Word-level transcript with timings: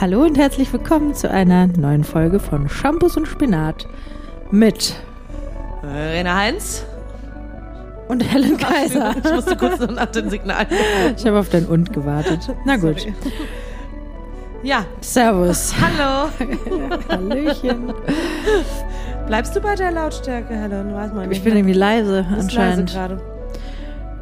Hallo 0.00 0.22
und 0.22 0.36
herzlich 0.36 0.72
willkommen 0.72 1.14
zu 1.14 1.30
einer 1.30 1.66
neuen 1.68 2.04
Folge 2.04 2.40
von 2.40 2.68
Shampoos 2.68 3.16
und 3.16 3.26
Spinat 3.26 3.86
mit 4.50 4.96
Rena 5.82 6.36
Heinz. 6.36 6.84
und 8.08 8.20
Helen 8.20 8.56
Kaiser. 8.58 9.14
Ich 9.24 9.32
musste 9.32 9.56
kurz 9.56 9.78
noch 9.80 9.92
nach 9.92 10.06
dem 10.06 10.28
Signal. 10.30 10.66
Ich 11.16 11.26
habe 11.26 11.38
auf 11.38 11.48
dein 11.48 11.66
Und 11.66 11.92
gewartet. 11.92 12.40
Na 12.64 12.76
gut. 12.76 13.00
Sorry. 13.00 13.14
Ja, 14.62 14.84
Servus. 15.00 15.74
hallo. 15.80 16.30
Hallöchen. 17.08 17.92
Bleibst 19.26 19.54
du 19.54 19.60
bei 19.60 19.74
der 19.74 19.90
Lautstärke, 19.92 20.54
Helen? 20.54 20.94
Weiß 20.94 21.12
man 21.12 21.28
nicht. 21.28 21.38
Ich 21.38 21.44
bin 21.44 21.54
irgendwie 21.56 21.74
leise 21.74 22.26
anscheinend. 22.30 22.94
leise. 22.94 23.20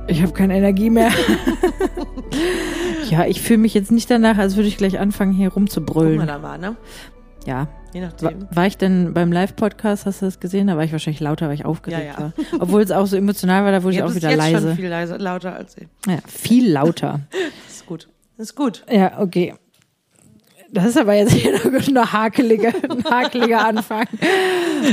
Ich 0.08 0.20
habe 0.20 0.32
keine 0.32 0.56
Energie 0.56 0.90
mehr. 0.90 1.10
Ja, 3.12 3.26
ich 3.26 3.40
fühle 3.42 3.58
mich 3.58 3.74
jetzt 3.74 3.92
nicht 3.92 4.10
danach, 4.10 4.38
als 4.38 4.56
würde 4.56 4.68
ich 4.68 4.76
gleich 4.78 4.98
anfangen, 4.98 5.32
hier 5.32 5.48
Guck 5.48 5.56
mal 5.56 5.60
rumzubrüllen. 5.60 6.26
da 6.26 6.38
mal, 6.38 6.58
ne? 6.58 6.76
Ja. 7.46 7.68
Je 7.92 8.00
War, 8.00 8.08
nachdem. 8.08 8.46
war 8.50 8.66
ich 8.66 8.78
denn 8.78 9.12
beim 9.12 9.30
Live-Podcast, 9.32 10.06
hast 10.06 10.22
du 10.22 10.24
das 10.26 10.40
gesehen? 10.40 10.68
Da 10.68 10.76
war 10.76 10.84
ich 10.84 10.92
wahrscheinlich 10.92 11.20
lauter, 11.20 11.48
weil 11.48 11.54
ich 11.54 11.64
aufgeregt 11.66 12.02
Ja, 12.02 12.12
ja. 12.12 12.18
war. 12.20 12.32
Obwohl 12.60 12.80
es 12.80 12.90
auch 12.90 13.06
so 13.06 13.16
emotional 13.16 13.64
war, 13.64 13.72
da 13.72 13.82
wurde 13.82 13.96
ich 13.96 14.02
auch 14.02 14.14
wieder 14.14 14.30
jetzt 14.30 14.38
leise. 14.38 14.68
schon 14.68 14.76
viel 14.76 14.88
leiser, 14.88 15.18
lauter 15.18 15.54
als 15.54 15.76
ich. 15.76 15.88
Ja, 16.06 16.18
viel 16.26 16.70
lauter. 16.72 17.20
Das 17.66 17.74
ist 17.76 17.86
gut. 17.86 18.08
Das 18.38 18.46
ist 18.48 18.54
gut. 18.56 18.84
Ja, 18.90 19.20
okay. 19.20 19.54
Das 20.74 20.86
ist 20.86 20.96
aber 20.96 21.12
jetzt 21.14 21.32
hier 21.34 21.52
noch 21.52 21.86
ein 21.88 22.12
hakeliger, 22.12 22.72
ein 22.90 23.04
hakeliger 23.04 23.64
Anfang. 23.66 24.06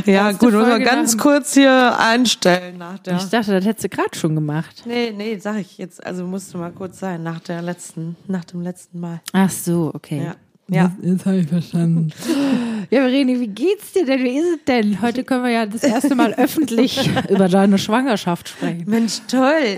Ja, 0.05 0.31
gut, 0.33 0.51
muss 0.53 0.67
man 0.67 0.83
ganz 0.83 1.15
nach- 1.15 1.23
kurz 1.23 1.53
hier 1.53 1.97
einstellen 1.97 2.77
nach 2.77 2.99
der. 2.99 3.15
Ich 3.15 3.29
dachte, 3.29 3.51
das 3.53 3.65
hättest 3.65 3.85
du 3.85 3.89
gerade 3.89 4.15
schon 4.17 4.35
gemacht. 4.35 4.83
Nee, 4.85 5.13
nee, 5.15 5.37
sag 5.39 5.57
ich 5.59 5.77
jetzt. 5.77 6.05
Also 6.05 6.25
musste 6.25 6.57
mal 6.57 6.71
kurz 6.71 6.99
sein, 6.99 7.23
nach 7.23 7.39
der 7.39 7.61
letzten, 7.61 8.17
nach 8.27 8.43
dem 8.45 8.61
letzten 8.61 8.99
Mal. 8.99 9.21
Ach 9.31 9.49
so, 9.49 9.91
okay. 9.93 10.21
Ja. 10.25 10.35
Ja. 10.71 10.83
Jetzt, 11.01 11.09
jetzt 11.13 11.25
habe 11.25 11.37
ich 11.37 11.47
verstanden. 11.47 12.09
Ja, 12.91 12.99
Vereni, 13.01 13.39
wie 13.39 13.47
geht's 13.47 13.91
dir 13.93 14.05
denn? 14.05 14.23
Wie 14.23 14.37
ist 14.37 14.45
es 14.59 14.65
denn? 14.67 15.01
Heute 15.01 15.23
können 15.23 15.43
wir 15.43 15.49
ja 15.49 15.65
das 15.65 15.81
erste 15.83 16.13
Mal 16.13 16.33
öffentlich 16.37 17.09
über 17.27 17.47
deine 17.47 17.79
Schwangerschaft 17.79 18.49
sprechen. 18.49 18.83
Mensch, 18.85 19.19
toll. 19.27 19.77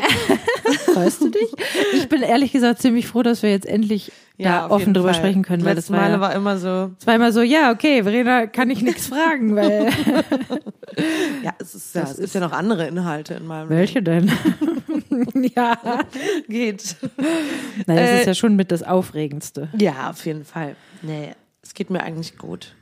Freust 0.94 1.22
du 1.22 1.30
dich? 1.30 1.50
Ich 1.94 2.10
bin 2.10 2.22
ehrlich 2.22 2.52
gesagt 2.52 2.82
ziemlich 2.82 3.08
froh, 3.08 3.24
dass 3.24 3.44
wir 3.44 3.50
jetzt 3.50 3.66
endlich 3.66 4.12
da 4.38 4.66
auf 4.66 4.72
offen 4.72 4.94
drüber 4.94 5.10
Fall. 5.14 5.16
sprechen 5.22 5.44
können, 5.44 5.64
weil 5.66 5.76
das 5.76 5.92
war, 5.92 6.00
Male 6.00 6.14
ja, 6.14 6.20
war 6.22 6.34
immer 6.36 6.58
so, 6.58 6.92
das 6.98 7.06
war 7.06 7.16
immer 7.16 7.32
so, 7.32 7.42
ja, 7.42 7.72
okay, 7.72 8.04
Verena, 8.04 8.48
kann 8.48 8.70
ich 8.72 8.82
nichts 8.82 9.08
fragen, 9.08 9.56
weil 9.56 9.90
ja, 11.44 11.54
es 11.60 11.76
ist, 11.76 11.96
ja, 11.96 12.04
es 12.04 12.18
gibt 12.18 12.34
ja 12.34 12.40
noch 12.40 12.52
andere 12.52 12.88
Inhalte 12.88 13.36
in 13.36 13.46
meinem 13.46 13.70
welche 13.70 14.02
denn? 14.02 14.32
ja. 15.56 15.78
Geht. 16.48 16.96
Nein, 17.86 17.98
das 17.98 18.10
Äh, 18.10 18.20
ist 18.22 18.28
ja 18.28 18.34
schon 18.34 18.56
mit 18.56 18.72
das 18.72 18.84
Aufregendste. 18.84 19.70
Ja, 19.78 20.10
auf 20.10 20.26
jeden 20.26 20.46
Fall. 20.46 20.76
Nee, 21.02 21.34
es 21.62 21.74
geht 21.74 21.90
mir 21.90 22.02
eigentlich 22.02 22.38
gut. 22.38 22.74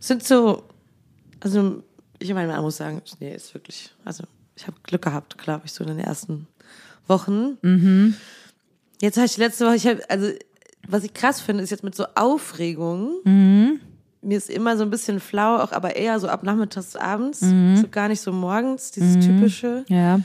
Es 0.00 0.06
sind 0.08 0.22
so, 0.24 0.62
also 1.40 1.82
ich 2.18 2.32
meine, 2.34 2.48
man 2.52 2.62
muss 2.62 2.76
sagen, 2.76 3.02
nee, 3.18 3.34
ist 3.34 3.52
wirklich, 3.54 3.90
also 4.04 4.24
ich 4.56 4.66
habe 4.66 4.76
Glück 4.82 5.02
gehabt, 5.02 5.38
glaube 5.38 5.62
ich, 5.64 5.72
so 5.72 5.82
in 5.84 5.88
den 5.88 5.98
ersten 5.98 6.46
Wochen. 7.10 7.58
Mhm. 7.60 8.14
Jetzt 9.02 9.16
habe 9.18 9.26
ich 9.26 9.34
die 9.34 9.40
letzte 9.40 9.66
Woche, 9.66 9.76
ich 9.76 9.86
habe, 9.86 10.00
also 10.08 10.28
was 10.88 11.04
ich 11.04 11.12
krass 11.12 11.42
finde, 11.42 11.62
ist 11.62 11.68
jetzt 11.70 11.84
mit 11.84 11.94
so 11.94 12.06
Aufregung, 12.14 13.12
Mhm. 13.24 13.80
mir 14.22 14.38
ist 14.38 14.48
immer 14.50 14.76
so 14.78 14.82
ein 14.84 14.90
bisschen 14.90 15.20
flau, 15.20 15.56
auch 15.58 15.72
aber 15.72 15.96
eher 15.96 16.18
so 16.20 16.28
ab 16.28 16.42
nachmittags, 16.42 16.96
abends, 16.96 17.42
Mhm. 17.42 17.76
so 17.76 17.88
gar 17.88 18.08
nicht 18.08 18.20
so 18.22 18.32
morgens, 18.32 18.90
dieses 18.92 19.18
typische. 19.24 19.84
Ja, 19.88 20.20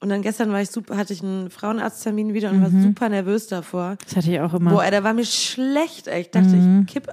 Und 0.00 0.10
dann 0.10 0.22
gestern 0.22 0.52
war 0.52 0.60
ich 0.62 0.70
super, 0.70 0.96
hatte 0.96 1.12
ich 1.12 1.24
einen 1.24 1.50
Frauenarzttermin 1.50 2.32
wieder 2.32 2.50
und 2.50 2.58
Mhm. 2.58 2.62
war 2.62 2.70
super 2.82 3.08
nervös 3.08 3.48
davor. 3.48 3.96
das 4.04 4.14
hatte 4.16 4.30
ich 4.30 4.38
auch 4.40 4.54
immer. 4.54 4.70
Boah, 4.70 4.84
ey, 4.84 4.92
da 4.92 5.02
war 5.02 5.12
mir 5.12 5.24
schlecht, 5.24 6.06
ey. 6.06 6.20
Ich 6.20 6.30
dachte, 6.30 6.50
Mhm. 6.50 6.84
ich 6.86 6.92
kipp. 6.94 7.08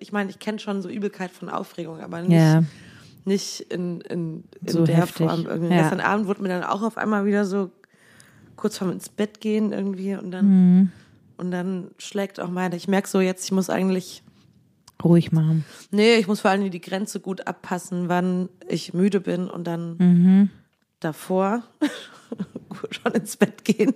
Ich 0.00 0.10
meine, 0.12 0.30
ich 0.30 0.38
kenne 0.38 0.58
schon 0.58 0.80
so 0.80 0.88
Übelkeit 0.88 1.30
von 1.32 1.50
Aufregung, 1.50 2.00
aber 2.00 2.22
nicht, 2.22 2.32
ja, 2.32 2.62
nicht 3.26 3.60
in, 3.70 4.00
in, 4.00 4.44
in 4.64 4.72
So 4.72 4.84
der 4.86 4.96
heftig. 4.96 5.28
Form. 5.28 5.44
Ja. 5.70 5.82
Gestern 5.82 6.00
Abend 6.00 6.28
wurde 6.28 6.40
mir 6.42 6.48
dann 6.48 6.62
auch 6.64 6.80
auf 6.82 6.96
einmal 6.96 7.26
wieder 7.26 7.44
so 7.44 7.70
kurz 8.60 8.78
vorm 8.78 8.90
ins 8.92 9.08
Bett 9.08 9.40
gehen 9.40 9.72
irgendwie 9.72 10.14
und 10.14 10.30
dann, 10.30 10.46
Mhm. 10.80 10.92
und 11.38 11.50
dann 11.50 11.90
schlägt 11.98 12.38
auch 12.40 12.50
meine, 12.50 12.76
ich 12.76 12.86
merke 12.88 13.08
so 13.08 13.20
jetzt, 13.20 13.44
ich 13.44 13.52
muss 13.52 13.68
eigentlich, 13.70 14.22
ruhig 15.02 15.32
machen. 15.32 15.64
nee, 15.90 16.16
ich 16.16 16.26
muss 16.28 16.40
vor 16.40 16.50
allem 16.50 16.70
die 16.70 16.80
Grenze 16.80 17.20
gut 17.20 17.46
abpassen, 17.46 18.08
wann 18.08 18.48
ich 18.68 18.92
müde 18.94 19.20
bin 19.20 19.48
und 19.48 19.64
dann 19.66 19.96
Mhm. 19.98 20.50
davor 21.00 21.62
schon 22.90 23.12
ins 23.12 23.36
Bett 23.36 23.64
gehen, 23.64 23.94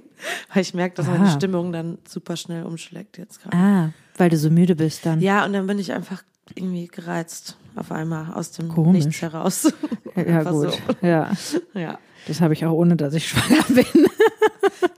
weil 0.53 0.63
ich 0.63 0.75
merke, 0.75 0.97
dass 0.97 1.07
meine 1.07 1.25
Ah. 1.27 1.31
Stimmung 1.31 1.73
dann 1.73 1.99
super 2.09 2.37
schnell 2.37 2.65
umschlägt 2.65 3.19
jetzt 3.19 3.43
gerade. 3.43 3.57
Ah, 3.57 3.93
weil 4.17 4.31
du 4.31 4.37
so 4.37 4.51
müde 4.51 4.75
bist 4.77 5.05
dann. 5.07 5.21
Ja, 5.21 5.45
und 5.45 5.53
dann 5.53 5.67
bin 5.67 5.79
ich 5.79 5.93
einfach 5.93 6.23
irgendwie 6.55 6.87
gereizt 6.89 7.57
auf 7.77 7.91
einmal 7.91 8.33
aus 8.35 8.53
dem 8.53 8.69
Komisch. 8.69 9.05
Nichts 9.07 9.23
heraus. 9.23 9.73
ja 10.17 10.43
gut. 10.45 10.73
So. 10.73 11.07
Ja, 11.07 11.33
Ja. 11.75 11.99
das 12.29 12.41
habe 12.41 12.55
ich 12.55 12.65
auch 12.65 12.73
ohne, 12.73 12.97
dass 12.97 13.15
ich 13.15 13.29
schwanger 13.29 13.63
bin. 13.69 14.07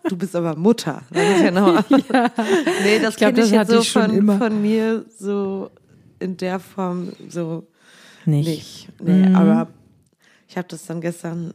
Du 0.08 0.16
bist 0.16 0.36
aber 0.36 0.54
Mutter. 0.56 1.02
Ist 1.10 1.42
ja. 1.54 1.84
Nee, 2.84 2.98
das 3.00 3.14
Ich 3.14 3.16
glaub, 3.16 3.30
kenne 3.30 3.32
das 3.34 3.46
ich 3.46 3.52
jetzt 3.52 3.70
so 3.70 3.82
von, 3.82 4.38
von 4.38 4.62
mir 4.62 5.04
so 5.18 5.70
in 6.20 6.36
der 6.36 6.58
Form 6.60 7.12
so 7.28 7.66
Nicht. 8.24 8.48
nicht. 8.48 8.88
Nee, 9.02 9.28
Mhm. 9.28 9.34
aber 9.36 9.68
ich 10.48 10.56
habe 10.56 10.68
das 10.68 10.86
dann 10.86 11.00
gestern 11.00 11.52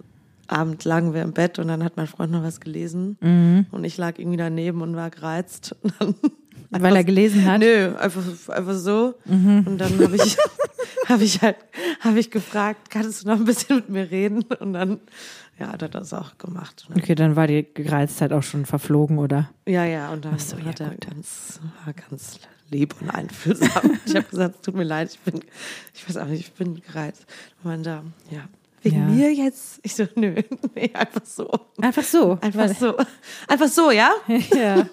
Abend 0.48 0.84
lagen 0.84 1.14
wir 1.14 1.22
im 1.22 1.32
Bett 1.32 1.60
und 1.60 1.70
dann 1.70 1.82
hat 1.84 1.96
mein 1.96 2.08
Freund 2.08 2.32
noch 2.34 2.44
was 2.44 2.60
gelesen 2.60 3.18
Mhm. 3.22 3.68
und 3.72 3.86
ich 3.86 3.98
lag 3.98 4.20
irgendwie 4.20 4.38
daneben 4.38 4.82
und 4.82 4.96
war 4.96 5.10
gereizt. 5.10 5.76
Und 5.82 5.94
dann 6.00 6.16
Weil 6.72 6.96
er 6.96 7.04
gelesen 7.04 7.46
hat. 7.46 7.60
Nö, 7.60 7.94
einfach, 7.98 8.24
einfach 8.50 8.74
so. 8.76 9.16
Mhm. 9.26 9.64
Und 9.68 9.78
dann 9.78 10.00
habe 10.00 10.16
ich, 10.16 10.38
habe 11.10 11.24
ich 11.24 11.42
halt, 11.42 11.58
habe 12.00 12.20
ich 12.20 12.32
gefragt, 12.32 12.90
kannst 12.90 13.24
du 13.24 13.28
noch 13.28 13.38
ein 13.38 13.46
bisschen 13.46 13.78
mit 13.78 13.90
mir 13.90 14.10
reden? 14.10 14.44
Und 14.60 14.74
dann, 14.74 15.02
ja, 15.60 15.68
hat 15.74 15.82
er 15.82 15.90
das 15.90 16.14
auch 16.14 16.38
gemacht. 16.38 16.88
Okay, 16.96 17.14
dann 17.16 17.36
war 17.36 17.48
die 17.48 17.68
Gereiztheit 17.74 18.32
auch 18.32 18.44
schon 18.44 18.66
verflogen, 18.66 19.20
oder? 19.20 19.50
Ja, 19.68 19.84
ja, 19.86 20.12
und 20.12 20.24
dann 20.26 20.40
so, 20.40 20.58
ja, 20.58 20.66
hat 20.66 20.80
er 20.80 20.92
gut. 20.92 21.08
ganz, 21.08 21.60
war 21.86 21.94
ganz 21.94 22.40
lieb 22.70 22.96
und 23.02 23.10
einfühlsam. 23.10 24.00
ich 24.06 24.16
habe 24.16 24.26
gesagt, 24.28 24.56
es 24.56 24.62
tut 24.62 24.76
mir 24.76 24.84
leid, 24.84 25.10
ich 25.12 25.20
bin, 25.20 25.42
ich 25.94 26.08
weiß 26.08 26.18
auch 26.18 26.26
nicht, 26.26 26.40
ich 26.40 26.54
bin 26.54 26.82
gereizt. 26.82 27.26
Und 27.64 27.70
man 27.70 27.84
da, 27.84 28.04
ja, 28.30 28.48
wegen 28.82 28.98
Ja. 28.98 29.06
mir 29.06 29.34
jetzt? 29.34 29.80
Ich 29.84 29.94
so, 29.94 30.08
nö, 30.16 30.36
nee, 30.76 30.90
einfach 30.94 31.26
so. 31.26 31.50
Einfach 31.80 32.04
so. 32.04 32.40
Einfach 32.42 32.70
so. 32.74 32.96
Einfach 33.48 33.68
so, 33.68 33.92
ja? 33.92 34.12
ja. 34.56 34.88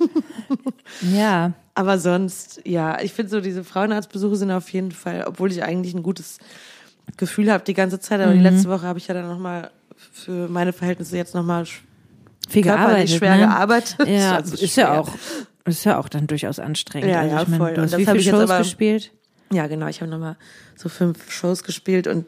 ja. 1.03 1.53
Aber 1.79 1.99
sonst, 1.99 2.61
ja, 2.65 3.01
ich 3.01 3.13
finde 3.13 3.31
so, 3.31 3.41
diese 3.41 3.63
Frauenarztbesuche 3.63 4.35
sind 4.35 4.51
auf 4.51 4.69
jeden 4.71 4.91
Fall, 4.91 5.25
obwohl 5.29 5.53
ich 5.53 5.63
eigentlich 5.63 5.95
ein 5.95 6.03
gutes 6.03 6.39
Gefühl 7.17 7.53
habe 7.53 7.63
die 7.63 7.75
ganze 7.75 8.01
Zeit, 8.01 8.21
aber 8.21 8.33
die 8.33 8.41
letzte 8.41 8.69
Woche 8.69 8.83
habe 8.85 8.99
ich 8.99 9.07
ja 9.07 9.15
dann 9.15 9.29
nochmal 9.29 9.71
für 9.97 10.49
meine 10.49 10.73
Verhältnisse 10.73 11.17
jetzt 11.17 11.37
nochmal 11.37 11.67
Viel 12.49 12.63
gearbeitet. 12.63 13.11
schwer 13.11 13.37
ne? 13.37 13.47
gearbeitet. 13.47 13.97
Ja, 14.09 14.35
Also 14.39 14.55
ist 14.55 14.75
ja 14.75 14.87
schwer. 14.87 15.01
auch. 15.01 15.11
Ist 15.67 15.85
ja 15.85 15.99
auch 16.01 16.09
dann 16.09 16.27
durchaus 16.27 16.59
anstrengend. 16.59 17.11
Ja, 17.11 17.21
also 17.21 17.37
ja, 17.37 17.43
ich 17.43 17.49
mein, 17.49 17.59
voll. 17.61 17.75
Du 17.75 17.77
Und 17.77 17.83
hast 17.85 17.93
das 17.93 18.01
wie 18.01 18.07
hab 18.07 18.11
viele 18.13 18.21
ich 18.21 18.27
jetzt 18.27 18.35
Shows 18.35 18.51
aber- 18.51 18.59
gespielt? 18.59 19.13
Ja, 19.53 19.67
genau, 19.69 19.87
ich 19.87 20.01
habe 20.01 20.11
nochmal 20.11 20.37
so 20.77 20.89
fünf 20.89 21.31
Shows 21.31 21.63
gespielt 21.63 22.09
und 22.09 22.27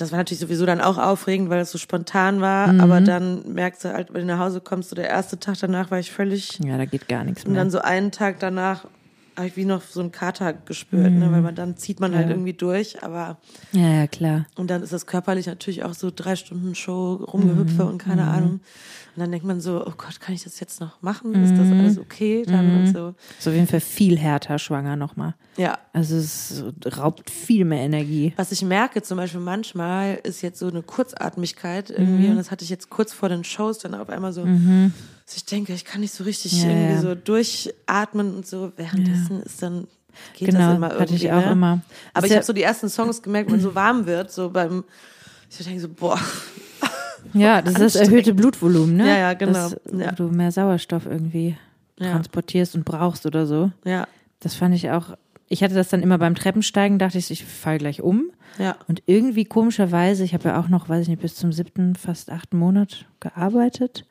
das 0.00 0.12
war 0.12 0.18
natürlich 0.18 0.40
sowieso 0.40 0.66
dann 0.66 0.80
auch 0.80 0.98
aufregend, 0.98 1.50
weil 1.50 1.60
es 1.60 1.70
so 1.70 1.78
spontan 1.78 2.40
war, 2.40 2.72
Mhm. 2.72 2.80
aber 2.80 3.00
dann 3.00 3.52
merkst 3.52 3.84
du 3.84 3.92
halt, 3.92 4.12
wenn 4.14 4.22
du 4.26 4.34
nach 4.34 4.38
Hause 4.40 4.60
kommst, 4.60 4.90
so 4.90 4.96
der 4.96 5.08
erste 5.08 5.38
Tag 5.38 5.56
danach 5.60 5.90
war 5.90 5.98
ich 5.98 6.10
völlig 6.12 6.58
Ja, 6.64 6.76
da 6.78 6.84
geht 6.84 7.08
gar 7.08 7.24
nichts 7.24 7.44
Und 7.44 7.52
mehr. 7.52 7.60
dann 7.60 7.70
so 7.70 7.80
einen 7.80 8.10
Tag 8.12 8.38
danach 8.40 8.86
habe 9.40 9.48
ich 9.48 9.56
wie 9.56 9.64
noch 9.64 9.82
so 9.82 10.00
einen 10.00 10.12
Kater 10.12 10.52
gespürt, 10.52 11.12
ne? 11.12 11.30
weil 11.32 11.42
man 11.42 11.54
dann 11.54 11.76
zieht 11.76 11.98
man 12.00 12.14
halt 12.14 12.26
Ja. 12.26 12.30
irgendwie 12.34 12.52
durch, 12.52 13.02
aber 13.02 13.38
ja, 13.72 13.88
ja, 14.00 14.06
klar. 14.06 14.46
und 14.56 14.70
dann 14.70 14.82
ist 14.82 14.92
das 14.92 15.06
körperlich 15.06 15.46
natürlich 15.46 15.82
auch 15.84 15.94
so 15.94 16.10
drei 16.14 16.36
Stunden 16.36 16.74
Show, 16.74 17.14
Rumgehüpfe 17.14 17.84
und 17.84 17.98
keine 17.98 18.24
Ahnung. 18.28 18.60
Und 19.16 19.22
dann 19.22 19.32
denkt 19.32 19.44
man 19.44 19.60
so, 19.60 19.84
oh 19.84 19.92
Gott, 19.96 20.20
kann 20.20 20.34
ich 20.36 20.44
das 20.44 20.60
jetzt 20.60 20.80
noch 20.80 21.02
machen? 21.02 21.34
Ist 21.42 21.58
das 21.58 21.66
alles 21.72 21.98
okay? 21.98 22.44
Dann 22.46 22.76
und 22.86 22.94
so. 22.94 23.14
Ist 23.38 23.48
auf 23.48 23.54
jeden 23.54 23.66
Fall 23.66 23.80
viel 23.80 24.16
härter 24.16 24.58
schwanger 24.60 24.94
nochmal. 24.94 25.34
Ja. 25.56 25.78
Also 25.92 26.16
es 26.16 26.62
raubt 26.96 27.28
viel 27.28 27.64
mehr 27.64 27.80
Energie. 27.80 28.32
Was 28.36 28.52
ich 28.52 28.62
merke 28.62 29.02
zum 29.02 29.16
Beispiel 29.16 29.40
manchmal 29.40 30.20
ist 30.22 30.42
jetzt 30.42 30.60
so 30.60 30.68
eine 30.68 30.82
Kurzatmigkeit 30.82 31.90
irgendwie 31.90 32.28
und 32.28 32.36
das 32.36 32.52
hatte 32.52 32.62
ich 32.62 32.70
jetzt 32.70 32.88
kurz 32.88 33.12
vor 33.12 33.28
den 33.28 33.42
Shows 33.42 33.78
dann 33.78 33.94
auf 33.96 34.08
einmal 34.10 34.32
so, 34.32 34.46
dass 35.30 35.36
ich 35.36 35.44
denke, 35.44 35.72
ich 35.72 35.84
kann 35.84 36.00
nicht 36.00 36.12
so 36.12 36.24
richtig 36.24 36.60
Ja, 36.60 36.68
irgendwie 36.68 36.94
ja. 36.94 37.00
so 37.00 37.14
durchatmen 37.14 38.34
und 38.34 38.46
so. 38.46 38.72
Währenddessen 38.76 39.42
ist 39.44 39.62
dann 39.62 39.86
geht 40.36 40.48
genau, 40.48 40.58
das 40.70 40.76
immer 40.76 40.92
irgendwie. 40.92 41.14
ich 41.14 41.30
auch 41.32 41.44
ne? 41.46 41.52
immer. 41.52 41.80
Aber 42.14 42.18
Ist 42.18 42.24
ich 42.24 42.30
ja- 42.30 42.36
habe 42.38 42.46
so 42.46 42.52
die 42.52 42.62
ersten 42.64 42.88
Songs 42.88 43.22
gemerkt, 43.22 43.50
wenn 43.52 43.60
so 43.60 43.74
warm 43.76 44.06
wird, 44.06 44.32
so 44.32 44.50
beim, 44.50 44.82
ich 45.48 45.64
denke 45.64 45.80
so, 45.80 45.88
boah, 45.88 46.18
Ja, 47.32 47.62
das 47.62 47.74
ist 47.74 47.94
das 47.94 48.08
erhöhte 48.08 48.34
Blutvolumen, 48.34 48.96
ne? 48.96 49.06
Ja, 49.08 49.16
ja, 49.18 49.34
genau. 49.34 49.52
Dass 49.52 49.76
Ja. 49.96 50.10
du 50.12 50.24
mehr 50.24 50.50
Sauerstoff 50.50 51.06
irgendwie 51.06 51.56
Ja. 51.98 52.12
transportierst 52.12 52.74
und 52.74 52.84
brauchst 52.84 53.24
oder 53.26 53.46
so. 53.46 53.70
ja, 53.84 54.08
Das 54.40 54.54
fand 54.56 54.74
ich 54.74 54.90
auch. 54.90 55.16
Ich 55.52 55.62
hatte 55.62 55.74
das 55.74 55.88
dann 55.88 56.02
immer 56.02 56.16
beim 56.18 56.34
Treppensteigen, 56.34 56.98
dachte 56.98 57.18
ich, 57.18 57.30
ich 57.30 57.44
fall 57.44 57.78
gleich 57.78 58.02
um. 58.02 58.30
ja, 58.58 58.76
Und 58.88 59.02
irgendwie 59.06 59.44
komischerweise, 59.44 60.24
ich 60.24 60.32
habe 60.34 60.48
ja 60.48 60.60
auch 60.60 60.68
noch, 60.68 60.88
weiß 60.88 61.02
ich 61.02 61.08
nicht, 61.08 61.22
bis 61.22 61.34
zum 61.36 61.52
siebten, 61.52 61.94
fast 61.94 62.30
achten 62.30 62.56
Monat 62.58 63.06
gearbeitet. 63.20 64.04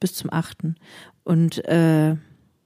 Bis 0.00 0.14
zum 0.14 0.32
achten. 0.32 0.76
Und 1.24 1.64
äh, 1.66 2.16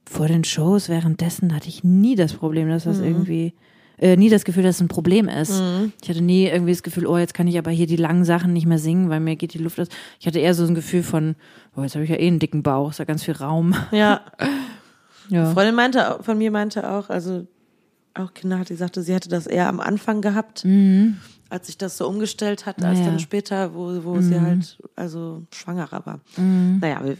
vor 0.09 0.27
den 0.27 0.43
Shows 0.43 0.89
währenddessen 0.89 1.53
hatte 1.55 1.67
ich 1.69 1.83
nie 1.83 2.15
das 2.15 2.33
Problem, 2.33 2.69
dass 2.69 2.85
Mhm. 2.85 2.89
das 2.89 2.99
irgendwie, 2.99 3.53
äh, 3.97 4.15
nie 4.17 4.29
das 4.29 4.43
Gefühl, 4.45 4.63
dass 4.63 4.75
es 4.75 4.81
ein 4.81 4.87
Problem 4.87 5.27
ist. 5.27 5.61
Ich 6.01 6.09
hatte 6.09 6.21
nie 6.21 6.45
irgendwie 6.47 6.71
das 6.73 6.83
Gefühl, 6.83 7.05
oh, 7.07 7.17
jetzt 7.17 7.33
kann 7.33 7.47
ich 7.47 7.57
aber 7.57 7.71
hier 7.71 7.87
die 7.87 7.95
langen 7.95 8.25
Sachen 8.25 8.53
nicht 8.53 8.65
mehr 8.65 8.79
singen, 8.79 9.09
weil 9.09 9.19
mir 9.19 9.35
geht 9.35 9.53
die 9.53 9.59
Luft 9.59 9.79
aus. 9.79 9.87
Ich 10.19 10.27
hatte 10.27 10.39
eher 10.39 10.53
so 10.53 10.65
ein 10.65 10.75
Gefühl 10.75 11.03
von, 11.03 11.35
oh, 11.75 11.81
jetzt 11.81 11.95
habe 11.95 12.03
ich 12.03 12.09
ja 12.09 12.17
eh 12.17 12.27
einen 12.27 12.39
dicken 12.39 12.63
Bauch, 12.63 12.89
ist 12.91 12.99
ja 12.99 13.05
ganz 13.05 13.23
viel 13.23 13.35
Raum. 13.35 13.75
Ja. 13.91 14.21
Ja. 15.29 15.45
Eine 15.45 15.53
Freundin 15.53 15.75
meinte, 15.75 16.13
auch- 16.19 16.23
von 16.25 16.37
mir 16.37 16.51
meinte 16.51 16.87
auch, 16.91 17.09
also 17.09 17.47
auch 18.15 18.33
Kinder 18.33 18.59
hat, 18.59 18.69
die 18.69 18.75
sagte, 18.75 19.01
sie 19.01 19.13
hätte 19.13 19.29
das 19.29 19.47
eher 19.47 19.67
am 19.67 19.79
Anfang 19.79 20.21
gehabt, 20.21 20.65
als 21.49 21.67
sich 21.67 21.77
das 21.77 21.97
so 21.97 22.07
umgestellt 22.07 22.65
hat, 22.65 22.83
als 22.83 22.99
Mhm. 22.99 23.03
Mhm. 23.05 23.09
dann 23.09 23.19
später, 23.19 23.73
wo, 23.73 24.03
wo 24.03 24.21
sie 24.21 24.39
halt 24.39 24.77
also 24.95 25.43
schwangerer 25.53 26.05
war. 26.05 26.19
Naja, 26.37 26.99
wir, 27.03 27.17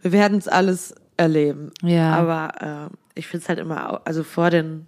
wir 0.00 0.12
werden 0.12 0.38
es 0.38 0.48
alles 0.48 0.94
erleben. 1.16 1.70
Ja. 1.82 2.14
Aber 2.14 2.90
äh, 2.90 2.96
ich 3.18 3.26
finde 3.26 3.42
es 3.42 3.48
halt 3.48 3.58
immer, 3.58 4.00
also 4.06 4.22
vor 4.24 4.48
den, 4.50 4.86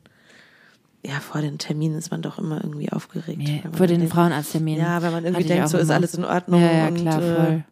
ja, 1.05 1.21
vor 1.21 1.41
den 1.43 1.59
Terminen 1.59 1.97
ist 1.99 2.11
man 2.11 2.23
doch 2.23 2.39
immer 2.39 2.63
irgendwie 2.65 2.91
aufgeregt. 2.91 3.39
Nee, 3.39 3.63
vor 3.73 3.87
den 3.87 4.09
Frauenarztterminen. 4.09 4.81
Ja, 4.83 5.03
wenn 5.03 5.13
man 5.13 5.25
irgendwie 5.25 5.45
hatte 5.45 5.55
denkt, 5.55 5.69
so 5.69 5.77
ist 5.77 5.85
immer. 5.85 5.95
alles 5.95 6.15
in 6.15 6.25
Ordnung 6.25 6.63
Ja, 6.63 6.73
ja, 6.73 6.89
und 6.89 6.95
klar, 6.97 7.23
äh, 7.23 7.35
voll. 7.35 7.65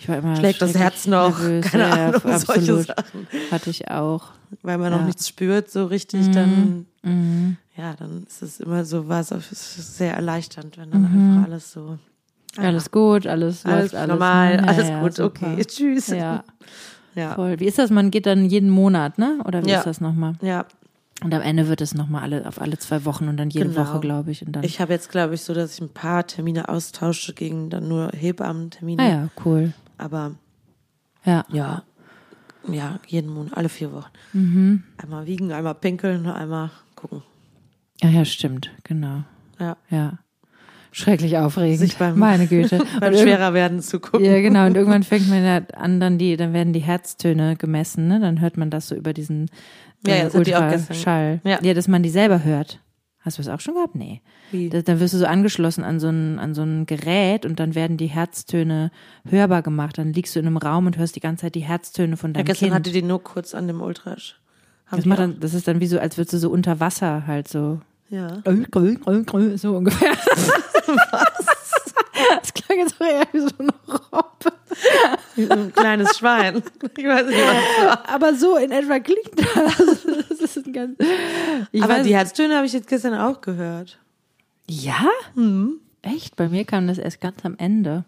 Ich 0.00 0.08
war 0.08 0.16
immer 0.18 0.36
schlägt 0.36 0.62
das 0.62 0.74
Herz 0.76 1.06
noch, 1.06 1.38
nervös. 1.40 1.66
keine 1.66 1.82
ja, 1.82 2.06
Ahnung, 2.08 2.20
solche 2.22 2.34
absolut. 2.36 2.86
Sachen. 2.86 3.26
Hatte 3.50 3.68
ich 3.70 3.90
auch. 3.90 4.28
weil 4.62 4.78
man 4.78 4.90
noch 4.90 4.98
Ja. 4.98 5.02
Mhm. 5.02 5.06
nichts 5.08 5.28
spürt 5.28 5.70
so 5.70 5.84
richtig, 5.86 6.30
dann 6.30 6.86
ja, 7.04 7.94
dann 7.96 8.24
ist 8.26 8.42
es 8.42 8.60
immer 8.60 8.84
so 8.84 9.08
was, 9.08 9.30
es 9.30 9.52
ist 9.52 9.96
sehr 9.98 10.14
erleichternd, 10.14 10.76
wenn 10.78 10.90
dann 10.90 11.04
einfach 11.06 11.44
alles 11.44 11.72
so 11.72 11.98
ah, 12.56 12.62
Alles 12.62 12.90
gut, 12.90 13.26
alles, 13.26 13.64
alles 13.64 13.92
läuft 13.92 13.94
alles 13.94 14.08
normal? 14.08 14.54
Ja, 14.56 14.62
alles 14.64 14.88
ja, 14.88 15.00
gut, 15.02 15.14
super. 15.14 15.52
okay, 15.52 15.64
tschüss. 15.66 16.08
Ja, 16.08 16.44
ja. 17.14 17.34
voll. 17.34 17.58
Wie 17.60 17.66
ist 17.66 17.78
das? 17.78 17.90
Man 17.90 18.10
geht 18.10 18.26
dann 18.26 18.44
jeden 18.46 18.70
Monat, 18.70 19.18
ne? 19.18 19.38
Oder 19.44 19.64
wie 19.64 19.70
Ja. 19.70 19.78
ist 19.78 19.86
das 19.86 20.00
nochmal? 20.00 20.34
ja. 20.42 20.66
Und 21.20 21.34
am 21.34 21.42
Ende 21.42 21.66
wird 21.66 21.80
es 21.80 21.94
nochmal 21.94 22.22
alle, 22.22 22.46
auf 22.46 22.60
alle 22.60 22.78
zwei 22.78 23.04
Wochen 23.04 23.26
und 23.26 23.36
dann 23.38 23.50
jede 23.50 23.70
Genau. 23.70 23.80
Woche, 23.80 23.98
glaube 23.98 24.30
ich. 24.30 24.46
Und 24.46 24.52
dann. 24.54 24.62
Ich 24.62 24.80
habe 24.80 24.92
jetzt, 24.92 25.10
glaube 25.10 25.34
ich, 25.34 25.42
so, 25.42 25.52
dass 25.52 25.74
ich 25.74 25.80
ein 25.80 25.88
paar 25.88 26.24
Termine 26.24 26.68
austausche 26.68 27.32
gegen 27.34 27.70
dann 27.70 27.88
nur 27.88 28.12
Hebammentermine. 28.14 29.02
ah 29.02 29.08
ja, 29.08 29.28
cool. 29.44 29.72
Aber 29.96 30.36
Ja. 31.24 31.44
ja, 31.50 31.82
ja, 32.68 33.00
jeden 33.08 33.32
Monat, 33.34 33.56
alle 33.56 33.68
vier 33.68 33.92
Wochen. 33.92 34.10
Mhm. 34.32 34.84
Einmal 35.02 35.26
wiegen, 35.26 35.50
einmal 35.50 35.74
pinkeln, 35.74 36.24
einmal 36.28 36.70
gucken. 37.00 37.22
Ja, 38.02 38.08
ja, 38.10 38.24
stimmt, 38.24 38.70
genau. 38.84 39.24
Ja. 39.58 39.76
Ja. 39.90 40.18
Schrecklich 40.92 41.36
aufregend. 41.36 41.78
Sich 41.80 41.96
beim- 41.96 42.18
Meine 42.18 42.46
Güte. 42.46 42.78
Beim 43.00 43.12
Und 43.12 43.18
schwerer 43.20 43.52
werden 43.54 43.80
zu 43.80 44.00
gucken. 44.00 44.24
Ja, 44.24 44.40
genau. 44.40 44.66
Und 44.66 44.76
irgendwann 44.76 45.02
fängt 45.02 45.28
man 45.28 45.44
ja 45.44 45.60
an, 45.76 46.00
dann 46.00 46.16
die, 46.18 46.36
dann 46.36 46.52
werden 46.54 46.72
die 46.72 46.80
Herztöne 46.80 47.56
gemessen, 47.56 48.08
ne? 48.08 48.20
Dann 48.20 48.40
hört 48.40 48.56
man 48.56 48.70
das 48.70 48.88
so 48.88 48.94
über 48.94 49.12
diesen 49.12 49.50
Ja, 50.06 50.14
äh, 50.14 50.22
gestern. 50.22 50.38
Ultraschall. 50.40 51.40
Ja. 51.44 51.58
ja, 51.62 51.74
dass 51.74 51.88
man 51.88 52.02
die 52.02 52.08
selber 52.10 52.42
hört. 52.42 52.80
Hast 53.20 53.36
du 53.36 53.42
das 53.42 53.52
auch 53.52 53.60
schon 53.60 53.74
gehabt? 53.74 53.96
Nee. 53.96 54.22
Wie? 54.50 54.70
Da, 54.70 54.80
dann 54.80 54.98
wirst 55.00 55.12
du 55.12 55.18
so 55.18 55.26
angeschlossen 55.26 55.84
an 55.84 56.00
so, 56.00 56.08
ein, 56.08 56.38
an 56.38 56.54
so 56.54 56.62
ein 56.62 56.86
Gerät 56.86 57.44
und 57.44 57.60
dann 57.60 57.74
werden 57.74 57.96
die 57.98 58.06
Herztöne 58.06 58.90
hörbar 59.28 59.60
gemacht. 59.62 59.98
Dann 59.98 60.12
liegst 60.14 60.34
du 60.34 60.40
in 60.40 60.46
einem 60.46 60.56
Raum 60.56 60.86
und 60.86 60.96
hörst 60.96 61.16
die 61.16 61.20
ganze 61.20 61.42
Zeit 61.42 61.54
die 61.54 61.60
Herztöne 61.64 62.16
von 62.16 62.30
Ja, 62.30 62.34
deinem 62.38 62.46
gestern 62.46 62.66
Kind. 62.68 62.74
hatte 62.76 62.92
die 62.92 63.02
nur 63.02 63.22
kurz 63.22 63.54
an 63.54 63.66
dem 63.66 63.82
Ultrasch. 63.82 64.40
Haben 64.90 64.96
das, 64.96 65.04
macht 65.06 65.18
dann, 65.18 65.40
das 65.40 65.54
ist 65.54 65.68
dann 65.68 65.80
wie 65.80 65.86
so, 65.86 65.98
als 65.98 66.16
würdest 66.16 66.32
du 66.34 66.38
so 66.38 66.50
unter 66.50 66.80
Wasser 66.80 67.26
halt 67.26 67.48
so. 67.48 67.80
ja. 68.08 68.40
So 69.58 69.76
ungefähr. 69.76 70.12
Das 72.40 72.52
klang 72.52 72.78
jetzt 72.80 73.00
auch 73.00 73.06
eher 73.06 73.26
wie 73.32 73.40
so 73.40 73.48
eine 73.58 73.72
Robbe. 74.12 74.52
Wie 75.36 75.44
so 75.46 75.52
ein 75.52 75.72
kleines 75.72 76.18
Schwein. 76.18 76.62
Ich 76.96 77.04
weiß 77.04 77.26
nicht, 77.26 77.38
was 77.38 77.86
war. 77.86 78.08
Aber 78.08 78.34
so 78.34 78.56
in 78.56 78.72
etwa 78.72 78.98
klingt 78.98 79.30
das. 79.36 79.76
Das 80.28 80.40
ist 80.56 80.66
ein 80.66 80.72
ganz. 80.72 80.98
Ich 81.72 81.82
Aber 81.82 81.94
weiß- 81.94 82.02
die 82.02 82.14
Herztöne 82.16 82.56
habe 82.56 82.66
ich 82.66 82.72
jetzt 82.72 82.88
gestern 82.88 83.14
auch 83.14 83.40
gehört. 83.40 83.98
Ja? 84.68 85.06
Echt? 86.02 86.36
Bei 86.36 86.48
mir 86.48 86.64
kam 86.64 86.86
das 86.88 86.98
erst 86.98 87.20
ganz 87.20 87.44
am 87.44 87.54
Ende. 87.56 88.04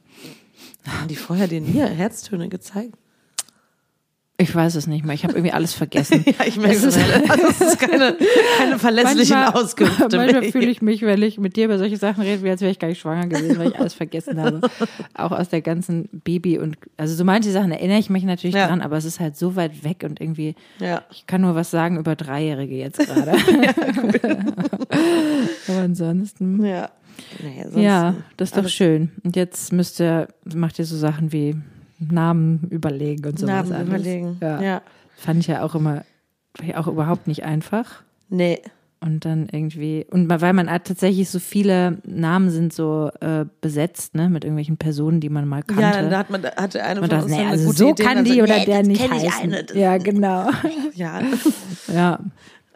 Haben 0.86 1.08
die 1.08 1.16
vorher 1.16 1.46
dir 1.48 1.60
nie 1.60 1.78
Herztöne 1.80 2.48
gezeigt? 2.48 2.94
Ich 4.40 4.54
weiß 4.54 4.74
es 4.76 4.86
nicht 4.86 5.04
mehr. 5.04 5.14
Ich 5.14 5.24
habe 5.24 5.34
irgendwie 5.34 5.52
alles 5.52 5.74
vergessen. 5.74 6.24
Ja, 6.38 6.46
ich 6.46 6.56
merke 6.56 6.74
Es 6.76 6.82
Das 6.82 6.96
ist 7.60 7.78
keine, 7.78 8.16
keine 8.58 8.78
verlässlichen 8.78 9.36
manchmal, 9.38 9.62
Auskünfte 9.62 10.16
manchmal 10.16 10.44
fühle 10.44 10.66
ich 10.70 10.80
mich, 10.80 11.02
wenn 11.02 11.20
ich 11.22 11.38
mit 11.38 11.56
dir 11.56 11.66
über 11.66 11.76
solche 11.78 11.96
Sachen 11.98 12.22
rede, 12.22 12.42
wie 12.42 12.48
als 12.50 12.60
wäre 12.62 12.70
ich 12.70 12.78
gar 12.78 12.88
nicht 12.88 13.00
schwanger 13.00 13.26
gewesen, 13.26 13.58
weil 13.58 13.68
ich 13.68 13.78
alles 13.78 13.92
vergessen 13.94 14.40
habe. 14.40 14.60
Auch 15.14 15.32
aus 15.32 15.48
der 15.50 15.60
ganzen 15.60 16.08
Baby 16.24 16.58
und 16.58 16.78
also 16.96 17.14
so 17.14 17.24
manche 17.24 17.50
Sachen 17.50 17.70
erinnere 17.72 17.98
ich 17.98 18.08
mich 18.08 18.24
natürlich 18.24 18.54
Ja. 18.56 18.68
dran, 18.68 18.80
aber 18.80 18.96
es 18.96 19.04
ist 19.04 19.20
halt 19.20 19.36
so 19.36 19.56
weit 19.56 19.84
weg 19.84 20.04
und 20.08 20.20
irgendwie 20.20 20.54
Ja. 20.78 21.02
ich 21.10 21.26
kann 21.26 21.42
nur 21.42 21.54
was 21.54 21.70
sagen 21.70 21.98
über 21.98 22.16
Dreijährige 22.16 22.76
jetzt 22.76 22.98
gerade. 22.98 23.32
aber 25.68 25.78
ansonsten. 25.80 26.64
Ja. 26.64 26.90
Nee, 27.42 27.64
sonst 27.64 27.82
Ja, 27.82 28.14
das 28.36 28.50
ist 28.50 28.56
doch 28.56 28.68
schön. 28.68 29.10
Und 29.22 29.36
jetzt 29.36 29.72
müsst 29.72 30.00
ihr, 30.00 30.28
macht 30.54 30.78
ihr 30.78 30.86
so 30.86 30.96
Sachen 30.96 31.32
wie 31.32 31.56
Namen 32.00 32.66
überlegen 32.70 33.26
und 33.26 33.38
sowas. 33.38 33.68
Namen 33.68 33.72
alles. 33.72 33.88
überlegen. 33.88 34.36
Ja. 34.40 34.62
Ja. 34.62 34.82
Fand 35.16 35.40
ich 35.40 35.46
ja 35.46 35.62
auch 35.62 35.74
immer, 35.74 36.04
auch 36.74 36.86
überhaupt 36.86 37.26
nicht 37.26 37.44
einfach. 37.44 38.02
Nee. 38.28 38.60
Und 39.02 39.24
dann 39.24 39.48
irgendwie, 39.50 40.06
und 40.10 40.28
weil 40.28 40.52
man 40.52 40.70
hat 40.70 40.84
tatsächlich 40.86 41.30
so 41.30 41.38
viele 41.38 41.98
Namen 42.04 42.50
sind 42.50 42.74
so 42.74 43.10
äh, 43.20 43.46
besetzt, 43.62 44.14
ne, 44.14 44.28
mit 44.28 44.44
irgendwelchen 44.44 44.76
Personen, 44.76 45.20
die 45.20 45.30
man 45.30 45.48
mal 45.48 45.62
kannte. 45.62 45.80
Ja, 45.80 45.92
dann 45.92 46.14
hat 46.14 46.28
man, 46.28 46.44
hatte 46.44 46.84
eine 46.84 47.00
und 47.00 47.08
von 47.08 47.16
das, 47.16 47.24
uns 47.24 47.32
nee, 47.32 47.46
also 47.46 47.72
so 47.72 47.90
Idee. 47.92 48.02
kann 48.02 48.24
die 48.24 48.42
oder 48.42 48.58
nee, 48.58 48.64
der 48.66 48.82
nicht 48.82 49.10
heißen. 49.10 49.56
Ja, 49.74 49.96
genau. 49.96 50.50
Ja. 50.94 51.22
ja. 51.92 52.18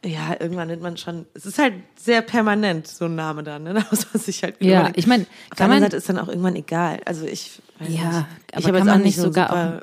Ja, 0.04 0.36
irgendwann 0.38 0.68
nimmt 0.68 0.82
man 0.82 0.96
schon, 0.96 1.26
es 1.34 1.46
ist 1.46 1.58
halt 1.58 1.74
sehr 1.96 2.20
permanent, 2.22 2.86
so 2.86 3.06
ein 3.06 3.14
Name 3.14 3.42
dann, 3.42 3.62
ne? 3.64 3.74
Da 3.74 3.84
muss 3.90 4.06
man 4.12 4.22
sich 4.22 4.42
halt 4.42 4.56
Ja, 4.60 4.90
ich 4.94 5.06
meine, 5.06 5.24
Auf 5.24 5.28
der 5.28 5.56
kann 5.56 5.64
anderen 5.64 5.70
man, 5.70 5.82
Seite 5.90 5.96
ist 5.96 6.08
dann 6.08 6.18
auch 6.18 6.28
irgendwann 6.28 6.56
egal. 6.56 7.00
Also 7.06 7.24
ich 7.26 7.60
weiß 7.78 7.88
Ja, 7.88 8.04
nicht. 8.04 8.16
aber 8.52 8.58
ich 8.58 8.66
habe 8.66 8.76
jetzt 8.78 8.86
man 8.86 9.00
auch 9.00 9.04
nicht 9.04 9.16
so 9.16 9.22
einen 9.24 9.32
sogar 9.32 9.82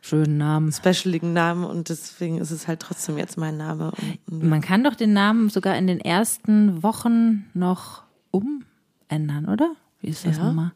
schönen 0.00 0.38
Namen. 0.38 0.72
specialigen 0.72 1.32
Namen 1.32 1.64
und 1.64 1.88
deswegen 1.88 2.38
ist 2.38 2.52
es 2.52 2.68
halt 2.68 2.80
trotzdem 2.80 3.18
jetzt 3.18 3.36
mein 3.36 3.56
Name. 3.56 3.92
Und, 4.30 4.42
Man 4.44 4.60
kann 4.60 4.84
doch 4.84 4.94
den 4.94 5.12
Namen 5.12 5.50
sogar 5.50 5.76
in 5.76 5.86
den 5.88 6.00
ersten 6.00 6.82
Wochen 6.84 7.46
noch 7.54 8.04
umändern, 8.30 9.46
oder? 9.48 9.72
Wie 10.00 10.08
ist 10.08 10.24
das 10.24 10.36
Ja. 10.36 10.44
nochmal? 10.44 10.72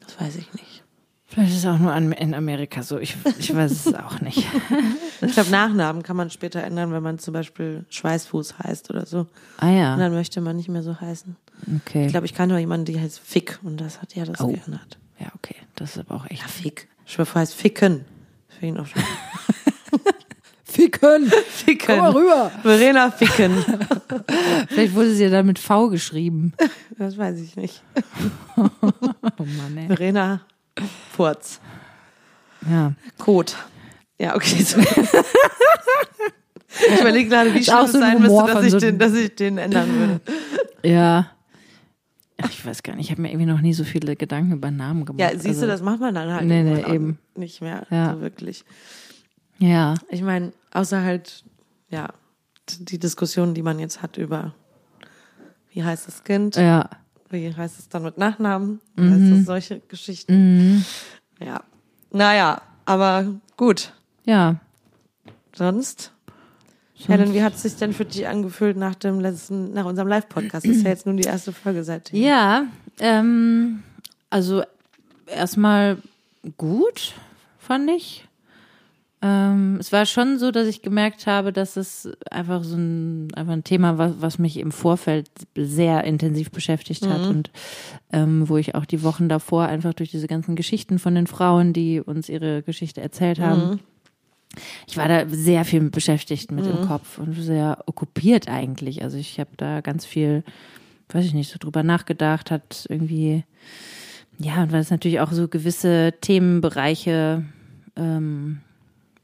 das 0.00 0.20
weiß 0.20 0.36
ich 0.36 0.52
nicht. 0.52 0.75
Vielleicht 1.28 1.50
ist 1.52 1.58
es 1.58 1.66
auch 1.66 1.78
nur 1.78 1.92
an, 1.92 2.12
in 2.12 2.34
Amerika 2.34 2.82
so. 2.82 2.98
Ich, 2.98 3.16
ich 3.38 3.54
weiß 3.54 3.86
es 3.86 3.94
auch 3.94 4.20
nicht. 4.20 4.46
Ich 5.22 5.32
glaube, 5.32 5.50
Nachnamen 5.50 6.02
kann 6.02 6.16
man 6.16 6.30
später 6.30 6.62
ändern, 6.62 6.92
wenn 6.92 7.02
man 7.02 7.18
zum 7.18 7.34
Beispiel 7.34 7.84
Schweißfuß 7.90 8.58
heißt 8.60 8.90
oder 8.90 9.06
so. 9.06 9.26
Ah 9.58 9.68
Und 9.68 9.76
ja, 9.76 9.96
dann 9.96 10.12
möchte 10.12 10.40
man 10.40 10.56
nicht 10.56 10.68
mehr 10.68 10.82
so 10.84 11.00
heißen. 11.00 11.36
okay. 11.78 12.06
Ich 12.06 12.12
glaube, 12.12 12.26
ich 12.26 12.34
kannte 12.34 12.54
auch 12.54 12.58
jemanden, 12.60 12.86
die 12.86 13.00
heißt 13.00 13.18
Fick 13.18 13.58
und 13.62 13.80
das 13.80 14.00
hat 14.00 14.14
ja 14.14 14.24
das 14.24 14.40
Oh. 14.40 14.48
geändert. 14.48 14.98
Ja, 15.18 15.26
okay. 15.34 15.56
Das 15.74 15.96
ist 15.96 15.98
aber 16.08 16.14
auch 16.14 16.26
echt. 16.30 16.42
Ja, 16.42 16.48
Fick. 16.48 16.86
Ich 17.04 17.12
schwör, 17.14 17.26
heißt 17.34 17.54
Ficken. 17.54 18.04
Ihn 18.62 18.78
auch 18.78 18.86
schon. 18.86 19.02
Ficken! 20.64 21.30
Ficken. 21.48 22.00
rüber! 22.00 22.50
Verena 22.62 23.10
Ficken. 23.10 23.52
Vielleicht 24.68 24.94
wurde 24.94 25.14
sie 25.14 25.24
ja 25.24 25.30
dann 25.30 25.46
mit 25.46 25.58
V 25.58 25.88
geschrieben. 25.88 26.52
Das 26.98 27.16
weiß 27.16 27.40
ich 27.40 27.56
nicht. 27.56 27.82
Oh 28.56 28.68
Mann, 29.38 29.76
ey. 29.78 29.86
Verena 29.86 30.42
Furz. 31.12 31.60
Ja. 32.68 32.92
Kot. 33.18 33.56
Ja, 34.18 34.34
okay. 34.36 34.62
So. 34.62 34.80
Ich 36.94 37.00
überlege 37.00 37.30
gerade, 37.30 37.54
wie 37.54 37.64
schlimm 37.64 37.78
es 37.84 37.92
so 37.92 37.98
ein 37.98 38.02
sein 38.02 38.20
müsste, 38.22 38.44
dass 38.52 38.64
ich, 38.64 38.70
so- 38.72 38.78
den, 38.78 38.98
dass 38.98 39.14
ich 39.14 39.34
den 39.34 39.56
ändern 39.58 39.88
würde. 39.94 40.20
Ja. 40.82 41.30
Ach, 42.42 42.50
Ich 42.50 42.64
weiß 42.66 42.82
gar 42.82 42.94
nicht, 42.94 43.06
ich 43.06 43.10
habe 43.10 43.22
mir 43.22 43.30
irgendwie 43.30 43.46
noch 43.46 43.60
nie 43.62 43.72
so 43.72 43.82
viele 43.82 44.14
Gedanken 44.14 44.52
über 44.52 44.70
Namen 44.70 45.04
gemacht. 45.06 45.20
Ja, 45.20 45.30
siehst 45.30 45.46
also, 45.46 45.60
du, 45.62 45.66
das 45.68 45.80
macht 45.80 46.00
man 46.00 46.14
dann 46.14 46.30
halt 46.30 46.44
Nee, 46.44 46.62
nee, 46.62 46.84
eben. 46.94 47.18
nicht 47.34 47.62
mehr 47.62 47.86
Ja. 47.90 48.12
so 48.14 48.20
wirklich. 48.20 48.64
Ja, 49.58 49.94
Ich 50.10 50.20
meine, 50.22 50.52
außer 50.72 51.02
halt, 51.02 51.44
ja, 51.88 52.08
die 52.78 52.98
Diskussion, 52.98 53.54
die 53.54 53.62
man 53.62 53.78
jetzt 53.78 54.02
hat 54.02 54.18
über, 54.18 54.54
wie 55.70 55.82
heißt 55.82 56.06
das 56.08 56.24
Kind, 56.24 56.56
ja. 56.56 56.90
Wie 57.30 57.54
heißt 57.54 57.78
es 57.78 57.88
dann 57.88 58.02
mit 58.02 58.18
Nachnamen, 58.18 58.80
Mhm. 58.96 59.10
heißt 59.12 59.32
das 59.40 59.46
solche 59.46 59.80
Geschichten. 59.80 60.84
Ja, 61.40 61.62
naja, 62.12 62.62
aber 62.84 63.26
gut. 63.56 63.92
Ja. 64.24 64.56
Sonst? 65.54 66.12
Helen, 67.06 67.34
wie 67.34 67.42
hat 67.42 67.54
es 67.54 67.62
sich 67.62 67.76
denn 67.76 67.92
für 67.92 68.06
dich 68.06 68.26
angefühlt 68.26 68.76
nach 68.76 68.94
dem 68.94 69.20
letzten, 69.20 69.72
nach 69.74 69.84
unserem 69.84 70.08
Live-Podcast? 70.08 70.64
Das 70.66 70.76
ist 70.76 70.82
ja 70.82 70.88
jetzt 70.90 71.04
nun 71.06 71.18
die 71.18 71.24
erste 71.24 71.52
Folge 71.52 71.84
seitdem. 71.84 72.22
Ja, 72.22 72.64
ähm, 73.00 73.82
also 74.30 74.62
erstmal 75.26 75.98
gut, 76.56 77.12
fand 77.58 77.90
ich. 77.90 78.26
Ähm, 79.26 79.78
es 79.80 79.90
war 79.90 80.06
schon 80.06 80.38
so, 80.38 80.52
dass 80.52 80.68
ich 80.68 80.82
gemerkt 80.82 81.26
habe, 81.26 81.52
dass 81.52 81.76
es 81.76 82.08
einfach 82.30 82.62
so 82.62 82.76
ein, 82.76 83.34
einfach 83.34 83.54
ein 83.54 83.64
Thema 83.64 83.98
war, 83.98 84.20
was 84.20 84.38
mich 84.38 84.58
im 84.58 84.70
Vorfeld 84.70 85.28
sehr 85.56 86.04
intensiv 86.04 86.50
beschäftigt 86.52 87.06
hat 87.08 87.26
und 87.26 87.50
ähm, 88.12 88.48
wo 88.48 88.56
ich 88.56 88.74
auch 88.76 88.84
die 88.84 89.02
Wochen 89.02 89.28
davor 89.28 89.66
einfach 89.66 89.94
durch 89.94 90.10
diese 90.10 90.28
ganzen 90.28 90.54
Geschichten 90.54 91.00
von 91.00 91.14
den 91.14 91.26
Frauen, 91.26 91.72
die 91.72 92.00
uns 92.00 92.28
ihre 92.28 92.62
Geschichte 92.62 93.00
erzählt 93.00 93.40
haben, 93.40 93.80
ich 94.86 94.96
war 94.96 95.08
da 95.08 95.28
sehr 95.28 95.64
viel 95.64 95.90
beschäftigt 95.90 96.52
mit 96.52 96.64
im 96.66 96.86
Kopf 96.86 97.18
und 97.18 97.34
sehr 97.34 97.82
okkupiert 97.86 98.48
eigentlich. 98.48 99.02
Also 99.02 99.16
ich 99.18 99.40
habe 99.40 99.50
da 99.56 99.80
ganz 99.80 100.06
viel, 100.06 100.44
weiß 101.08 101.24
ich 101.24 101.34
nicht, 101.34 101.50
so 101.50 101.58
drüber 101.58 101.82
nachgedacht, 101.82 102.50
hat 102.50 102.86
irgendwie, 102.88 103.44
ja, 104.38 104.62
und 104.62 104.72
weil 104.72 104.80
es 104.80 104.90
natürlich 104.90 105.20
auch 105.20 105.32
so 105.32 105.48
gewisse 105.48 106.14
Themenbereiche 106.20 107.44
ähm, 107.96 108.60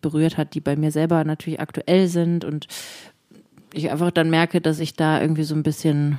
berührt 0.03 0.37
hat, 0.37 0.55
die 0.55 0.61
bei 0.61 0.77
mir 0.77 0.91
selber 0.93 1.25
natürlich 1.25 1.61
aktuell 1.61 2.09
sind 2.09 2.45
und 2.45 2.67
ich 3.73 3.91
einfach 3.91 4.11
dann 4.11 4.29
merke, 4.29 4.61
dass 4.61 4.79
ich 4.81 4.95
da 4.95 5.21
irgendwie 5.21 5.45
so 5.45 5.55
ein 5.55 5.63
bisschen 5.63 6.19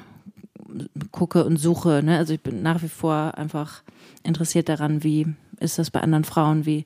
gucke 1.12 1.46
und 1.46 1.58
suche. 1.58 2.02
Ne? 2.04 2.18
Also 2.18 2.34
ich 2.34 2.42
bin 2.42 2.64
nach 2.64 2.82
wie 2.82 2.90
vor 2.90 3.38
einfach 3.38 3.84
interessiert 4.24 4.70
daran, 4.70 5.04
wie 5.04 5.28
ist 5.60 5.78
das 5.78 5.92
bei 5.92 6.02
anderen 6.02 6.24
Frauen, 6.24 6.66
wie 6.66 6.86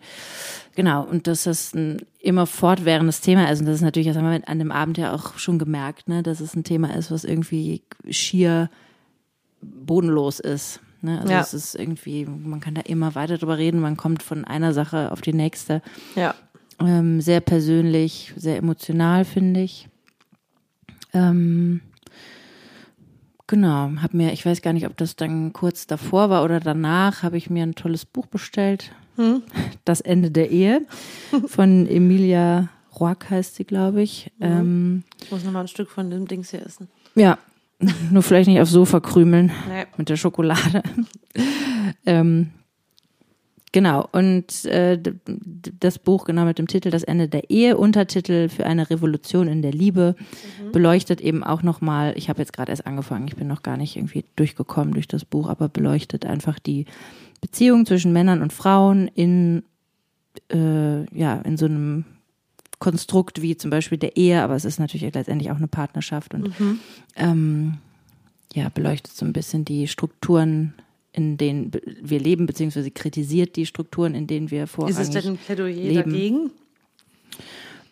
genau 0.75 1.03
und 1.03 1.27
dass 1.27 1.43
das 1.43 1.73
ein 1.73 2.01
immer 2.19 2.45
fortwährendes 2.45 3.21
Thema 3.21 3.49
ist 3.49 3.61
und 3.61 3.65
das 3.65 3.75
ist 3.75 3.81
natürlich, 3.81 4.07
das 4.07 4.17
haben 4.17 4.29
wir 4.29 4.47
an 4.47 4.59
dem 4.59 4.71
Abend 4.71 4.97
ja 4.97 5.13
auch 5.13 5.37
schon 5.37 5.57
gemerkt, 5.57 6.09
ne, 6.09 6.21
dass 6.21 6.41
es 6.41 6.55
ein 6.55 6.63
Thema 6.65 6.93
ist, 6.95 7.09
was 7.11 7.23
irgendwie 7.23 7.81
schier 8.09 8.69
bodenlos 9.61 10.39
ist. 10.39 10.81
Ne? 11.01 11.19
Also 11.21 11.33
Ja. 11.33 11.39
es 11.41 11.53
ist 11.53 11.75
irgendwie, 11.75 12.25
man 12.25 12.59
kann 12.59 12.75
da 12.75 12.81
immer 12.81 13.15
weiter 13.15 13.37
drüber 13.37 13.57
reden, 13.57 13.79
man 13.79 13.97
kommt 13.97 14.21
von 14.23 14.45
einer 14.45 14.73
Sache 14.73 15.11
auf 15.11 15.21
die 15.21 15.33
nächste. 15.33 15.81
Ja. 16.15 16.35
Ähm, 16.79 17.21
sehr 17.21 17.39
persönlich, 17.41 18.33
sehr 18.35 18.57
emotional, 18.57 19.25
finde 19.25 19.61
ich. 19.61 19.89
Ähm, 21.13 21.81
genau, 23.47 23.91
habe 24.01 24.17
mir, 24.17 24.33
ich 24.33 24.45
weiß 24.45 24.61
gar 24.61 24.73
nicht, 24.73 24.85
ob 24.85 24.95
das 24.97 25.15
dann 25.15 25.53
kurz 25.53 25.87
davor 25.87 26.29
war 26.29 26.43
oder 26.43 26.59
danach, 26.59 27.23
habe 27.23 27.37
ich 27.37 27.49
mir 27.49 27.63
ein 27.63 27.75
tolles 27.75 28.05
Buch 28.05 28.27
bestellt. 28.27 28.91
Das 29.83 30.01
Ende 30.01 30.29
der 30.29 30.51
Ehe 30.51 30.85
von 31.47 31.87
Emilia 31.87 32.69
Roark 32.99 33.31
heißt 33.31 33.55
sie, 33.55 33.63
glaube 33.63 34.03
ich. 34.03 34.31
Ähm, 34.39 35.03
Ich 35.23 35.31
muss 35.31 35.43
nochmal 35.43 35.63
ein 35.63 35.67
Stück 35.67 35.89
von 35.89 36.11
dem 36.11 36.27
Dings 36.27 36.51
hier 36.51 36.63
essen. 36.63 36.87
ja, 37.15 37.39
nur 38.11 38.21
vielleicht 38.21 38.47
nicht 38.47 38.59
aufs 38.61 38.69
Sofa 38.71 38.99
krümeln 38.99 39.51
Nee. 39.67 39.85
mit 39.97 40.09
der 40.09 40.17
Schokolade. 40.17 40.83
ähm, 42.05 42.51
genau, 43.71 44.07
und 44.11 44.65
äh, 44.65 44.99
das 45.79 45.99
Buch 45.99 46.25
genau 46.25 46.45
mit 46.45 46.59
dem 46.59 46.67
Titel 46.67 46.89
Das 46.89 47.03
Ende 47.03 47.27
der 47.27 47.49
Ehe, 47.49 47.77
Untertitel 47.77 48.49
für 48.49 48.65
eine 48.65 48.89
Revolution 48.89 49.47
in 49.47 49.61
der 49.61 49.71
Liebe, 49.71 50.15
beleuchtet 50.71 51.21
eben 51.21 51.43
auch 51.43 51.63
nochmal, 51.63 52.13
ich 52.17 52.29
habe 52.29 52.39
jetzt 52.39 52.53
gerade 52.53 52.71
erst 52.71 52.87
angefangen, 52.87 53.27
ich 53.27 53.35
bin 53.35 53.47
noch 53.47 53.63
gar 53.63 53.77
nicht 53.77 53.95
irgendwie 53.95 54.25
durchgekommen 54.35 54.93
durch 54.93 55.07
das 55.07 55.25
Buch, 55.25 55.49
aber 55.49 55.69
beleuchtet 55.69 56.25
einfach 56.25 56.59
die 56.59 56.85
Beziehung 57.41 57.85
zwischen 57.85 58.13
Männern 58.13 58.41
und 58.41 58.53
Frauen 58.53 59.07
in, 59.07 59.63
äh, 60.51 61.03
ja, 61.17 61.35
in 61.41 61.57
so 61.57 61.65
einem 61.65 62.05
Konstrukt 62.79 63.41
wie 63.41 63.57
zum 63.57 63.71
Beispiel 63.71 63.97
der 63.97 64.17
Ehe, 64.17 64.41
aber 64.41 64.55
es 64.55 64.65
ist 64.65 64.79
natürlich 64.79 65.13
letztendlich 65.13 65.51
auch 65.51 65.57
eine 65.57 65.67
Partnerschaft 65.67 66.33
und 66.33 66.47
ähm, 67.15 67.77
ja, 68.53 68.69
beleuchtet 68.69 69.13
so 69.13 69.25
ein 69.25 69.33
bisschen 69.33 69.65
die 69.65 69.87
Strukturen, 69.87 70.73
in 71.17 71.37
denen 71.37 71.71
wir 72.01 72.19
leben, 72.19 72.45
beziehungsweise 72.45 72.91
kritisiert 72.91 73.55
die 73.55 73.65
Strukturen, 73.65 74.13
in 74.13 74.27
denen 74.27 74.51
wir 74.51 74.63
Ist 74.65 74.71
vorrangig 74.71 74.99
es 74.99 75.09
denn 75.09 75.33
ein 75.33 75.37
Plädoyer 75.37 75.73
leben. 75.73 76.11
dagegen? 76.11 76.51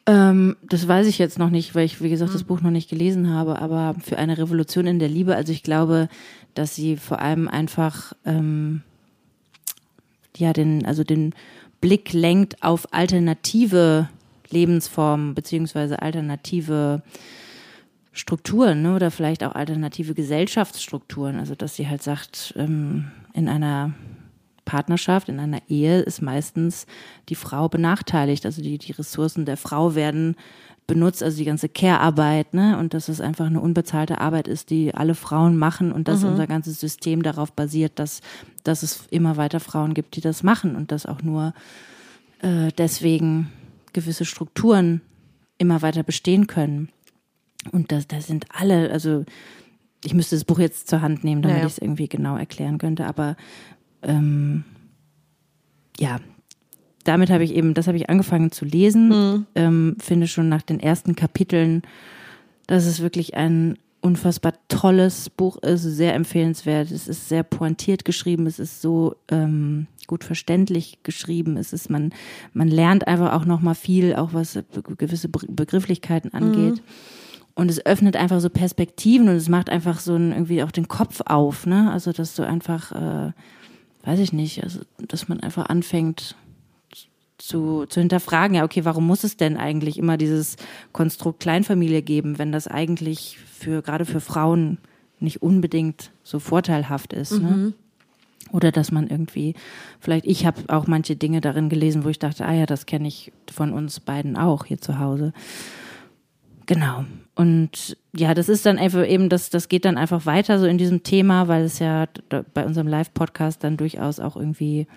ähm, 0.05 0.55
das 0.62 0.88
weiß 0.88 1.08
ich 1.08 1.17
jetzt 1.17 1.39
noch 1.39 1.50
nicht, 1.50 1.74
weil 1.74 1.86
ich, 1.86 2.01
wie 2.01 2.10
gesagt, 2.10 2.36
das 2.36 2.44
Buch 2.44 2.62
noch 2.62 2.70
nicht 2.70 2.88
gelesen 2.88 3.32
habe, 3.32 3.60
aber 3.60 3.96
für 4.00 4.20
eine 4.20 4.38
Revolution 4.38 4.86
in 4.86 5.00
der 5.00 5.10
Liebe, 5.10 5.36
also 5.36 5.51
ich 5.51 5.63
glaube, 5.63 6.08
dass 6.53 6.75
sie 6.75 6.98
vor 6.98 7.20
allem 7.20 7.48
einfach 7.48 8.13
ähm, 8.25 8.84
ja 10.38 10.53
den, 10.53 10.86
also 10.86 11.03
den 11.03 11.34
Blick 11.82 12.13
lenkt 12.13 12.62
auf 12.62 12.94
alternative 12.94 14.08
Lebensformen 14.51 15.34
beziehungsweise 15.34 16.00
alternative 16.00 17.01
Strukturen 18.15 18.81
ne, 18.81 18.95
oder 18.95 19.12
vielleicht 19.12 19.43
auch 19.43 19.53
alternative 19.53 20.13
Gesellschaftsstrukturen. 20.13 21.38
Also 21.38 21.53
dass 21.53 21.75
sie 21.75 21.88
halt 21.88 22.01
sagt, 22.01 22.53
ähm, 22.57 23.12
in 23.34 23.50
einer 23.50 23.93
Partnerschaft, 24.63 25.29
in 25.29 25.39
einer 25.39 25.62
Ehe 25.69 26.00
ist 26.00 26.22
meistens 26.22 26.88
die 27.29 27.36
Frau 27.36 27.69
benachteiligt. 27.69 28.45
Also 28.45 28.62
die, 28.62 28.77
die 28.77 28.93
Ressourcen 28.93 29.45
der 29.45 29.57
Frau 29.57 29.95
werden 29.95 30.36
benutzt, 30.88 31.24
also 31.24 31.38
die 31.38 31.45
ganze 31.45 31.67
Care-Arbeit, 31.67 32.53
ne? 32.53 32.77
Und 32.77 32.93
dass 32.93 33.10
es 33.10 33.19
einfach 33.19 33.48
eine 33.48 33.60
unbezahlte 33.60 34.22
Arbeit 34.22 34.48
ist, 34.48 34.69
die 34.69 34.93
alle 34.93 35.15
Frauen 35.15 35.57
machen 35.57 35.91
und 35.91 36.07
dass 36.07 36.24
unser 36.24 36.48
ganzes 36.48 36.79
System 36.79 37.24
darauf 37.24 37.51
basiert, 37.51 37.93
dass, 37.98 38.22
dass 38.63 38.84
es 38.84 39.07
immer 39.10 39.36
weiter 39.36 39.60
Frauen 39.60 39.93
gibt, 39.93 40.15
die 40.15 40.22
das 40.22 40.43
machen 40.43 40.75
und 40.75 40.91
dass 40.91 41.05
auch 41.05 41.22
nur 41.22 41.53
äh, 42.41 42.72
deswegen 42.77 43.51
gewisse 43.93 44.25
Strukturen 44.25 45.01
immer 45.57 45.81
weiter 45.81 46.03
bestehen 46.03 46.48
können. 46.48 46.89
Und 47.72 47.91
das, 47.91 48.07
das 48.07 48.27
sind 48.27 48.45
alle, 48.50 48.91
also 48.91 49.25
ich 50.03 50.13
müsste 50.13 50.36
das 50.36 50.45
Buch 50.45 50.60
jetzt 50.60 50.88
zur 50.88 51.01
Hand 51.01 51.24
nehmen, 51.24 51.41
damit 51.41 51.57
Ja, 51.57 51.62
ja. 51.62 51.67
ich 51.67 51.74
es 51.74 51.79
irgendwie 51.79 52.07
genau 52.07 52.38
erklären 52.38 52.77
könnte, 52.77 53.05
aber 53.05 53.36
ähm, 54.03 54.63
ja, 56.00 56.19
damit 57.03 57.29
habe 57.29 57.43
ich 57.43 57.53
eben, 57.53 57.74
das 57.74 57.88
habe 57.88 57.98
ich 57.98 58.10
angefangen 58.10 58.51
zu 58.51 58.65
lesen, 58.65 59.10
Mhm. 59.10 59.45
ähm, 59.55 59.95
finde 60.00 60.27
schon 60.27 60.50
nach 60.50 60.62
den 60.62 60.79
ersten 60.79 61.15
Kapiteln, 61.15 61.81
dass 62.67 62.86
es 62.86 63.00
wirklich 63.01 63.36
ein 63.36 63.77
unfassbar 64.01 64.53
tolles 64.67 65.31
Buch 65.31 65.57
ist, 65.63 65.81
sehr 65.81 66.13
empfehlenswert. 66.13 66.91
Es 66.91 67.07
ist 67.07 67.27
sehr 67.27 67.41
pointiert 67.43 68.05
geschrieben, 68.05 68.45
es 68.45 68.60
ist 68.60 68.81
so 68.81 69.15
ähm, 69.29 69.88
gut 70.05 70.24
verständlich 70.24 71.00
geschrieben. 71.01 71.57
Es 71.57 71.74
ist 71.74 71.89
man 71.89 72.13
man 72.53 72.67
lernt 72.67 73.07
einfach 73.07 73.34
auch 73.34 73.45
noch 73.45 73.62
mal 73.62 73.74
viel, 73.74 74.13
auch 74.15 74.34
was 74.34 74.60
gewisse 74.98 75.27
Be- 75.29 75.48
Begrifflichkeiten 75.50 76.34
angeht. 76.36 76.84
Und 77.55 77.71
es 77.71 77.85
öffnet 77.85 78.17
einfach 78.17 78.41
so 78.41 78.50
Perspektiven 78.50 79.29
und 79.29 79.35
es 79.35 79.47
macht 79.47 79.69
einfach 79.69 80.00
so 80.00 80.15
ein, 80.15 80.33
irgendwie 80.33 80.62
auch 80.62 80.71
den 80.71 80.89
Kopf 80.89 81.21
auf, 81.25 81.65
ne? 81.65 81.89
Also 81.91 82.12
dass 82.12 82.35
du 82.35 82.43
einfach, 82.43 82.91
äh, 82.91 83.31
weiß 84.03 84.19
ich 84.19 84.33
nicht, 84.33 84.62
also 84.63 84.81
dass 85.07 85.29
man 85.29 85.39
einfach 85.39 85.67
anfängt 85.67 86.35
zu, 87.38 87.85
zu 87.85 88.00
hinterfragen, 88.00 88.55
ja, 88.57 88.63
okay, 88.63 88.85
warum 88.85 89.07
muss 89.07 89.24
es 89.24 89.38
denn 89.38 89.55
eigentlich 89.55 89.97
immer 89.97 90.17
dieses 90.17 90.57
Konstrukt 90.91 91.39
Kleinfamilie 91.39 92.01
geben, 92.01 92.38
wenn 92.39 92.51
das 92.51 92.67
eigentlich 92.67 93.38
für, 93.38 93.81
gerade 93.81 94.05
für 94.05 94.19
Frauen 94.19 94.77
nicht 95.19 95.41
unbedingt 95.41 96.12
so 96.24 96.39
vorteilhaft 96.39 97.13
ist, 97.13 97.31
ne? 97.41 97.74
Oder 98.51 98.71
dass 98.71 98.91
man 98.91 99.07
irgendwie, 99.07 99.55
vielleicht, 100.00 100.25
ich 100.25 100.45
habe 100.45 100.62
auch 100.67 100.88
manche 100.88 101.15
Dinge 101.15 101.41
darin 101.41 101.67
gelesen, 101.67 102.03
wo 102.03 102.09
ich 102.09 102.19
dachte, 102.19 102.45
ah 102.45 102.53
ja, 102.53 102.65
das 102.65 102.85
kenne 102.85 103.07
ich 103.07 103.33
von 103.51 103.74
uns 103.74 104.00
beiden 104.00 104.38
auch 104.38 104.65
hier 104.65 104.79
zu 104.79 105.00
Hause. 105.00 105.33
Genau. 106.65 107.05
Und 107.36 107.98
ja, 108.15 108.34
das 108.34 108.48
ist 108.48 108.65
dann 108.65 108.80
einfach 108.80 109.06
eben, 109.06 109.27
das, 109.27 109.50
das 109.50 109.68
geht 109.68 109.84
dann 109.84 109.98
einfach 109.98 110.25
weiter 110.25 110.58
so 110.58 110.65
in 110.65 110.77
diesem 110.77 111.04
Thema, 111.04 111.50
weil 111.50 111.63
es 111.63 111.80
ja 111.80 112.08
bei 112.54 112.65
unserem 112.65 112.88
Live-Podcast 112.88 113.63
dann 113.63 113.75
durchaus 113.75 114.22
auch 114.22 114.38
irgendwie 114.38 114.88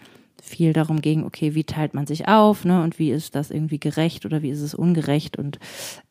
viel 0.41 0.73
darum 0.73 1.01
ging, 1.01 1.25
okay, 1.25 1.55
wie 1.55 1.65
teilt 1.65 1.95
man 1.95 2.07
sich 2.07 2.29
auf, 2.29 2.65
ne? 2.65 2.83
Und 2.83 3.01
wie 3.01 3.11
ist 3.11 3.35
das 3.35 3.51
irgendwie 3.51 3.81
gerecht 3.81 4.25
oder 4.25 4.41
wie 4.41 4.51
ist 4.51 4.61
es 4.61 4.73
ungerecht? 4.73 5.37
Und 5.37 5.59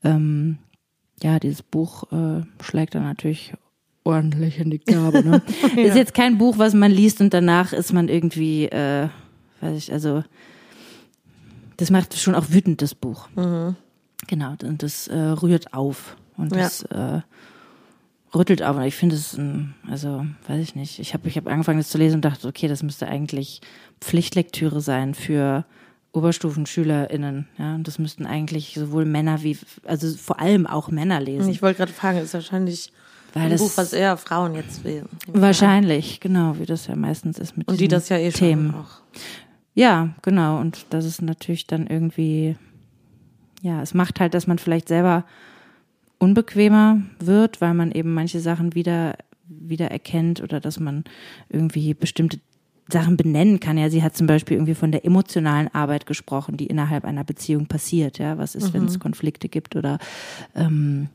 ähm, 0.03 0.57
ja, 1.24 1.39
dieses 1.39 1.63
Buch 1.63 2.03
äh, 2.12 2.43
schlägt 2.62 2.96
dann 2.96 3.03
natürlich 3.03 3.53
ordentlich 4.03 4.60
in 4.60 4.69
die 4.69 4.79
Kerbe. 4.79 5.24
Ne? 5.24 5.41
Ist 5.75 5.96
jetzt 5.96 6.13
kein 6.13 6.38
Buch, 6.38 6.57
was 6.57 6.74
man 6.74 6.91
liest 6.91 7.19
und 7.19 7.34
danach 7.34 7.74
ist 7.74 7.91
man 7.91 8.07
irgendwie, 8.07 8.65
äh, 8.65 9.10
weiß 9.60 9.77
ich, 9.77 9.91
also 9.91 10.24
das 11.75 11.91
macht 11.91 12.17
schon 12.17 12.34
auch 12.34 12.46
wütend, 12.50 12.81
das 12.81 12.96
Buch. 12.96 13.27
Genau, 14.25 14.55
und 14.63 14.81
das 14.81 15.07
äh, 15.07 15.15
rührt 15.17 15.74
auf 15.74 16.17
und 16.38 16.55
Ja. 16.55 16.63
das 16.63 16.81
äh, 16.83 17.21
rüttelt 18.33 18.63
auf. 18.63 18.75
Und 18.77 18.83
ich 18.83 18.95
finde 18.95 19.15
es, 19.15 19.38
ein- 19.38 19.75
also 19.89 20.25
weiß 20.47 20.59
ich 20.62 20.75
nicht. 20.75 21.00
Ich 21.00 21.13
habe 21.13 21.27
ich 21.29 21.38
hab 21.38 21.47
angefangen, 21.47 21.77
das 21.77 21.89
zu 21.89 21.97
lesen 22.00 22.15
und 22.15 22.25
dachte, 22.25 22.47
okay, 22.47 22.67
das 22.67 22.81
müsste 22.83 23.07
eigentlich 23.07 23.62
Pflichtlektüre 24.01 24.81
sein 24.81 25.13
für 25.13 25.65
OberstufenschülerInnen. 26.13 27.47
Ja, 27.57 27.75
und 27.75 27.88
das 27.88 28.00
müssten 28.00 28.25
eigentlich 28.25 28.74
sowohl 28.75 29.05
Männer 29.05 29.43
wie, 29.43 29.57
also 29.86 30.12
vor 30.15 30.39
allem 30.39 30.67
auch 30.67 30.89
Männer 30.89 31.19
lesen. 31.19 31.50
Ich 31.50 31.62
wollte 31.62 31.77
gerade 31.77 31.93
fragen, 31.93 32.17
ist 32.19 32.33
wahrscheinlich 32.33 32.91
Weil 33.33 33.43
ein 33.43 33.50
das- 33.51 33.62
Buch, 33.62 33.71
was 33.75 33.93
eher 33.93 34.17
Frauen 34.17 34.55
jetzt 34.55 34.83
lesen. 34.83 35.09
Wahrscheinlich, 35.27 36.19
genau, 36.19 36.57
wie 36.59 36.65
das 36.65 36.88
ja 36.88 36.95
meistens 36.95 37.39
ist 37.39 37.57
mit 37.57 37.67
Und 37.67 37.75
die 37.79 37.88
diesen 37.88 37.91
das 38.00 38.09
ja 38.09 38.17
eh 38.17 38.31
schon 38.31 38.39
Themen. 38.39 38.75
auch. 38.75 39.01
Ja, 39.74 40.09
genau. 40.24 40.59
Und 40.59 40.86
das 40.89 41.05
ist 41.05 41.21
natürlich 41.21 41.67
dann 41.67 41.86
irgendwie, 41.88 42.57
ja, 43.67 43.81
es 43.81 43.93
macht 43.93 44.19
halt, 44.21 44.33
dass 44.33 44.47
man 44.47 44.59
vielleicht 44.59 44.88
selber 44.88 45.25
unbequemer 46.19 47.01
wird, 47.19 47.59
weil 47.59 47.74
man 47.74 47.91
eben 47.91 48.13
manche 48.13 48.39
Sachen 48.39 48.74
wieder, 48.75 49.17
wieder 49.47 49.91
erkennt 49.91 50.41
oder 50.41 50.59
dass 50.62 50.79
man 50.79 51.03
irgendwie 51.50 51.93
bestimmte 51.93 52.39
Sachen 52.89 53.17
benennen 53.17 53.59
kann. 53.59 53.77
Ja, 53.77 53.89
sie 53.89 54.01
hat 54.01 54.15
zum 54.15 54.25
Beispiel 54.25 54.55
irgendwie 54.55 54.74
von 54.74 54.93
der 54.93 55.03
emotionalen 55.03 55.67
Arbeit 55.74 56.05
gesprochen, 56.05 56.55
die 56.55 56.67
innerhalb 56.67 57.03
einer 57.03 57.25
Beziehung 57.25 57.65
passiert. 57.67 58.17
Ja, 58.17 58.38
was 58.38 58.55
ist, 58.55 58.74
wenn 58.74 58.86
es 58.86 59.00
Konflikte 59.00 59.50
gibt 59.50 59.75
oder 59.75 60.00
ähm, 60.55 61.09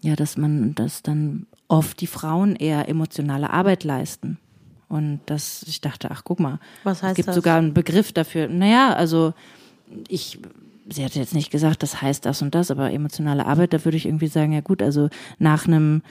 ja, 0.00 0.16
dass 0.16 0.36
man, 0.36 0.74
dass 0.74 1.02
dann 1.02 1.46
oft 1.68 2.00
die 2.00 2.08
Frauen 2.08 2.56
eher 2.56 2.88
emotionale 2.88 3.50
Arbeit 3.50 3.84
leisten. 3.84 4.38
Und 4.88 5.20
das, 5.26 5.64
ich 5.68 5.80
dachte, 5.80 6.10
ach 6.10 6.22
guck 6.24 6.40
mal, 6.40 6.58
Was 6.82 7.02
heißt 7.02 7.12
es 7.12 7.16
gibt 7.16 7.28
das? 7.28 7.36
sogar 7.36 7.58
einen 7.58 7.72
Begriff 7.72 8.12
dafür. 8.12 8.48
Naja, 8.48 8.92
also 8.92 9.32
ich 10.08 10.40
sie 10.88 11.04
hat 11.04 11.14
jetzt 11.14 11.34
nicht 11.34 11.50
gesagt, 11.50 11.82
das 11.82 12.02
heißt 12.02 12.24
das 12.26 12.42
und 12.42 12.54
das, 12.54 12.70
aber 12.70 12.92
emotionale 12.92 13.46
Arbeit, 13.46 13.72
da 13.72 13.84
würde 13.84 13.96
ich 13.96 14.06
irgendwie 14.06 14.28
sagen, 14.28 14.52
ja 14.52 14.60
gut, 14.60 14.82
also 14.82 15.08
nach 15.38 15.66
einem 15.66 16.02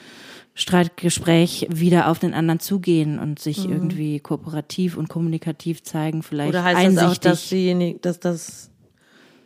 Streitgespräch 0.54 1.68
wieder 1.70 2.10
auf 2.10 2.20
den 2.20 2.34
anderen 2.34 2.60
zugehen 2.60 3.20
und 3.20 3.40
sich 3.40 3.66
mhm. 3.66 3.74
irgendwie 3.74 4.20
kooperativ 4.20 4.98
und 4.98 5.08
kommunikativ 5.08 5.84
zeigen, 5.84 6.24
vielleicht 6.24 6.50
Oder 6.50 6.64
heißt 6.64 6.78
einsichtig. 6.78 7.02
das 7.02 7.18
auch, 7.18 7.32
dass 7.32 7.50
diejenigen, 7.50 8.02
dass 8.02 8.20
das 8.20 8.70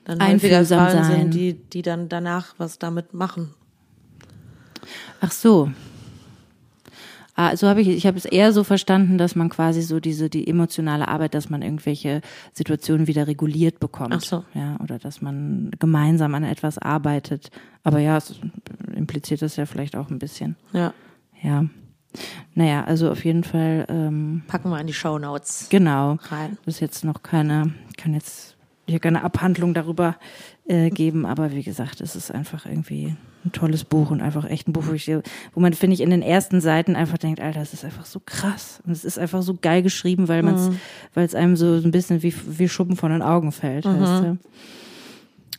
dann 0.03 0.19
Frauen 0.19 1.03
sein. 1.03 1.21
sind, 1.21 1.33
die, 1.33 1.53
die 1.53 1.81
dann 1.81 2.09
danach 2.09 2.55
was 2.57 2.79
damit 2.79 3.13
machen? 3.13 3.53
Ach 5.21 5.31
so. 5.31 5.71
Ah, 7.37 7.57
so 7.57 7.67
habe 7.67 7.81
ich, 7.81 7.89
ich 7.89 8.07
habe 8.07 8.17
es 8.17 8.23
eher 8.23 8.53
so 8.53 8.63
verstanden, 8.63 9.17
dass 9.17 9.35
man 9.35 9.49
quasi 9.49 9.81
so 9.81 9.99
diese, 9.99 10.29
die 10.29 10.47
emotionale 10.47 11.09
Arbeit, 11.09 11.33
dass 11.33 11.49
man 11.49 11.61
irgendwelche 11.61 12.21
Situationen 12.53 13.07
wieder 13.07 13.27
reguliert 13.27 13.79
bekommt. 13.79 14.13
Ach 14.13 14.21
so. 14.21 14.45
Ja, 14.53 14.77
oder 14.81 14.99
dass 14.99 15.21
man 15.21 15.71
gemeinsam 15.77 16.33
an 16.33 16.45
etwas 16.45 16.77
arbeitet. 16.77 17.51
Aber 17.83 17.99
ja, 17.99 18.17
es 18.17 18.39
impliziert 18.95 19.41
das 19.41 19.57
ja 19.57 19.65
vielleicht 19.65 19.97
auch 19.97 20.09
ein 20.09 20.19
bisschen. 20.19 20.55
Ja. 20.71 20.93
Ja. 21.41 21.65
Naja, 22.53 22.85
also 22.85 23.11
auf 23.11 23.25
jeden 23.25 23.43
Fall. 23.43 23.85
Ähm, 23.89 24.43
Packen 24.47 24.69
wir 24.69 24.79
in 24.79 24.87
die 24.87 24.93
Show 24.93 25.19
Notes. 25.19 25.67
Genau. 25.69 26.17
Rein. 26.29 26.57
Ist 26.65 26.79
jetzt 26.79 27.03
noch 27.03 27.21
keine, 27.21 27.73
kann 27.97 28.13
jetzt 28.13 28.55
hier 28.87 28.99
keine 28.99 29.23
Abhandlung 29.23 29.73
darüber 29.73 30.15
äh, 30.67 30.89
geben, 30.89 31.25
aber 31.25 31.51
wie 31.51 31.63
gesagt, 31.63 32.01
es 32.01 32.15
ist 32.15 32.31
einfach 32.31 32.65
irgendwie 32.65 33.15
ein 33.45 33.51
tolles 33.51 33.83
Buch 33.83 34.11
und 34.11 34.21
einfach 34.21 34.45
echt 34.49 34.67
ein 34.67 34.73
Buch, 34.73 34.83
wo, 34.87 34.93
ich, 34.93 35.07
wo 35.53 35.59
man, 35.59 35.73
finde 35.73 35.93
ich, 35.93 36.01
in 36.01 36.09
den 36.09 36.21
ersten 36.21 36.61
Seiten 36.61 36.95
einfach 36.95 37.17
denkt, 37.17 37.39
Alter, 37.39 37.59
das 37.59 37.73
ist 37.73 37.85
einfach 37.85 38.05
so 38.05 38.21
krass. 38.25 38.81
Und 38.85 38.91
es 38.91 39.05
ist 39.05 39.19
einfach 39.19 39.41
so 39.41 39.55
geil 39.61 39.83
geschrieben, 39.83 40.27
weil 40.27 40.43
man 40.43 40.55
es, 40.55 40.69
mhm. 40.69 40.79
weil 41.13 41.25
es 41.25 41.35
einem 41.35 41.55
so 41.55 41.73
ein 41.73 41.91
bisschen 41.91 42.23
wie, 42.23 42.33
wie 42.47 42.67
Schuppen 42.67 42.95
von 42.95 43.11
den 43.11 43.21
Augen 43.21 43.51
fällt. 43.51 43.85
Mhm. 43.85 44.01
Weißt 44.01 44.23
du? 44.23 44.37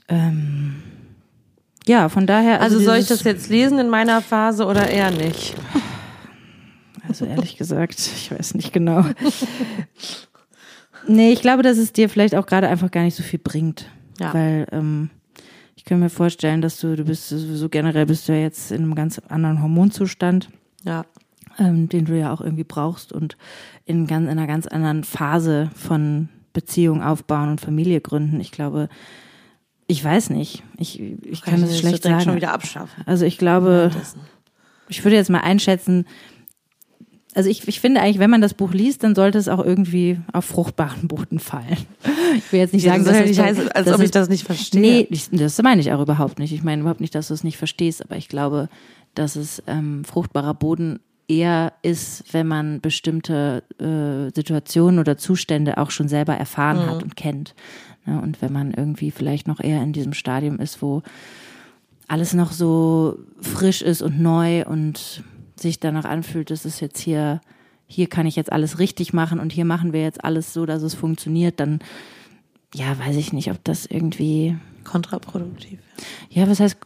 ähm, 0.09 0.83
ja, 1.87 2.09
von 2.09 2.27
daher. 2.27 2.61
Also, 2.61 2.77
also 2.77 2.91
soll 2.91 2.99
ich 2.99 3.07
das 3.07 3.23
jetzt 3.23 3.49
lesen 3.49 3.79
in 3.79 3.89
meiner 3.89 4.21
Phase 4.21 4.67
oder 4.67 4.89
eher 4.89 5.11
nicht? 5.11 5.55
Also 7.09 7.25
ehrlich 7.25 7.57
gesagt, 7.57 8.01
ich 8.01 8.33
weiß 8.33 8.55
nicht 8.55 8.73
genau. 8.73 9.05
Nee, 11.09 11.33
ich 11.33 11.41
glaube, 11.41 11.63
dass 11.63 11.79
es 11.79 11.93
dir 11.93 12.09
vielleicht 12.09 12.35
auch 12.35 12.47
gerade 12.47 12.69
einfach 12.69 12.91
gar 12.91 13.03
nicht 13.03 13.15
so 13.15 13.23
viel 13.23 13.39
bringt. 13.39 13.87
Ja. 14.19 14.35
Weil 14.35 14.67
ähm, 14.73 15.11
kann 15.87 16.01
mir 16.01 16.11
vorstellen, 16.11 16.61
dass 16.61 16.79
du, 16.79 16.97
du 16.97 17.05
bist 17.05 17.29
sowieso 17.29 17.69
generell 17.69 18.07
bist 18.07 18.29
du 18.29 18.33
ja 18.33 18.41
jetzt 18.41 18.71
in 18.73 18.83
einem 18.83 18.95
ganz 18.95 19.19
anderen 19.29 19.63
Hormonzustand. 19.63 20.51
Ja. 20.85 21.07
Ähm, 21.59 21.89
den 21.89 22.05
du 22.05 22.19
ja 22.19 22.35
auch 22.35 22.43
irgendwie 22.43 22.65
brauchst 22.65 23.13
und 23.13 23.39
in, 23.87 24.07
ganz, 24.07 24.25
in 24.25 24.33
einer 24.33 24.47
ganz 24.47 24.67
anderen 24.67 25.05
Phase 25.05 25.71
von 25.75 26.29
Beziehung 26.53 27.03
aufbauen 27.03 27.49
und 27.49 27.63
Familie 27.63 28.03
gründen. 28.03 28.41
Ich 28.41 28.53
glaube, 28.53 28.91
ich 29.87 30.05
weiß 30.05 30.31
nicht. 30.31 30.63
Ich, 30.77 31.01
ich 31.01 31.41
kann, 31.41 31.55
kann 31.55 31.63
das 31.63 31.79
schlecht 31.79 32.03
sagen. 32.03 32.21
schon 32.21 32.37
wieder 32.37 32.53
abschaffen. 32.53 33.05
Also 33.07 33.25
ich 33.25 33.39
glaube, 33.39 33.91
ich 34.89 35.03
würde 35.05 35.17
jetzt 35.17 35.31
mal 35.31 35.41
einschätzen, 35.41 36.05
also 37.37 37.51
ich, 37.51 37.69
ich 37.69 37.81
finde 37.81 38.01
eigentlich, 38.01 38.19
wenn 38.19 38.31
man 38.31 38.41
das 38.41 38.55
Buch 38.55 38.73
liest, 38.73 39.05
dann 39.05 39.15
sollte 39.15 39.37
es 39.37 39.47
auch 39.47 39.63
irgendwie 39.63 40.19
auf 40.33 40.47
fruchtbaren 40.47 41.07
Boden 41.07 41.39
fallen. 41.39 41.77
Ich 42.35 42.51
will 42.51 42.61
jetzt 42.61 42.73
nicht 42.73 42.85
sagen, 42.85 43.05
das 43.05 43.19
dass 43.19 43.29
nicht 43.29 43.41
heißt, 43.41 43.77
als 43.77 43.93
ob 43.93 44.01
ich 44.01 44.11
das 44.11 44.31
nicht 44.31 44.45
verstehe. 44.45 44.81
Nee, 44.81 45.09
das 45.33 45.61
meine 45.63 45.83
ich 45.83 45.93
auch 45.93 46.01
überhaupt 46.01 46.39
nicht. 46.39 46.53
Ich 46.53 46.63
meine 46.63 46.81
überhaupt 46.81 47.03
nicht, 47.03 47.15
dass 47.15 47.29
du 47.29 47.35
es 47.35 47.45
nicht 47.45 47.59
verstehst, 47.59 48.03
aber 48.03 48.17
ich 48.17 48.29
glaube, 48.29 48.71
dass 49.15 49.37
es 49.37 49.63
ähm, 49.67 50.03
fruchtbarer 50.05 50.55
Boden 50.55 50.99
eher 51.29 51.75
ist, 51.83 52.25
wenn 52.33 52.47
man 52.47 52.81
bestimmte 52.81 53.65
äh, 53.79 54.35
Situationen 54.35 54.99
oder 54.99 55.19
Zustände 55.19 55.77
auch 55.77 55.91
schon 55.91 56.09
selber 56.09 56.35
erfahren 56.35 56.87
mhm. 56.87 56.91
hat 56.91 57.03
und 57.03 57.17
kennt. 57.17 57.55
Ne? 58.07 58.19
Und 58.19 58.41
wenn 58.41 58.53
man 58.53 58.73
irgendwie 58.73 59.11
vielleicht 59.11 59.47
noch 59.47 59.61
eher 59.61 59.83
in 59.83 59.93
diesem 59.93 60.15
Stadium 60.15 60.59
ist, 60.59 60.81
wo 60.81 61.03
alles 62.09 62.33
noch 62.33 62.53
so 62.53 63.19
frisch 63.43 63.83
ist 63.83 64.01
und 64.01 64.21
neu 64.21 64.65
und 64.65 65.23
sich 65.57 65.81
danach 65.81 66.05
anfühlt, 66.05 66.51
dass 66.51 66.65
es 66.65 66.81
jetzt 66.81 67.01
hier, 67.01 67.41
hier 67.87 68.09
kann 68.09 68.27
ich 68.27 68.37
jetzt 68.37 68.53
alles 68.53 68.79
richtig 68.79 69.13
machen 69.13 69.41
und 69.41 69.53
hier 69.53 69.65
machen 69.65 69.93
wir 69.93 70.03
jetzt 70.03 70.25
alles 70.25 70.53
so, 70.53 70.67
dass 70.67 70.83
es 70.83 70.95
funktioniert, 70.95 71.61
dann 71.61 71.81
ja, 72.75 72.99
weiß 72.99 73.17
ich 73.17 73.33
nicht, 73.33 73.51
ob 73.51 73.63
das 73.65 73.87
irgendwie 73.87 74.57
kontraproduktiv. 74.85 75.79
Ja, 76.29 76.49
was 76.49 76.61
heißt 76.61 76.77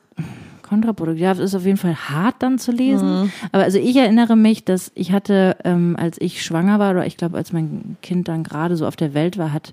kontraproduktiv? 0.62 1.22
Ja, 1.22 1.32
es 1.32 1.38
ist 1.38 1.54
auf 1.54 1.64
jeden 1.64 1.78
Fall 1.78 1.96
hart 1.96 2.36
dann 2.38 2.58
zu 2.58 2.70
lesen. 2.70 3.22
Mhm. 3.22 3.32
Aber 3.50 3.64
also 3.64 3.78
ich 3.78 3.96
erinnere 3.96 4.36
mich, 4.36 4.64
dass 4.64 4.92
ich 4.94 5.10
hatte, 5.12 5.56
ähm, 5.64 5.96
als 5.98 6.20
ich 6.20 6.44
schwanger 6.44 6.78
war 6.78 6.92
oder 6.92 7.06
ich 7.06 7.16
glaube, 7.16 7.36
als 7.36 7.52
mein 7.52 7.96
Kind 8.02 8.28
dann 8.28 8.44
gerade 8.44 8.76
so 8.76 8.86
auf 8.86 8.96
der 8.96 9.14
Welt 9.14 9.36
war, 9.36 9.52
hat 9.52 9.72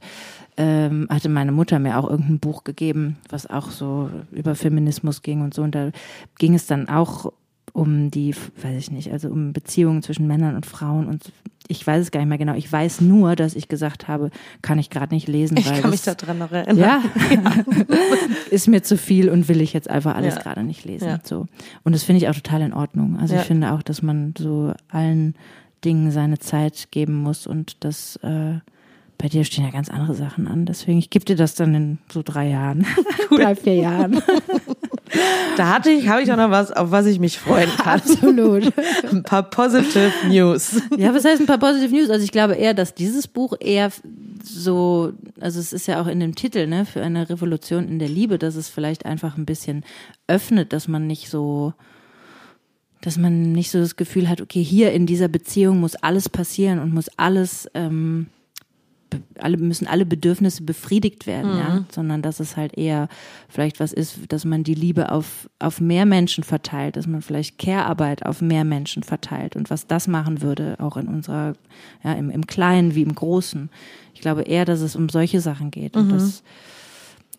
ähm, 0.57 1.07
hatte 1.11 1.29
meine 1.29 1.51
Mutter 1.51 1.77
mir 1.77 1.99
auch 1.99 2.09
irgendein 2.09 2.39
Buch 2.39 2.63
gegeben, 2.63 3.17
was 3.29 3.47
auch 3.47 3.69
so 3.69 4.09
über 4.31 4.55
Feminismus 4.55 5.21
ging 5.21 5.41
und 5.41 5.53
so. 5.53 5.61
Und 5.61 5.75
da 5.75 5.91
ging 6.39 6.55
es 6.55 6.65
dann 6.65 6.89
auch 6.89 7.31
um 7.77 8.09
die, 8.09 8.33
weiß 8.33 8.75
ich 8.75 8.91
nicht, 8.91 9.11
also 9.11 9.29
um 9.29 9.53
Beziehungen 9.53 10.01
zwischen 10.01 10.25
Männern 10.25 10.55
und 10.55 10.65
Frauen 10.65 11.05
und 11.05 11.31
ich 11.67 11.85
weiß 11.85 12.01
es 12.01 12.11
gar 12.11 12.21
nicht 12.21 12.29
mehr 12.29 12.39
genau. 12.39 12.55
Ich 12.55 12.71
weiß 12.71 13.01
nur, 13.01 13.35
dass 13.35 13.53
ich 13.53 13.67
gesagt 13.67 14.07
habe, 14.07 14.31
kann 14.63 14.79
ich 14.79 14.89
gerade 14.89 15.13
nicht 15.13 15.27
lesen. 15.27 15.57
Ich 15.57 15.71
kann 15.81 15.91
mich 15.91 16.01
daran 16.01 16.39
noch 16.39 16.51
erinnern. 16.51 16.77
Ja, 16.77 17.03
ist 18.49 18.67
mir 18.67 18.81
zu 18.81 18.97
viel 18.97 19.29
und 19.29 19.47
will 19.47 19.61
ich 19.61 19.73
jetzt 19.73 19.91
einfach 19.91 20.15
alles 20.15 20.35
ja. 20.35 20.41
gerade 20.41 20.63
nicht 20.63 20.85
lesen. 20.85 21.07
Ja. 21.07 21.19
So 21.23 21.45
und 21.83 21.93
das 21.93 22.01
finde 22.01 22.23
ich 22.23 22.29
auch 22.29 22.33
total 22.33 22.61
in 22.61 22.73
Ordnung. 22.73 23.19
Also 23.19 23.35
ich 23.35 23.43
finde 23.43 23.71
auch, 23.73 23.83
dass 23.83 24.01
man 24.01 24.33
so 24.35 24.73
allen 24.89 25.35
Dingen 25.85 26.09
seine 26.09 26.39
Zeit 26.39 26.87
geben 26.89 27.13
muss 27.13 27.45
und 27.45 27.83
das 27.83 28.15
äh, 28.23 28.55
bei 29.17 29.27
dir 29.27 29.43
stehen 29.43 29.65
ja 29.65 29.71
ganz 29.71 29.89
andere 29.89 30.13
Sachen 30.13 30.47
an. 30.47 30.65
Deswegen, 30.65 30.99
ich 30.99 31.09
gebe 31.09 31.25
dir 31.25 31.35
das 31.35 31.55
dann 31.55 31.73
in 31.73 31.97
so 32.11 32.21
drei 32.23 32.49
Jahren, 32.49 32.85
drei, 33.29 33.55
vier 33.55 33.75
Jahren. 33.75 34.21
Da 35.55 35.73
hatte 35.73 35.89
ich, 35.89 36.07
habe 36.07 36.21
ich 36.21 36.31
auch 36.31 36.37
noch 36.37 36.51
was, 36.51 36.71
auf 36.71 36.91
was 36.91 37.05
ich 37.05 37.19
mich 37.19 37.39
freuen 37.39 37.69
kann. 37.77 37.99
Absolut. 37.99 38.71
Ein 39.11 39.23
paar 39.23 39.43
positive 39.43 40.11
News. 40.27 40.81
Ja, 40.97 41.13
was 41.13 41.25
heißt 41.25 41.41
ein 41.41 41.47
paar 41.47 41.57
positive 41.57 41.93
News? 41.93 42.09
Also 42.09 42.23
ich 42.23 42.31
glaube 42.31 42.55
eher, 42.55 42.73
dass 42.73 42.93
dieses 42.93 43.27
Buch 43.27 43.53
eher 43.59 43.91
so, 44.43 45.13
also 45.39 45.59
es 45.59 45.73
ist 45.73 45.87
ja 45.87 46.01
auch 46.01 46.07
in 46.07 46.19
dem 46.19 46.35
Titel, 46.35 46.67
ne, 46.67 46.85
für 46.85 47.01
eine 47.01 47.29
Revolution 47.29 47.87
in 47.87 47.99
der 47.99 48.09
Liebe, 48.09 48.37
dass 48.37 48.55
es 48.55 48.69
vielleicht 48.69 49.05
einfach 49.05 49.37
ein 49.37 49.45
bisschen 49.45 49.83
öffnet, 50.27 50.73
dass 50.73 50.87
man 50.87 51.07
nicht 51.07 51.29
so, 51.29 51.73
dass 53.01 53.17
man 53.17 53.51
nicht 53.51 53.71
so 53.71 53.79
das 53.79 53.95
Gefühl 53.95 54.29
hat, 54.29 54.41
okay, 54.41 54.61
hier 54.61 54.91
in 54.91 55.05
dieser 55.05 55.27
Beziehung 55.27 55.79
muss 55.79 55.95
alles 55.95 56.29
passieren 56.29 56.79
und 56.79 56.93
muss 56.93 57.09
alles 57.17 57.69
ähm, 57.73 58.27
alle 59.39 59.57
müssen 59.57 59.87
alle 59.87 60.05
Bedürfnisse 60.05 60.63
befriedigt 60.63 61.27
werden, 61.27 61.53
mhm. 61.53 61.59
ja, 61.59 61.85
sondern 61.91 62.21
dass 62.21 62.39
es 62.39 62.57
halt 62.57 62.77
eher 62.77 63.07
vielleicht 63.49 63.79
was 63.79 63.93
ist, 63.93 64.19
dass 64.29 64.45
man 64.45 64.63
die 64.63 64.73
Liebe 64.73 65.11
auf 65.11 65.49
auf 65.59 65.79
mehr 65.79 66.05
Menschen 66.05 66.43
verteilt, 66.43 66.95
dass 66.95 67.07
man 67.07 67.21
vielleicht 67.21 67.57
Care-Arbeit 67.57 68.25
auf 68.25 68.41
mehr 68.41 68.63
Menschen 68.63 69.03
verteilt 69.03 69.55
und 69.55 69.69
was 69.69 69.87
das 69.87 70.07
machen 70.07 70.41
würde, 70.41 70.75
auch 70.79 70.97
in 70.97 71.07
unserer 71.07 71.53
ja 72.03 72.13
im, 72.13 72.29
im 72.29 72.47
Kleinen 72.47 72.95
wie 72.95 73.03
im 73.03 73.15
Großen. 73.15 73.69
Ich 74.13 74.21
glaube 74.21 74.43
eher, 74.43 74.65
dass 74.65 74.81
es 74.81 74.95
um 74.95 75.09
solche 75.09 75.41
Sachen 75.41 75.71
geht 75.71 75.95
mhm. 75.95 76.01
und 76.01 76.09
das 76.11 76.43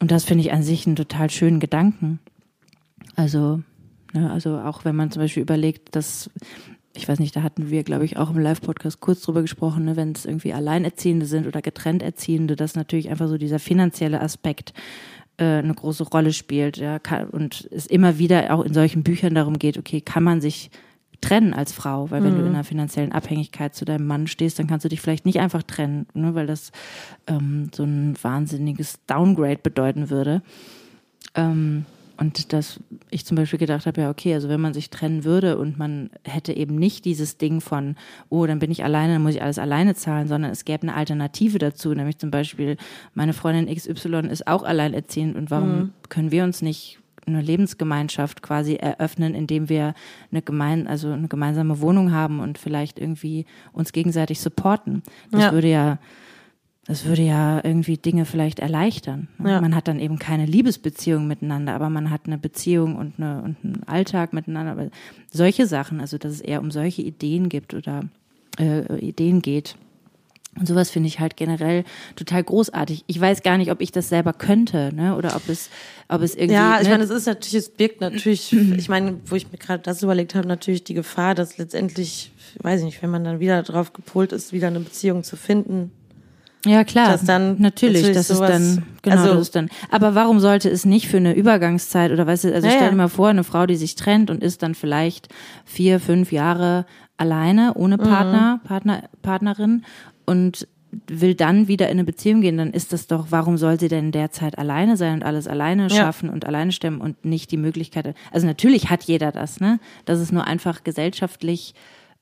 und 0.00 0.10
das 0.10 0.24
finde 0.24 0.44
ich 0.44 0.52
an 0.52 0.62
sich 0.62 0.86
einen 0.86 0.96
total 0.96 1.28
schönen 1.28 1.60
Gedanken. 1.60 2.20
Also 3.16 3.60
Ne, 4.14 4.30
also 4.30 4.58
auch 4.58 4.84
wenn 4.84 4.96
man 4.96 5.10
zum 5.10 5.22
Beispiel 5.22 5.42
überlegt, 5.42 5.94
dass 5.94 6.30
ich 6.94 7.08
weiß 7.08 7.18
nicht, 7.18 7.36
da 7.36 7.42
hatten 7.42 7.70
wir, 7.70 7.84
glaube 7.84 8.04
ich, 8.04 8.16
auch 8.16 8.30
im 8.30 8.38
Live-Podcast 8.38 9.00
kurz 9.00 9.22
drüber 9.22 9.42
gesprochen, 9.42 9.84
ne, 9.84 9.96
wenn 9.96 10.12
es 10.12 10.24
irgendwie 10.24 10.52
Alleinerziehende 10.52 11.26
sind 11.26 11.46
oder 11.46 11.62
getrennt 11.62 12.02
Erziehende, 12.02 12.56
dass 12.56 12.74
natürlich 12.74 13.10
einfach 13.10 13.28
so 13.28 13.38
dieser 13.38 13.58
finanzielle 13.58 14.20
Aspekt 14.20 14.72
äh, 15.36 15.44
eine 15.44 15.74
große 15.74 16.04
Rolle 16.04 16.32
spielt. 16.32 16.76
Ja, 16.76 16.98
kann, 16.98 17.28
und 17.28 17.68
es 17.70 17.86
immer 17.86 18.18
wieder 18.18 18.52
auch 18.54 18.64
in 18.64 18.74
solchen 18.74 19.02
Büchern 19.02 19.34
darum 19.34 19.58
geht, 19.58 19.78
okay, 19.78 20.00
kann 20.00 20.22
man 20.22 20.40
sich 20.40 20.70
trennen 21.20 21.52
als 21.52 21.72
Frau, 21.72 22.10
weil 22.10 22.22
wenn 22.22 22.34
mhm. 22.34 22.38
du 22.38 22.46
in 22.46 22.54
einer 22.54 22.64
finanziellen 22.64 23.12
Abhängigkeit 23.12 23.74
zu 23.74 23.84
deinem 23.84 24.06
Mann 24.06 24.26
stehst, 24.26 24.58
dann 24.58 24.68
kannst 24.68 24.84
du 24.84 24.88
dich 24.88 25.00
vielleicht 25.00 25.26
nicht 25.26 25.40
einfach 25.40 25.62
trennen, 25.62 26.06
ne, 26.14 26.34
weil 26.34 26.46
das 26.46 26.70
ähm, 27.26 27.70
so 27.74 27.82
ein 27.84 28.14
wahnsinniges 28.22 29.00
Downgrade 29.06 29.60
bedeuten 29.62 30.10
würde. 30.10 30.42
Ähm, 31.34 31.86
und 32.18 32.52
dass 32.52 32.80
ich 33.10 33.24
zum 33.24 33.36
Beispiel 33.36 33.60
gedacht 33.60 33.86
habe, 33.86 34.00
ja, 34.00 34.10
okay, 34.10 34.34
also 34.34 34.48
wenn 34.48 34.60
man 34.60 34.74
sich 34.74 34.90
trennen 34.90 35.24
würde 35.24 35.56
und 35.56 35.78
man 35.78 36.10
hätte 36.24 36.52
eben 36.52 36.74
nicht 36.74 37.04
dieses 37.04 37.38
Ding 37.38 37.60
von, 37.60 37.94
oh, 38.28 38.44
dann 38.44 38.58
bin 38.58 38.72
ich 38.72 38.82
alleine, 38.82 39.14
dann 39.14 39.22
muss 39.22 39.36
ich 39.36 39.42
alles 39.42 39.58
alleine 39.58 39.94
zahlen, 39.94 40.26
sondern 40.26 40.50
es 40.50 40.64
gäbe 40.64 40.82
eine 40.82 40.94
Alternative 40.94 41.58
dazu, 41.58 41.94
nämlich 41.94 42.18
zum 42.18 42.32
Beispiel, 42.32 42.76
meine 43.14 43.32
Freundin 43.32 43.72
XY 43.72 44.28
ist 44.30 44.48
auch 44.48 44.64
alleinerziehend 44.64 45.36
und 45.36 45.50
warum 45.52 45.76
mhm. 45.78 45.92
können 46.08 46.32
wir 46.32 46.42
uns 46.42 46.60
nicht 46.60 46.98
eine 47.24 47.40
Lebensgemeinschaft 47.40 48.42
quasi 48.42 48.74
eröffnen, 48.74 49.34
indem 49.34 49.68
wir 49.68 49.94
eine 50.32 50.42
gemein, 50.42 50.88
also 50.88 51.12
eine 51.12 51.28
gemeinsame 51.28 51.80
Wohnung 51.80 52.12
haben 52.12 52.40
und 52.40 52.58
vielleicht 52.58 52.98
irgendwie 52.98 53.46
uns 53.72 53.92
gegenseitig 53.92 54.40
supporten. 54.40 55.02
Das 55.30 55.42
ja. 55.42 55.52
würde 55.52 55.68
ja 55.68 55.98
das 56.88 57.04
würde 57.04 57.20
ja 57.20 57.60
irgendwie 57.62 57.98
Dinge 57.98 58.24
vielleicht 58.24 58.60
erleichtern. 58.60 59.28
Ja. 59.44 59.60
Man 59.60 59.74
hat 59.74 59.88
dann 59.88 60.00
eben 60.00 60.18
keine 60.18 60.46
Liebesbeziehung 60.46 61.28
miteinander, 61.28 61.74
aber 61.74 61.90
man 61.90 62.08
hat 62.08 62.22
eine 62.24 62.38
Beziehung 62.38 62.96
und, 62.96 63.18
eine, 63.18 63.42
und 63.42 63.56
einen 63.62 63.82
Alltag 63.84 64.32
miteinander. 64.32 64.72
Aber 64.72 64.88
solche 65.30 65.66
Sachen, 65.66 66.00
also 66.00 66.16
dass 66.16 66.32
es 66.32 66.40
eher 66.40 66.62
um 66.62 66.70
solche 66.70 67.02
Ideen 67.02 67.50
gibt 67.50 67.74
oder 67.74 68.04
äh, 68.58 68.98
Ideen 69.00 69.42
geht, 69.42 69.76
Und 70.58 70.66
sowas 70.66 70.88
finde 70.88 71.08
ich 71.08 71.20
halt 71.20 71.36
generell 71.36 71.84
total 72.16 72.42
großartig. 72.42 73.04
Ich 73.06 73.20
weiß 73.20 73.42
gar 73.42 73.58
nicht, 73.58 73.70
ob 73.70 73.82
ich 73.82 73.92
das 73.92 74.08
selber 74.08 74.32
könnte, 74.32 74.90
ne? 74.94 75.14
Oder 75.14 75.36
ob 75.36 75.46
es, 75.50 75.68
ob 76.08 76.22
es 76.22 76.34
irgendwie. 76.34 76.54
Ja, 76.54 76.78
ich 76.78 76.84
ne? 76.84 76.94
meine, 76.94 77.04
es 77.04 77.10
ist 77.10 77.26
natürlich, 77.26 77.66
es 77.66 77.68
birgt 77.68 78.00
natürlich, 78.00 78.50
ich 78.76 78.88
meine, 78.88 79.20
wo 79.26 79.36
ich 79.36 79.52
mir 79.52 79.58
gerade 79.58 79.82
das 79.82 80.02
überlegt 80.02 80.34
habe, 80.34 80.48
natürlich 80.48 80.84
die 80.84 80.94
Gefahr, 80.94 81.34
dass 81.34 81.58
letztendlich, 81.58 82.32
weiß 82.62 82.80
ich 82.80 82.86
nicht, 82.86 83.02
wenn 83.02 83.10
man 83.10 83.24
dann 83.24 83.40
wieder 83.40 83.62
drauf 83.62 83.92
gepolt 83.92 84.32
ist, 84.32 84.54
wieder 84.54 84.68
eine 84.68 84.80
Beziehung 84.80 85.22
zu 85.22 85.36
finden. 85.36 85.92
Ja, 86.66 86.82
klar. 86.84 87.08
dass 87.12 87.24
dann 87.24 87.60
natürlich, 87.60 88.02
natürlich 88.02 88.16
das 88.16 88.30
ist 88.30 88.40
dann, 88.40 88.82
genau, 89.02 89.16
also- 89.16 89.34
das 89.34 89.42
ist 89.42 89.56
dann. 89.56 89.68
Aber 89.90 90.14
warum 90.14 90.40
sollte 90.40 90.68
es 90.68 90.84
nicht 90.84 91.06
für 91.08 91.18
eine 91.18 91.34
Übergangszeit 91.34 92.10
oder 92.10 92.26
weißt 92.26 92.44
du, 92.44 92.54
also 92.54 92.66
Ja, 92.66 92.72
stell 92.72 92.84
ja. 92.86 92.90
dir 92.90 92.96
mal 92.96 93.08
vor, 93.08 93.28
eine 93.28 93.44
Frau, 93.44 93.66
die 93.66 93.76
sich 93.76 93.94
trennt 93.94 94.28
und 94.30 94.42
ist 94.42 94.62
dann 94.62 94.74
vielleicht 94.74 95.28
vier, 95.64 96.00
fünf 96.00 96.32
Jahre 96.32 96.84
alleine, 97.16 97.74
ohne 97.74 97.96
Mhm. 97.96 98.00
Partner, 98.02 98.60
Partner, 98.64 99.02
Partnerin 99.22 99.84
und 100.26 100.66
will 101.06 101.34
dann 101.34 101.68
wieder 101.68 101.86
in 101.88 101.92
eine 101.98 102.04
Beziehung 102.04 102.40
gehen, 102.40 102.56
dann 102.56 102.72
ist 102.72 102.92
das 102.94 103.06
doch, 103.06 103.26
warum 103.30 103.58
soll 103.58 103.78
sie 103.78 103.88
denn 103.88 104.06
in 104.06 104.12
der 104.12 104.30
Zeit 104.30 104.56
alleine 104.58 104.96
sein 104.96 105.14
und 105.16 105.22
alles 105.22 105.46
alleine 105.46 105.82
Ja. 105.82 105.90
schaffen 105.90 106.30
und 106.30 106.46
alleine 106.46 106.72
stemmen 106.72 107.00
und 107.00 107.24
nicht 107.26 107.50
die 107.52 107.56
Möglichkeit, 107.58 108.14
also 108.32 108.46
natürlich 108.46 108.88
hat 108.88 109.02
jeder 109.04 109.30
das, 109.30 109.60
ne? 109.60 109.80
Das 110.06 110.18
ist 110.18 110.32
nur 110.32 110.44
einfach 110.46 110.84
gesellschaftlich, 110.84 111.74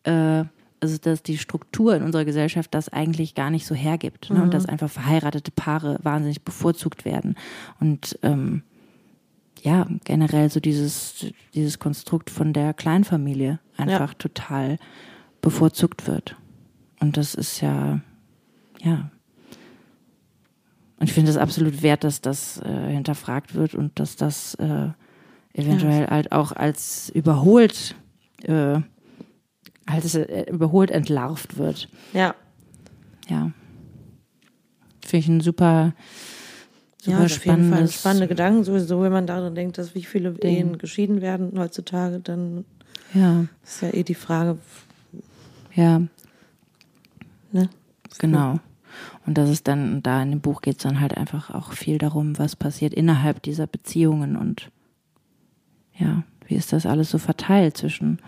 äh, 0.03 0.45
also 0.81 0.99
dass 0.99 1.23
die 1.23 1.39
Struktur 1.39 1.95
in 1.95 2.03
unserer 2.03 2.25
Gesellschaft 2.25 2.75
das 2.75 2.89
eigentlich 2.89 3.35
gar 3.35 3.51
nicht 3.51 3.67
so 3.67 3.75
hergibt 3.75 4.31
ne? 4.31 4.43
und 4.43 4.53
dass 4.53 4.67
einfach 4.67 4.91
verheiratete 4.91 5.51
Paare 5.51 5.99
wahnsinnig 6.03 6.43
bevorzugt 6.43 7.05
werden. 7.05 7.37
Und 7.81 8.19
ähm, 8.23 8.63
ja 9.63 9.87
generell 10.05 10.51
so 10.51 10.61
dieses 10.61 11.27
dieses 11.55 11.79
Konstrukt 11.79 12.31
von 12.31 12.53
der 12.53 12.75
Kleinfamilie 12.75 13.59
einfach 13.77 14.15
total 14.15 14.79
bevorzugt 15.41 16.07
wird. 16.07 16.37
Und 17.01 17.17
das 17.17 17.35
ist 17.35 17.61
ja 17.61 18.01
ja. 18.83 19.11
Und 20.99 21.09
ich 21.09 21.13
finde 21.13 21.31
es 21.31 21.37
absolut 21.37 21.83
wert, 21.83 22.05
dass 22.05 22.21
das 22.23 22.59
äh, 22.59 22.93
hinterfragt 22.93 23.55
wird 23.55 23.75
und 23.75 23.99
dass 24.01 24.17
das 24.17 24.55
äh, 24.55 24.89
eventuell 25.53 26.07
halt 26.07 26.33
auch 26.33 26.53
als 26.53 27.11
überholt 27.11 27.95
äh, 28.43 28.81
als 29.87 30.15
äh, 30.15 30.47
überholt 30.51 30.91
entlarvt 30.91 31.59
wird. 31.59 31.89
Ja. 32.13 32.35
Ja. 33.29 33.53
Finde 35.05 35.19
ich 35.19 35.29
ein 35.29 35.41
super, 35.41 35.93
super 37.03 37.23
Ja, 37.23 37.29
spannendes. 37.29 37.95
spannender 38.01 38.27
Gedanke, 38.27 38.65
sowieso, 38.65 39.03
wenn 39.03 39.13
man 39.13 39.27
daran 39.27 39.55
denkt, 39.55 39.79
dass 39.79 39.95
wie 39.95 40.03
viele 40.03 40.35
Ehen 40.43 40.79
geschieden 40.79 41.21
werden 41.21 41.59
heutzutage, 41.59 42.19
dann 42.21 42.65
Ja, 43.15 43.47
ist 43.63 43.83
ja 43.83 43.95
eh 43.95 44.03
die 44.03 44.15
Frage, 44.15 44.59
ja, 45.75 46.01
ne? 47.53 47.69
genau. 48.19 48.59
Und 49.27 49.37
das 49.39 49.51
ist 49.51 49.69
dann, 49.69 50.03
da 50.03 50.23
in 50.23 50.31
dem 50.31 50.41
Buch 50.41 50.63
geht 50.63 50.79
es 50.79 50.83
dann 50.85 51.01
halt 51.01 51.17
einfach 51.17 51.51
auch 51.51 51.73
viel 51.73 51.99
darum, 51.99 52.39
was 52.39 52.57
passiert 52.57 52.95
innerhalb 52.95 53.43
dieser 53.43 53.67
Beziehungen 53.67 54.37
und 54.37 54.71
ja, 55.99 56.23
wie 56.47 56.55
ist 56.55 56.73
das 56.73 56.87
alles 56.87 57.11
so 57.11 57.19
verteilt 57.19 57.77
zwischen, 57.77 58.19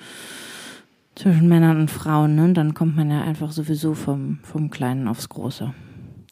zwischen 1.18 1.48
Männern 1.48 1.80
und 1.80 1.90
Frauen, 1.90 2.36
ne? 2.36 2.52
Dann 2.52 2.74
kommt 2.74 2.96
man 2.96 3.10
ja 3.10 3.22
einfach 3.22 3.50
sowieso 3.50 3.94
vom, 3.94 4.38
vom 4.42 4.70
Kleinen 4.70 5.08
aufs 5.08 5.28
Große. 5.28 5.74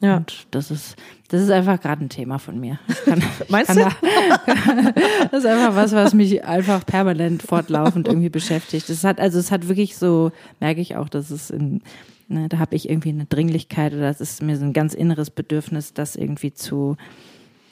Ja. 0.00 0.18
Und 0.18 0.46
das 0.50 0.70
ist, 0.70 0.96
das 1.28 1.42
ist 1.42 1.50
einfach 1.50 1.80
gerade 1.80 2.04
ein 2.04 2.08
Thema 2.08 2.38
von 2.38 2.60
mir. 2.60 2.78
Kann, 3.04 3.22
Meinst 3.48 3.70
du? 3.70 3.80
Da, 3.80 3.90
das 5.30 5.44
ist 5.44 5.46
einfach 5.46 5.74
was, 5.74 5.92
was 5.92 6.14
mich 6.14 6.44
einfach 6.44 6.84
permanent 6.84 7.42
fortlaufend 7.42 8.06
irgendwie 8.06 8.28
beschäftigt. 8.28 8.88
Es 8.90 9.04
hat, 9.04 9.18
also 9.18 9.38
es 9.38 9.50
hat 9.50 9.68
wirklich 9.68 9.96
so, 9.96 10.32
merke 10.60 10.80
ich 10.80 10.96
auch, 10.96 11.08
dass 11.08 11.30
es 11.30 11.50
in, 11.50 11.82
ne, 12.28 12.48
da 12.48 12.58
habe 12.58 12.76
ich 12.76 12.88
irgendwie 12.88 13.08
eine 13.08 13.24
Dringlichkeit 13.24 13.94
oder 13.94 14.02
das 14.02 14.20
ist 14.20 14.42
mir 14.42 14.56
so 14.56 14.64
ein 14.64 14.74
ganz 14.74 14.94
inneres 14.94 15.30
Bedürfnis, 15.30 15.94
das 15.94 16.14
irgendwie 16.14 16.52
zu, 16.52 16.96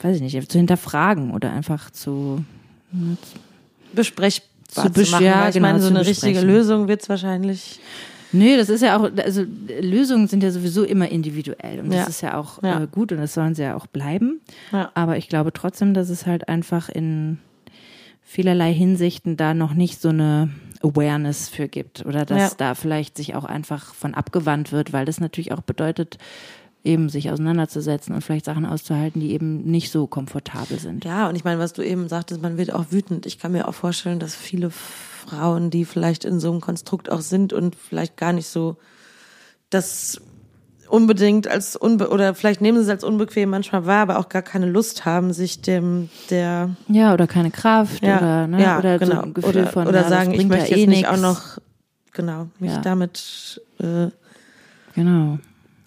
weiß 0.01 0.15
ich 0.17 0.21
nicht, 0.21 0.51
zu 0.51 0.57
hinterfragen 0.57 1.31
oder 1.31 1.53
einfach 1.53 1.91
zu, 1.91 2.43
besprechbar 3.93 4.54
Zu 4.75 5.03
zu, 5.03 5.11
machen. 5.11 5.25
ja, 5.25 5.41
weil 5.41 5.49
ich 5.49 5.55
genau, 5.55 5.67
meine, 5.67 5.79
so 5.81 5.89
eine 5.89 6.05
richtige. 6.05 6.41
Lösung 6.41 6.87
wird 6.87 7.01
es 7.01 7.09
wahrscheinlich. 7.09 7.79
Nö, 8.31 8.57
das 8.57 8.67
ist 8.69 8.81
ja 8.81 8.97
auch, 8.97 9.09
also 9.23 9.43
Lösungen 9.81 10.27
sind 10.27 10.43
ja 10.43 10.51
sowieso 10.51 10.83
immer 10.83 11.07
individuell 11.09 11.79
und 11.79 11.87
das 11.89 11.95
Ja. 11.95 12.05
ist 12.07 12.21
ja 12.21 12.37
auch 12.37 12.61
Ja. 12.63 12.83
Äh, 12.83 12.87
gut 12.87 13.11
und 13.13 13.19
das 13.19 13.33
sollen 13.33 13.55
sie 13.55 13.61
ja 13.63 13.75
auch 13.75 13.87
bleiben. 13.87 14.41
Ja. 14.73 14.91
Aber 14.93 15.17
ich 15.17 15.29
glaube 15.29 15.53
trotzdem, 15.53 15.93
dass 15.93 16.09
es 16.09 16.25
halt 16.25 16.49
einfach 16.49 16.89
in 16.89 17.37
vielerlei 18.23 18.73
Hinsichten 18.73 19.37
da 19.37 19.53
noch 19.53 19.73
nicht 19.73 20.01
so 20.01 20.09
eine 20.09 20.49
Awareness 20.83 21.47
für 21.47 21.67
gibt 21.69 22.05
oder 22.05 22.25
dass 22.25 22.57
da 22.57 22.75
vielleicht 22.75 23.15
sich 23.15 23.35
auch 23.35 23.45
einfach 23.45 23.93
von 23.93 24.13
abgewandt 24.13 24.71
wird, 24.71 24.91
weil 24.91 25.05
das 25.05 25.19
natürlich 25.21 25.51
auch 25.53 25.61
bedeutet, 25.61 26.17
eben 26.85 27.09
sich 27.09 27.31
auseinanderzusetzen 27.31 28.13
und 28.13 28.21
vielleicht 28.21 28.45
Sachen 28.45 28.65
auszuhalten, 28.65 29.19
die 29.19 29.31
eben 29.31 29.63
nicht 29.63 29.91
so 29.91 30.07
komfortabel 30.07 30.79
sind. 30.79 31.03
Ja, 31.03 31.27
und 31.27 31.35
ich 31.35 31.43
meine, 31.43 31.59
was 31.59 31.73
du 31.73 31.81
eben 31.81 32.07
sagtest, 32.07 32.41
man 32.41 32.57
wird 32.57 32.73
auch 32.73 32.85
wütend. 32.91 33.25
Ich 33.25 33.39
kann 33.39 33.51
mir 33.51 33.67
auch 33.67 33.73
vorstellen, 33.73 34.19
dass 34.19 34.35
viele 34.35 34.69
Frauen, 34.69 35.71
die 35.71 35.85
vielleicht 35.85 36.25
in 36.25 36.39
so 36.39 36.51
einem 36.51 36.61
Konstrukt 36.61 37.11
auch 37.11 37.21
sind 37.21 37.51
und 37.53 37.75
vielleicht 37.75 38.17
gar 38.17 38.33
nicht 38.33 38.47
so 38.47 38.77
das 39.71 40.21
unbedingt 40.87 41.47
als 41.47 41.75
unbe 41.75 42.09
oder 42.09 42.35
vielleicht 42.35 42.61
nehmen 42.61 42.77
sie 42.77 42.83
es 42.83 42.89
als 42.89 43.03
unbequem 43.03 43.49
manchmal 43.49 43.87
wahr, 43.87 44.01
aber 44.03 44.19
auch 44.19 44.29
gar 44.29 44.43
keine 44.43 44.67
Lust 44.67 45.03
haben, 45.03 45.33
sich 45.33 45.61
dem 45.61 46.09
der 46.29 46.75
Ja, 46.87 47.13
oder 47.15 47.25
keine 47.25 47.49
Kraft 47.49 48.03
ja, 48.05 48.17
oder, 48.19 48.47
ne, 48.47 48.61
ja, 48.61 48.77
oder 48.77 48.99
genau. 48.99 49.15
so 49.15 49.21
ein 49.23 49.33
Gefühl 49.33 49.49
oder, 49.49 49.67
von 49.67 49.87
oder 49.87 50.01
ja, 50.01 50.09
sagen, 50.09 50.31
ich 50.33 50.45
möchte 50.45 50.69
ja 50.69 50.77
jetzt 50.77 50.83
eh 50.83 50.87
nicht 50.87 50.97
nix. 51.01 51.09
auch 51.09 51.17
noch 51.21 51.57
genau 52.13 52.47
mich 52.59 52.71
Ja. 52.71 52.81
damit 52.81 53.61
äh, 53.79 54.09
Genau. 54.93 55.39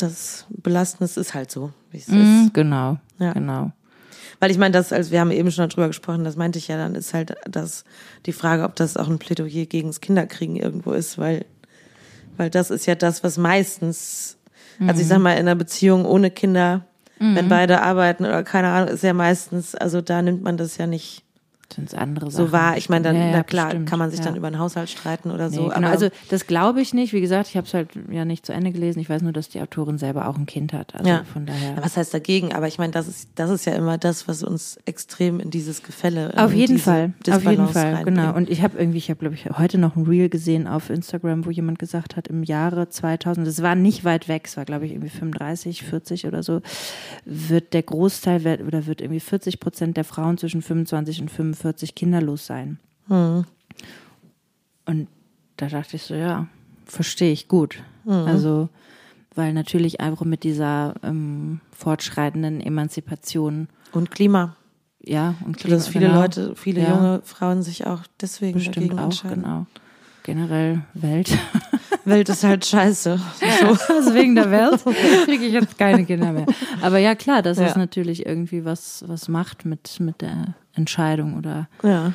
Das 0.02 0.46
belasten. 0.48 1.04
Es 1.04 1.16
ist 1.16 1.34
halt 1.34 1.50
so, 1.50 1.72
wie 1.90 1.98
es 1.98 2.08
Mhm, 2.08 2.44
ist. 2.46 2.54
genau. 2.54 2.98
Ja. 3.18 3.32
Genau. 3.32 3.72
Weil 4.40 4.50
ich 4.50 4.58
meine, 4.58 4.72
das, 4.72 4.92
als 4.92 5.10
wir 5.10 5.20
haben 5.20 5.30
eben 5.32 5.50
schon 5.50 5.68
darüber 5.68 5.88
gesprochen, 5.88 6.22
das 6.24 6.36
meinte 6.36 6.58
ich 6.58 6.68
ja, 6.68 6.76
dann 6.76 6.94
ist 6.94 7.12
halt 7.14 7.34
das 7.50 7.84
die 8.26 8.32
Frage, 8.32 8.62
ob 8.64 8.76
das 8.76 8.96
auch 8.96 9.08
ein 9.08 9.18
Plädoyer 9.18 9.66
gegen 9.66 9.88
das 9.88 10.00
Kinderkriegen 10.00 10.56
irgendwo 10.56 10.92
ist, 10.92 11.18
weil, 11.18 11.44
weil 12.36 12.48
das 12.50 12.70
ist 12.70 12.86
ja 12.86 12.94
das, 12.94 13.24
was 13.24 13.36
meistens, 13.38 14.36
also 14.86 15.00
ich 15.00 15.08
sag 15.08 15.18
mal, 15.18 15.32
in 15.32 15.40
einer 15.40 15.54
Beziehung 15.56 16.04
ohne 16.04 16.30
Kinder, 16.30 16.84
wenn 17.18 17.48
beide 17.48 17.82
arbeiten 17.82 18.24
oder 18.26 18.44
keine 18.44 18.68
Ahnung, 18.68 18.94
ist 18.94 19.02
ja 19.02 19.12
meistens, 19.12 19.74
also 19.74 20.00
da 20.00 20.22
nimmt 20.22 20.44
man 20.44 20.56
das 20.56 20.76
ja 20.76 20.86
nicht 20.86 21.24
Sind 21.72 21.94
andere 21.94 22.30
Sachen. 22.30 22.46
so 22.46 22.52
wahr. 22.52 22.76
Ich 22.78 22.88
meine, 22.88 23.04
dann, 23.04 23.16
Ja, 23.16 23.30
na 23.32 23.42
klar, 23.42 23.66
bestimmt. 23.66 23.88
kann 23.90 23.98
man 23.98 24.10
sich 24.10 24.20
ja. 24.20 24.24
dann 24.26 24.36
über 24.36 24.46
einen 24.46 24.58
Haushalt 24.58 24.88
streiten 24.88 25.30
oder 25.30 25.50
Nee, 25.50 25.56
so. 25.56 25.62
genau. 25.64 25.74
aber 25.76 25.88
also 25.88 26.08
das 26.30 26.46
glaube 26.46 26.80
ich 26.80 26.94
nicht. 26.94 27.12
Wie 27.12 27.20
gesagt, 27.20 27.48
ich 27.48 27.56
habe 27.56 27.66
es 27.66 27.74
halt 27.74 27.90
ja 28.10 28.24
nicht 28.24 28.46
zu 28.46 28.52
Ende 28.52 28.72
gelesen. 28.72 29.00
Ich 29.00 29.10
weiß 29.10 29.20
nur, 29.22 29.32
dass 29.32 29.48
die 29.50 29.60
Autorin 29.60 29.98
selber 29.98 30.28
auch 30.28 30.38
ein 30.38 30.46
Kind 30.46 30.72
hat. 30.72 30.94
Also 30.94 31.08
Ja. 31.08 31.24
von 31.32 31.44
daher. 31.46 31.76
Was 31.82 31.96
heißt 31.96 32.14
dagegen? 32.14 32.54
Aber 32.54 32.68
ich 32.68 32.78
meine, 32.78 32.92
das 32.92 33.06
ist, 33.06 33.28
das 33.34 33.50
ist 33.50 33.66
ja 33.66 33.74
immer 33.74 33.98
das, 33.98 34.26
was 34.28 34.42
uns 34.42 34.78
extrem 34.86 35.40
in 35.40 35.50
dieses 35.50 35.82
Gefälle. 35.82 36.32
Auf 36.36 36.52
in 36.52 36.58
jeden 36.58 36.78
Fall, 36.78 37.12
auf 37.20 37.26
jeden 37.26 37.36
Disbalance 37.36 37.72
Fall, 37.74 37.94
reinbringt. 37.94 38.16
genau. 38.18 38.34
Und 38.34 38.48
ich 38.48 38.62
habe 38.62 38.78
irgendwie, 38.78 38.98
ich 38.98 39.10
habe 39.10 39.20
glaube 39.20 39.34
ich 39.34 39.44
heute 39.50 39.76
noch 39.78 39.94
ein 39.96 40.04
Reel 40.06 40.28
gesehen 40.30 40.66
auf 40.66 40.88
Instagram, 40.90 41.44
wo 41.44 41.50
jemand 41.50 41.78
gesagt 41.78 42.16
hat, 42.16 42.28
im 42.28 42.42
Jahre 42.44 42.88
2000, 42.88 43.46
das 43.46 43.62
war 43.62 43.74
nicht 43.74 44.04
weit 44.04 44.28
weg, 44.28 44.44
es 44.46 44.56
war 44.56 44.64
glaube 44.64 44.86
ich 44.86 44.92
irgendwie 44.92 45.10
35, 45.10 45.82
40 45.82 46.26
oder 46.26 46.42
so, 46.42 46.62
wird 47.24 47.74
der 47.74 47.82
Großteil 47.82 48.62
oder 48.66 48.86
wird 48.86 49.00
irgendwie 49.00 49.20
40 49.20 49.60
Prozent 49.60 49.96
der 49.96 50.04
Frauen 50.04 50.38
zwischen 50.38 50.62
25 50.62 51.20
und 51.22 51.30
45 51.30 51.57
kinderlos 51.94 52.46
sein. 52.46 52.78
Hm. 53.08 53.44
Und 54.86 55.08
da 55.56 55.66
dachte 55.66 55.96
ich 55.96 56.02
so, 56.02 56.14
ja, 56.14 56.46
verstehe 56.86 57.32
ich 57.32 57.48
gut. 57.48 57.82
Mhm. 58.04 58.12
Also, 58.12 58.68
weil 59.34 59.52
natürlich 59.52 60.00
einfach 60.00 60.24
mit 60.24 60.44
dieser 60.44 60.94
ähm, 61.02 61.60
fortschreitenden 61.72 62.60
Emanzipation, 62.60 63.68
Und 63.92 64.10
Klima. 64.10 64.56
ja, 65.02 65.34
und 65.44 65.56
glaube, 65.58 65.76
dass 65.76 65.88
viele 65.88 66.06
genau. 66.08 66.20
Leute, 66.22 66.54
viele 66.56 66.82
Ja. 66.82 66.94
junge 66.94 67.20
Frauen 67.24 67.62
sich 67.62 67.86
auch 67.86 68.00
deswegen 68.20 68.54
bestimmt 68.54 68.76
dagegen 68.92 68.98
auch, 68.98 69.22
genau. 69.22 69.66
Generell 70.24 70.82
Welt. 70.94 71.36
Welt 72.04 72.28
ist 72.28 72.44
halt 72.44 72.64
scheiße. 72.66 73.18
Also 73.40 74.14
wegen 74.14 74.34
der 74.34 74.50
Welt 74.50 74.82
kriege 75.24 75.44
ich 75.46 75.52
jetzt 75.52 75.78
keine 75.78 76.04
Kinder 76.04 76.32
mehr. 76.32 76.46
Aber 76.82 76.98
ja, 76.98 77.14
klar, 77.14 77.42
dass 77.42 77.58
es 77.58 77.72
Ja. 77.72 77.78
natürlich 77.78 78.26
irgendwie 78.26 78.64
was, 78.64 79.04
was 79.06 79.28
macht 79.28 79.64
mit, 79.64 80.00
mit 80.00 80.20
der 80.20 80.54
Entscheidung 80.78 81.36
oder 81.36 81.68
Ja. 81.82 82.12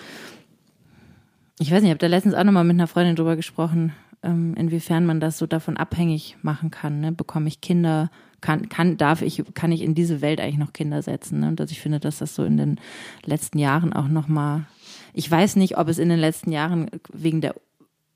ich 1.60 1.72
weiß 1.72 1.82
nicht, 1.82 1.90
ich 1.90 1.90
habe 1.92 2.00
da 2.00 2.08
letztens 2.08 2.34
auch 2.36 2.44
nochmal 2.44 2.64
mit 2.64 2.76
einer 2.76 2.88
Freundin 2.88 3.16
drüber 3.16 3.36
gesprochen, 3.36 3.94
ähm, 4.24 4.56
inwiefern 4.56 5.06
man 5.06 5.20
das 5.20 5.38
so 5.38 5.46
davon 5.46 5.78
abhängig 5.78 6.38
machen 6.42 6.72
kann. 6.72 7.00
Ne? 7.02 7.12
Bekomme 7.12 7.48
ich 7.48 7.62
Kinder, 7.62 8.10
kann, 8.42 8.70
kann, 8.70 8.98
darf 8.98 9.22
ich, 9.22 9.44
kann 9.54 9.72
ich 9.72 9.82
in 9.82 9.96
diese 9.96 10.22
Welt 10.22 10.40
eigentlich 10.42 10.58
noch 10.58 10.74
Kinder 10.74 11.02
setzen? 11.02 11.42
Ne? 11.42 11.48
Und 11.50 11.60
dass 11.60 11.72
ich 11.72 11.80
finde, 11.82 12.00
dass 12.00 12.20
das 12.20 12.34
so 12.36 12.44
in 12.44 12.58
den 12.58 12.80
letzten 13.26 13.60
Jahren 13.60 13.94
auch 13.94 14.08
nochmal, 14.08 14.66
ich 15.14 15.30
weiß 15.30 15.58
nicht, 15.58 15.78
ob 15.78 15.88
es 15.90 16.00
in 16.00 16.10
den 16.10 16.20
letzten 16.20 16.52
Jahren 16.52 16.90
wegen 17.14 17.42
der 17.42 17.56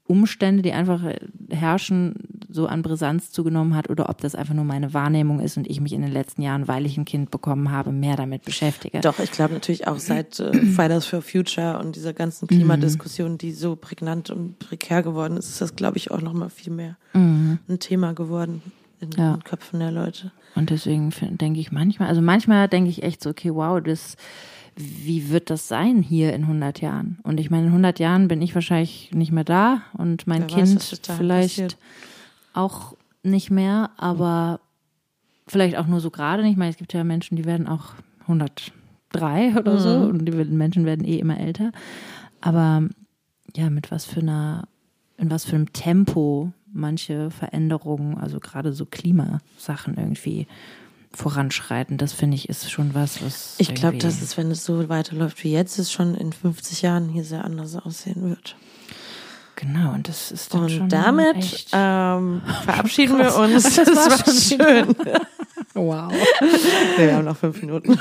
Umstände, 0.07 0.61
die 0.63 0.71
einfach 0.71 1.01
herrschen, 1.49 2.15
so 2.49 2.65
an 2.65 2.81
Brisanz 2.81 3.31
zugenommen 3.31 3.75
hat 3.75 3.89
oder 3.89 4.09
ob 4.09 4.19
das 4.21 4.33
einfach 4.33 4.53
nur 4.53 4.63
meine 4.63 4.93
Wahrnehmung 4.93 5.39
ist 5.41 5.57
und 5.57 5.69
ich 5.69 5.81
mich 5.81 5.93
in 5.93 6.01
den 6.01 6.11
letzten 6.11 6.41
Jahren, 6.41 6.67
weil 6.67 6.85
ich 6.85 6.97
ein 6.97 7.05
Kind 7.05 7.29
bekommen 7.29 7.71
habe, 7.71 7.91
mehr 7.91 8.15
damit 8.15 8.43
beschäftige. 8.45 9.01
Doch, 9.01 9.19
ich 9.19 9.31
glaube 9.31 9.53
natürlich 9.53 9.85
auch 9.87 9.99
seit 9.99 10.39
äh, 10.39 10.53
Fridays 10.53 11.05
for 11.05 11.21
Future 11.21 11.77
und 11.79 11.95
dieser 11.95 12.13
ganzen 12.13 12.47
Klimadiskussion, 12.47 13.37
die 13.37 13.51
so 13.51 13.75
prägnant 13.75 14.29
und 14.29 14.57
prekär 14.59 15.03
geworden 15.03 15.37
ist, 15.37 15.49
ist 15.49 15.61
das, 15.61 15.75
glaube 15.75 15.97
ich, 15.97 16.09
auch 16.09 16.21
noch 16.21 16.33
mal 16.33 16.49
viel 16.49 16.73
mehr 16.73 16.97
Mhm. 17.13 17.59
ein 17.67 17.79
Thema 17.79 18.13
geworden. 18.13 18.61
In 18.99 19.11
Ja. 19.11 19.33
den 19.33 19.43
Köpfen 19.43 19.79
der 19.79 19.91
Leute. 19.91 20.31
Und 20.55 20.69
deswegen 20.69 21.11
denke 21.37 21.59
ich 21.59 21.71
manchmal, 21.71 22.09
also 22.09 22.21
manchmal 22.21 22.67
denke 22.67 22.89
ich 22.89 23.03
echt 23.03 23.21
so, 23.21 23.29
okay, 23.29 23.53
wow, 23.53 23.81
das, 23.81 24.15
wie 24.75 25.29
wird 25.29 25.49
das 25.49 25.67
sein 25.67 26.01
hier 26.01 26.33
in 26.33 26.43
100 26.43 26.81
Jahren? 26.81 27.19
Und 27.23 27.39
ich 27.39 27.49
meine, 27.51 27.63
in 27.63 27.69
100 27.69 27.99
Jahren 27.99 28.27
bin 28.27 28.41
ich 28.41 28.55
wahrscheinlich 28.55 29.11
nicht 29.13 29.31
mehr 29.31 29.43
da 29.43 29.81
und 29.93 30.25
mein 30.27 30.43
Wer 30.49 30.57
weiß, 30.57 30.69
Kind 30.69 31.07
dahin 31.07 31.17
vielleicht 31.19 31.55
passiert. 31.55 31.77
auch 32.53 32.95
nicht 33.23 33.51
mehr, 33.51 33.91
aber 33.97 34.59
vielleicht 35.47 35.77
auch 35.77 35.87
nur 35.87 35.99
so 35.99 36.09
gerade 36.11 36.41
nicht. 36.43 36.53
Ich 36.53 36.57
meine, 36.57 36.71
es 36.71 36.77
gibt 36.77 36.93
ja 36.93 37.03
Menschen, 37.03 37.35
die 37.37 37.45
werden 37.45 37.67
auch 37.67 37.93
103 38.21 39.55
oder 39.57 39.77
so 39.77 39.89
Mhm. 39.99 40.05
und 40.09 40.25
die 40.25 40.31
Menschen 40.31 40.85
werden 40.85 41.05
eh 41.05 41.19
immer 41.19 41.39
älter. 41.39 41.71
Aber 42.41 42.83
ja, 43.55 43.69
mit 43.69 43.91
was 43.91 44.05
für 44.05 44.19
einer, 44.21 44.67
in 45.17 45.31
was 45.31 45.45
für 45.45 45.55
einem 45.55 45.71
Tempo 45.73 46.51
manche 46.71 47.31
Veränderungen, 47.31 48.17
also 48.17 48.39
gerade 48.39 48.73
so 48.73 48.85
Klimasachen 48.85 49.97
irgendwie 49.97 50.47
voranschreiten, 51.13 51.97
das 51.97 52.13
finde 52.13 52.35
ich 52.35 52.47
ist 52.49 52.69
schon 52.69 52.93
was, 52.93 53.23
was. 53.23 53.55
Ich 53.57 53.73
glaube, 53.73 53.97
dass 53.97 54.21
es, 54.21 54.37
wenn 54.37 54.51
es 54.51 54.63
so 54.63 54.87
weiterläuft 54.89 55.43
wie 55.43 55.51
jetzt, 55.51 55.79
es 55.79 55.91
schon 55.91 56.15
in 56.15 56.31
50 56.31 56.83
Jahren 56.83 57.09
hier 57.09 57.23
sehr 57.23 57.43
anders 57.43 57.75
aussehen 57.75 58.29
wird. 58.29 58.55
Genau, 59.55 59.93
und 59.93 60.07
das 60.07 60.31
ist 60.31 60.53
dann 60.53 60.69
schon 60.69 60.81
Und 60.81 60.93
damit 60.93 61.65
ähm, 61.73 62.43
verabschieden 62.63 63.17
wir 63.17 63.35
uns. 63.35 63.79
Ach, 63.79 63.85
das 63.85 64.09
war 64.09 64.25
schon 64.25 64.59
schön. 64.59 64.95
wow. 65.73 66.13
Nee, 66.97 67.07
wir 67.07 67.15
haben 67.15 67.25
noch 67.25 67.37
fünf 67.37 67.59
Minuten. 67.63 67.99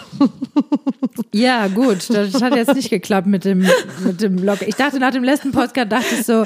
Ja, 1.32 1.68
gut, 1.68 2.10
das 2.10 2.42
hat 2.42 2.54
jetzt 2.54 2.74
nicht 2.74 2.90
geklappt 2.90 3.26
mit 3.26 3.46
dem, 3.46 3.66
mit 4.04 4.20
dem 4.20 4.36
Lock. 4.36 4.60
Ich 4.62 4.74
dachte 4.74 4.98
nach 4.98 5.12
dem 5.12 5.24
letzten 5.24 5.50
Podcast, 5.50 5.90
dachte 5.90 6.14
ich 6.14 6.26
so, 6.26 6.44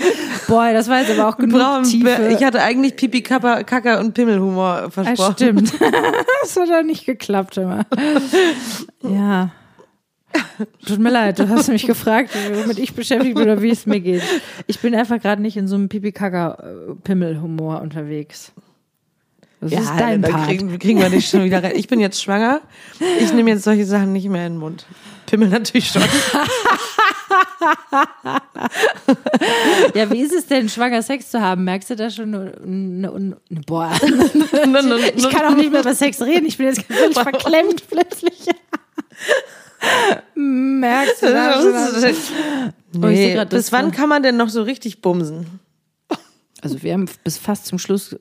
boah, 0.50 0.72
das 0.72 0.88
war 0.88 1.00
jetzt 1.00 1.10
aber 1.16 1.28
auch 1.28 1.36
genug 1.38 1.58
Braun, 1.58 1.84
Tiefe. 1.84 2.28
ich 2.36 2.44
hatte 2.44 2.60
eigentlich 2.62 2.96
Pipi, 2.96 3.22
Kappa, 3.22 3.62
Kacker 3.62 4.00
und 4.00 4.12
Pimmelhumor 4.12 4.82
Ah, 4.86 4.90
versprochen. 4.90 5.32
stimmt. 5.32 5.72
Das 6.42 6.56
hat 6.56 6.68
dann 6.68 6.86
nicht 6.86 7.06
geklappt 7.06 7.56
immer. 7.58 7.86
Ja. 9.02 9.50
Tut 10.86 10.98
mir 11.00 11.10
leid, 11.10 11.38
du 11.38 11.48
hast 11.48 11.68
mich 11.68 11.86
gefragt, 11.86 12.30
womit 12.62 12.78
ich 12.78 12.94
beschäftigt 12.94 13.34
bin 13.34 13.44
oder 13.44 13.62
wie 13.62 13.70
es 13.70 13.84
mir 13.86 14.00
geht. 14.00 14.22
Ich 14.66 14.78
bin 14.80 14.94
einfach 14.94 15.20
gerade 15.20 15.42
nicht 15.42 15.56
in 15.56 15.66
so 15.66 15.74
einem 15.76 15.88
Pipi-Kaka-Pimmel-Humor 15.88 17.80
unterwegs. 17.82 18.52
Das 19.60 19.72
ist 19.72 19.92
dein 19.98 20.22
Part. 20.22 20.48
kriegen, 20.48 20.78
kriegen 20.78 21.00
wir 21.00 21.10
dich 21.10 21.28
schon 21.28 21.44
wieder 21.44 21.62
rein. 21.62 21.72
Ich 21.74 21.86
bin 21.86 22.00
jetzt 22.00 22.22
schwanger. 22.22 22.62
Ich 23.20 23.32
nehme 23.32 23.50
jetzt 23.50 23.64
solche 23.64 23.84
Sachen 23.84 24.12
nicht 24.12 24.28
mehr 24.28 24.46
in 24.46 24.54
den 24.54 24.58
Mund. 24.58 24.86
Pimmel 25.26 25.48
natürlich 25.48 25.88
schon. 25.88 26.02
Ja, 29.94 30.10
wie 30.10 30.20
ist 30.20 30.32
es 30.32 30.46
denn, 30.46 30.68
schwanger 30.68 31.02
Sex 31.02 31.30
zu 31.30 31.40
haben? 31.40 31.64
Merkst 31.64 31.90
du 31.90 31.96
da 31.96 32.10
schon 32.10 32.34
eine, 32.34 32.52
eine, 32.62 33.12
eine 33.12 33.60
boah, 33.66 33.92
ich 34.02 35.30
kann 35.30 35.52
auch 35.52 35.56
nicht 35.56 35.70
mehr 35.70 35.80
über 35.80 35.94
Sex 35.94 36.20
reden. 36.22 36.46
Ich 36.46 36.56
bin 36.58 36.66
jetzt 36.66 36.82
völlig 36.82 37.14
verklemmt 37.18 37.82
plötzlich. 37.88 38.46
Merkst 40.34 41.22
du 41.22 41.26
da 41.26 41.52
schon? 41.54 42.14
Oh, 42.92 43.06
Nee, 43.06 43.28
seh 43.28 43.34
grad, 43.34 43.52
das 43.52 43.64
bis 43.66 43.72
wann 43.72 43.92
kann 43.92 44.08
man 44.08 44.22
denn 44.22 44.36
noch 44.36 44.48
so 44.48 44.62
richtig 44.62 45.00
bumsen? 45.00 45.60
Also 46.60 46.82
wir 46.82 46.92
haben 46.92 47.08
bis 47.24 47.38
fast 47.38 47.66
zum 47.66 47.78
Schluss 47.78 48.16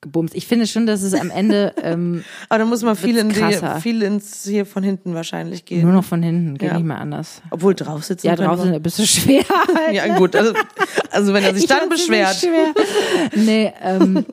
gebumst. 0.00 0.34
Ich 0.34 0.46
finde 0.46 0.66
schon, 0.66 0.86
dass 0.86 1.02
es 1.02 1.14
am 1.14 1.30
Ende 1.30 1.74
ähm, 1.82 2.24
Aber 2.48 2.58
da 2.60 2.64
muss 2.64 2.82
man 2.82 2.94
viel, 2.96 3.16
in 3.18 3.30
die, 3.30 3.80
viel 3.80 4.02
ins 4.02 4.44
hier 4.44 4.64
von 4.66 4.82
hinten 4.82 5.14
wahrscheinlich 5.14 5.64
gehen. 5.64 5.82
nur 5.82 5.92
noch 5.92 6.04
von 6.04 6.22
hinten, 6.22 6.56
geht 6.58 6.68
Ja. 6.70 6.74
nicht 6.76 6.86
mehr 6.86 6.98
anders. 6.98 7.42
Obwohl 7.50 7.74
drauf 7.74 8.04
sitzen. 8.04 8.26
Ja, 8.28 8.36
draußen 8.36 8.66
wir- 8.70 8.76
ein 8.76 8.82
bisschen 8.82 9.06
schwer. 9.06 9.42
Ja, 9.92 10.16
gut. 10.16 10.36
Also, 10.36 10.52
also 11.10 11.32
wenn 11.32 11.42
er 11.44 11.54
sich 11.54 11.64
Ich 11.68 11.68
dann 11.68 11.88
beschwert. 11.88 12.36
Schwer. 12.36 12.74
Nee, 13.34 13.72
ähm, 13.82 14.24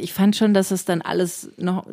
ich 0.00 0.12
fand 0.12 0.34
schon, 0.34 0.54
dass 0.54 0.70
es 0.70 0.84
dann 0.84 1.02
alles 1.02 1.50
noch 1.56 1.86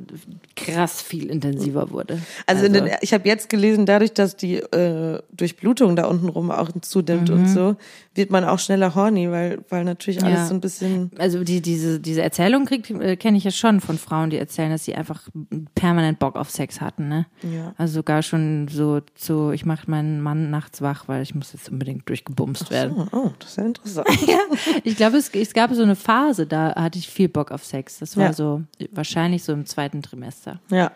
krass 0.56 1.02
viel 1.02 1.30
intensiver 1.30 1.91
wurde. 1.91 2.20
Also, 2.48 2.65
in 2.65 2.74
den, 2.74 2.89
ich 3.02 3.13
habe 3.13 3.28
jetzt 3.28 3.50
gelesen, 3.50 3.86
dadurch, 3.86 4.13
dass 4.13 4.36
die 4.38 4.56
äh, 4.58 5.20
Durchblutung 5.34 5.96
da 5.96 6.06
unten 6.06 6.30
rum 6.30 6.52
auch 6.52 6.70
zunimmt 6.82 7.30
und 7.30 7.48
so, 7.48 7.76
wird 8.13 8.30
man 8.30 8.43
auch 8.43 8.60
schneller 8.60 8.93
horny, 8.93 9.32
weil, 9.32 9.63
weil 9.69 9.86
natürlich 9.86 10.21
alles 10.24 10.39
Ja. 10.39 10.45
so 10.47 10.54
ein 10.54 10.60
bisschen. 10.62 11.12
also 11.17 11.43
die, 11.45 11.62
diese, 11.62 12.00
diese 12.00 12.21
Erzählung 12.21 12.65
kriegt, 12.65 12.89
äh, 12.91 13.15
kenne 13.15 13.38
ich 13.38 13.45
ja 13.45 13.52
schon 13.52 13.80
von 13.80 13.97
Frauen, 13.97 14.30
die 14.30 14.38
erzählen, 14.38 14.69
dass 14.69 14.84
sie 14.84 14.95
einfach 14.95 15.30
permanent 15.76 16.19
Bock 16.19 16.36
auf 16.36 16.50
Sex 16.50 16.82
hatten, 16.82 17.08
ne? 17.08 17.26
Ja. 17.43 17.74
Also 17.78 17.93
sogar 17.93 18.21
schon 18.21 18.67
so 18.67 19.00
zu, 19.15 19.52
ich 19.52 19.65
mache 19.65 19.89
meinen 19.89 20.19
Mann 20.21 20.50
nachts 20.50 20.82
wach, 20.82 21.08
weil 21.08 21.21
ich 21.24 21.34
muss 21.36 21.54
jetzt 21.54 21.69
unbedingt 21.69 22.08
durchgebumst 22.10 22.69
werden. 22.69 23.08
Oh, 23.13 23.17
oh, 23.17 23.32
das 23.39 23.52
ist 23.52 23.58
ja 23.58 23.65
interessant. 23.65 24.08
Ja, 24.28 24.39
ich 24.84 24.95
glaube, 24.97 25.17
es, 25.17 25.30
es 25.30 25.54
gab 25.54 25.74
so 25.74 25.82
eine 25.84 25.95
Phase, 25.95 26.45
da 26.45 26.76
hatte 26.76 27.00
ich 27.00 27.08
viel 27.08 27.30
Bock 27.30 27.52
auf 27.52 27.63
Sex. 27.63 28.00
Das 28.00 28.17
war 28.17 28.26
Ja. 28.28 28.34
so 28.34 28.62
wahrscheinlich 28.91 29.43
so 29.43 29.54
im 29.54 29.65
zweiten 29.65 30.02
Trimester. 30.02 30.60
Ja. 30.69 30.91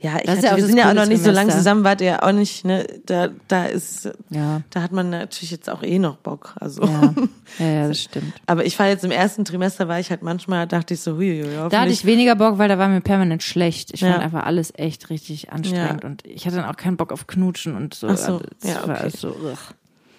Ja, 0.00 0.16
ich 0.16 0.22
Das 0.24 0.36
hatte, 0.38 0.46
ja 0.48 0.56
wir 0.56 0.66
sind 0.66 0.76
ja 0.78 0.90
auch 0.90 0.94
noch 0.94 1.06
nicht 1.06 1.22
so 1.22 1.30
lange 1.30 1.50
zusammen, 1.52 1.84
wart 1.84 2.00
ihr 2.00 2.06
ja 2.08 2.22
auch 2.22 2.32
nicht, 2.32 2.64
ne? 2.64 2.86
Da, 3.06 3.28
da 3.48 3.66
ist, 3.66 4.10
Ja, 4.30 4.62
da 4.70 4.82
hat 4.82 4.92
man 4.92 5.10
natürlich 5.10 5.50
jetzt 5.50 5.70
auch 5.70 5.82
eh 5.82 5.98
noch 5.98 6.16
Bock. 6.16 6.54
Also. 6.60 6.82
ja, 6.84 7.14
ja, 7.58 7.66
ja 7.66 7.88
das 7.88 8.00
stimmt. 8.00 8.32
Aber 8.46 8.64
ich 8.64 8.78
war 8.78 8.88
jetzt 8.88 9.04
im 9.04 9.10
ersten 9.10 9.44
Trimester, 9.44 9.88
war 9.88 10.00
ich 10.00 10.10
halt 10.10 10.22
manchmal, 10.22 10.66
dachte 10.66 10.94
ich 10.94 11.00
so, 11.00 11.16
hui, 11.16 11.42
hui, 11.44 11.68
Da 11.70 11.80
hatte 11.82 11.92
ich 11.92 12.04
weniger 12.04 12.34
Bock, 12.34 12.58
weil 12.58 12.68
da 12.68 12.78
war 12.78 12.88
mir 12.88 13.00
permanent 13.00 13.42
schlecht. 13.42 13.90
Ich 13.94 14.00
fand 14.00 14.18
einfach 14.18 14.44
alles 14.44 14.72
echt 14.76 15.10
richtig 15.10 15.52
anstrengend 15.52 16.04
und 16.04 16.26
ich 16.26 16.46
hatte 16.46 16.56
dann 16.56 16.64
auch 16.66 16.76
keinen 16.76 16.96
Bock 16.96 17.12
auf 17.12 17.26
Knutschen 17.26 17.76
und 17.76 17.94
so. 17.94 18.08
Ach 18.08 18.16
so, 18.16 18.40
Das 18.60 18.70
ja, 18.70 18.82
okay. 18.84 19.10
so, 19.16 19.28
ugh. 19.28 19.56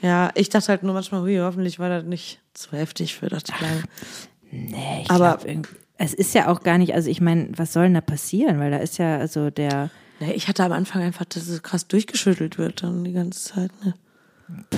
ja, 0.02 0.30
ich 0.36 0.50
dachte 0.50 0.70
halt 0.70 0.84
nur 0.84 0.94
manchmal, 0.94 1.22
hui, 1.22 1.38
hoffentlich 1.38 1.80
war 1.80 1.90
das 1.90 2.04
nicht 2.06 2.40
zu 2.54 2.72
heftig 2.72 3.16
für 3.16 3.28
das 3.30 3.44
Kleine. 3.44 3.84
Nee, 4.52 5.02
ich 5.04 5.10
Aber- 5.12 5.38
glaube, 5.38 5.68
es 5.98 6.14
ist 6.14 6.34
ja 6.34 6.48
auch 6.48 6.64
gar 6.64 6.78
nicht, 6.78 6.94
also 6.94 7.10
ich 7.10 7.22
meine, 7.22 7.50
was 7.56 7.74
soll 7.74 7.84
denn 7.84 7.94
da 7.94 8.02
passieren? 8.02 8.60
Weil 8.60 8.72
da 8.72 8.78
ist 8.78 8.98
ja, 8.98 9.18
also 9.18 9.50
der, 9.50 9.90
Nee, 10.20 10.34
ich 10.34 10.48
hatte 10.48 10.64
am 10.64 10.72
Anfang 10.72 11.02
einfach, 11.02 11.26
dass 11.26 11.48
es 11.48 11.64
krass 11.64 11.88
durchgeschüttelt 11.88 12.58
wird 12.58 12.84
dann 12.84 13.04
die 13.04 13.14
ganze 13.14 13.54
Zeit. 13.54 13.72
Ne? 13.84 13.94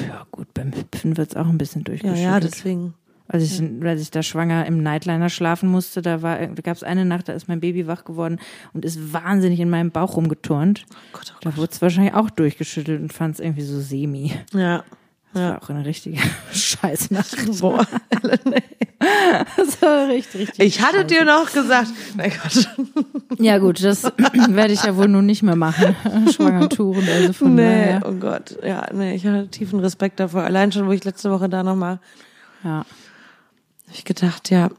ja 0.08 0.25
gut, 0.32 0.54
beim 0.54 0.73
Hüpfen 0.73 1.17
wird 1.17 1.32
es 1.32 1.36
auch 1.36 1.47
ein 1.47 1.58
bisschen 1.58 1.82
Ja, 1.82 1.86
durchgeschüttelt. 1.86 2.23
ja, 2.23 2.39
deswegen. 2.39 2.93
Als 3.28 3.43
ich, 3.43 3.84
als 3.84 4.01
ich 4.01 4.12
da 4.12 4.21
schwanger 4.21 4.67
im 4.67 4.84
Nightliner 4.84 5.30
schlafen 5.30 5.67
musste, 5.69 6.04
da 6.04 6.17
gab 6.17 6.78
es 6.78 6.84
eine 6.84 7.06
Nacht, 7.06 7.28
da 7.28 7.34
ist 7.34 7.47
mein 7.47 7.60
Baby 7.60 7.88
wach 7.88 8.06
geworden 8.06 8.39
und 8.73 8.86
ist 8.86 9.13
wahnsinnig 9.13 9.60
in 9.60 9.69
meinem 9.69 9.89
Bauch 9.89 10.15
rumgeturnt. 10.15 10.86
Gott, 11.12 11.34
oh 11.36 11.39
Da 11.41 11.58
wurde 11.58 11.71
es 11.71 11.82
wahrscheinlich 11.82 12.13
auch 12.13 12.30
durchgeschüttelt 12.30 13.01
und 13.01 13.12
fand 13.13 13.34
es 13.34 13.39
irgendwie 13.39 13.63
so 13.63 13.82
semi. 13.82 14.32
Ja. 14.54 14.84
Das 15.36 15.41
Ja. 15.41 15.50
war 15.52 15.63
auch 15.63 15.69
eine 15.69 15.86
richtige 15.86 16.17
Scheißnacht. 16.54 17.60
Boah. 17.60 17.86
Das 19.58 19.82
war 19.82 20.08
richtig, 20.08 20.41
richtig. 20.48 20.65
Ich 20.65 20.82
hatte 20.82 20.95
scheiße. 21.02 21.06
dir 21.08 21.26
noch 21.26 21.52
gesagt, 21.52 21.89
mein 22.15 22.32
Gott. 22.32 22.69
Ja 23.39 23.58
gut, 23.60 23.84
das 23.84 24.04
werde 24.48 24.74
ich 24.74 24.84
ja 24.84 24.95
wohl 24.95 25.08
nun 25.10 25.26
nicht 25.28 25.43
mehr 25.43 25.56
machen. 25.58 25.95
Schwangertouren, 26.34 27.08
also 27.08 27.34
von 27.34 27.54
Nee, 27.56 27.62
daher. 28.00 28.02
oh 28.06 28.13
Gott. 28.13 28.56
Ja, 28.63 28.88
nee, 28.93 29.13
ich 29.13 29.26
hatte 29.28 29.48
tiefen 29.50 29.80
Respekt 29.80 30.19
davor. 30.19 30.43
Allein 30.43 30.71
schon, 30.71 30.88
wo 30.88 30.91
ich 30.91 31.04
letzte 31.04 31.30
Woche 31.30 31.50
da 31.50 31.62
nochmal, 31.62 32.00
Ja, 32.63 32.80
hab 32.80 32.88
ich 33.93 34.06
gedacht, 34.06 34.50
ja, 34.50 34.69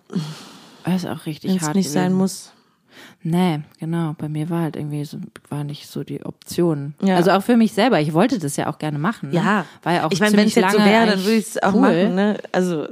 das 0.84 1.04
ist 1.04 1.06
auch 1.08 1.26
richtig 1.26 1.50
wenn 1.50 1.58
es 1.58 1.62
hart 1.64 1.76
nicht 1.76 1.90
sein 1.90 2.04
gewesen. 2.12 2.18
muss. 2.18 2.52
Nee, 3.22 3.60
genau. 3.80 4.14
Bei 4.18 4.28
mir 4.28 4.48
war 4.50 4.62
halt 4.62 4.76
irgendwie 4.76 5.04
so, 5.04 5.18
war 5.48 5.64
nicht 5.64 5.88
so 5.88 6.04
die 6.04 6.24
Option. 6.24 6.94
Ja. 7.02 7.16
Also 7.16 7.32
auch 7.32 7.42
für 7.42 7.56
mich 7.56 7.72
selber. 7.72 8.00
Ich 8.00 8.12
wollte 8.12 8.38
das 8.38 8.56
ja 8.56 8.68
auch 8.68 8.78
gerne 8.78 8.98
machen. 8.98 9.30
Ne? 9.30 9.36
Ja, 9.36 9.66
war 9.82 9.92
ja 9.94 10.06
auch 10.06 10.12
ich 10.12 10.20
meine, 10.20 10.36
wenn 10.36 10.46
es 10.46 10.54
jetzt 10.54 10.70
so 10.72 10.78
lange 10.78 10.90
wäre, 10.90 11.06
dann 11.06 11.18
würde 11.20 11.34
ich 11.36 11.46
es 11.46 11.62
auch 11.62 11.74
cool. 11.74 11.80
machen. 11.80 12.14
Ne? 12.14 12.36
Also 12.52 12.86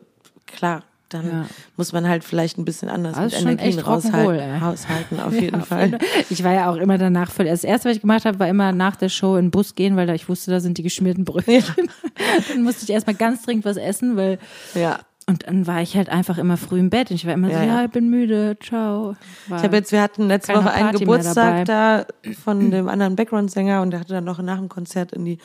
klar, 0.46 0.82
dann 1.10 1.26
Ja. 1.26 1.46
muss 1.76 1.92
man 1.92 2.08
halt 2.08 2.24
vielleicht 2.24 2.58
ein 2.58 2.64
bisschen 2.64 2.88
anders 2.88 3.14
Das 3.16 3.32
mit 3.44 3.60
Energien 3.60 3.78
raushalten, 3.78 4.60
haushalten, 4.60 5.20
auf 5.20 5.32
jeden 5.40 5.62
Fall. 5.62 5.98
Ich 6.30 6.42
war 6.42 6.52
ja 6.52 6.70
auch 6.70 6.76
immer 6.76 6.98
danach 6.98 7.30
voll. 7.30 7.44
Das 7.44 7.62
erste, 7.62 7.88
was 7.88 7.96
ich 7.96 8.00
gemacht 8.02 8.24
habe, 8.24 8.38
war 8.40 8.48
immer 8.48 8.72
nach 8.72 8.96
der 8.96 9.08
Show 9.10 9.36
in 9.36 9.46
den 9.46 9.50
Bus 9.52 9.74
gehen, 9.76 9.94
weil 9.96 10.06
da 10.08 10.14
ich 10.14 10.28
wusste, 10.28 10.50
da 10.50 10.58
sind 10.60 10.78
die 10.78 10.82
geschmierten 10.82 11.24
Brötchen. 11.24 11.88
Dann 12.48 12.62
musste 12.62 12.84
ich 12.84 12.90
erstmal 12.90 13.14
ganz 13.14 13.42
dringend 13.42 13.64
was 13.64 13.76
essen, 13.76 14.16
weil 14.16 14.38
Ja. 14.74 14.98
Und 15.26 15.46
dann 15.46 15.66
war 15.66 15.80
ich 15.80 15.96
halt 15.96 16.08
einfach 16.10 16.36
immer 16.38 16.56
früh 16.56 16.78
im 16.78 16.90
Bett 16.90 17.10
und 17.10 17.16
ich 17.16 17.26
war 17.26 17.32
immer 17.32 17.48
Ja, 17.48 17.58
so, 17.58 17.64
ja. 17.64 17.74
ja, 17.76 17.84
ich 17.84 17.90
bin 17.90 18.10
müde, 18.10 18.56
ciao. 18.62 19.16
War, 19.48 19.58
Ich 19.58 19.64
habe 19.64 19.76
jetzt, 19.76 19.90
wir 19.90 20.02
hatten 20.02 20.28
letzte 20.28 20.54
Woche 20.54 20.70
einen 20.70 20.90
Party 20.90 20.98
Geburtstag 20.98 21.64
da 21.64 22.06
von 22.44 22.70
dem 22.70 22.88
anderen 22.88 23.16
Background-Sänger 23.16 23.80
und 23.82 23.90
der 23.90 24.00
hatte 24.00 24.14
dann 24.14 24.24
noch 24.24 24.40
nach 24.40 24.58
dem 24.58 24.68
Konzert 24.68 25.12
in 25.12 25.24
die 25.24 25.38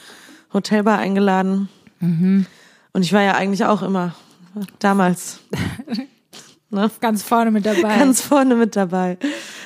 Hotelbar 0.53 0.99
eingeladen. 0.99 1.69
Mhm. 1.99 2.45
Und 2.91 3.03
ich 3.03 3.13
war 3.13 3.21
ja 3.21 3.35
eigentlich 3.35 3.63
auch 3.65 3.81
immer 3.81 4.15
damals 4.79 5.39
ne, 6.69 6.89
ganz 6.99 7.23
vorne 7.23 7.51
mit 7.51 7.65
dabei. 7.65 7.97
ganz 7.97 8.21
vorne 8.21 8.55
mit 8.55 8.75
dabei. 8.75 9.17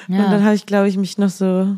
Ja. 0.07 0.25
Und 0.25 0.31
dann 0.31 0.43
habe 0.43 0.55
ich, 0.55 0.65
glaube 0.65 0.89
ich, 0.89 0.97
mich 0.97 1.17
noch 1.17 1.29
so 1.29 1.77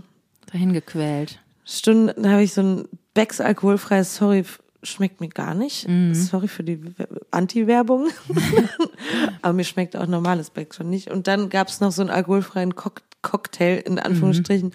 dahin 0.52 0.74
gequält. 0.74 1.40
Stunden, 1.64 2.22
da 2.22 2.32
habe 2.32 2.44
ich 2.44 2.54
so 2.54 2.62
ein 2.62 2.88
Becks 3.14 3.40
alkoholfreies 3.40 4.16
Sorry, 4.16 4.44
schmeckt 4.86 5.20
mir 5.22 5.30
gar 5.30 5.54
nicht. 5.54 5.88
Mhm. 5.88 6.14
Sorry 6.14 6.48
für 6.48 6.64
die 6.64 6.82
We- 6.98 7.08
Anti-Werbung. 7.32 8.10
Aber 9.42 9.54
mir 9.54 9.64
schmeckt 9.64 9.96
auch 9.96 10.08
normales 10.08 10.50
Becks 10.50 10.78
schon 10.78 10.90
nicht. 10.90 11.10
Und 11.12 11.28
dann 11.28 11.50
gab 11.50 11.68
es 11.68 11.80
noch 11.82 11.92
so 11.92 12.02
einen 12.02 12.12
alkoholfreien 12.12 12.76
Cock 12.76 13.02
Cocktail, 13.22 13.82
in 13.86 13.98
Anführungsstrichen. 13.98 14.72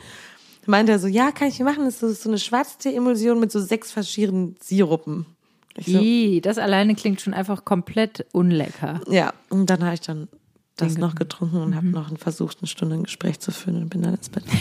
Meinte 0.67 0.93
er 0.93 0.99
so, 0.99 1.07
ja, 1.07 1.31
kann 1.31 1.49
ich 1.49 1.61
machen. 1.61 1.85
Das 1.85 2.03
ist 2.03 2.23
so 2.23 2.29
eine 2.29 2.39
Schwarztee-Emulsion 2.39 3.39
mit 3.39 3.51
so 3.53 3.61
sechs 3.61 3.93
verschiedenen 3.93 4.57
Sirupen. 4.61 5.27
Ich 5.77 5.87
so, 5.87 5.99
Ih, 6.01 6.41
das 6.41 6.59
alleine 6.59 6.95
klingt 6.97 7.21
schon 7.21 7.33
einfach 7.33 7.65
komplett 7.65 8.27
unlecker. 8.33 9.01
ja, 9.09 9.33
und 9.51 9.71
dann 9.71 9.85
habe 9.85 9.95
ich 9.95 10.01
dann 10.01 10.29
das 10.81 10.99
noch 10.99 11.15
ge- 11.15 11.21
getrunken 11.27 11.59
und 11.59 11.75
habe 11.75 11.87
noch 11.89 12.11
versucht, 12.19 12.59
eine 12.61 12.69
Stunde 12.69 12.97
ein 12.97 13.03
Gespräch 13.05 13.39
zu 13.41 13.51
führen 13.53 13.83
und 13.83 13.89
bin 13.91 14.03
dann 14.03 14.15
ins 14.15 14.29
Bett. 14.29 14.45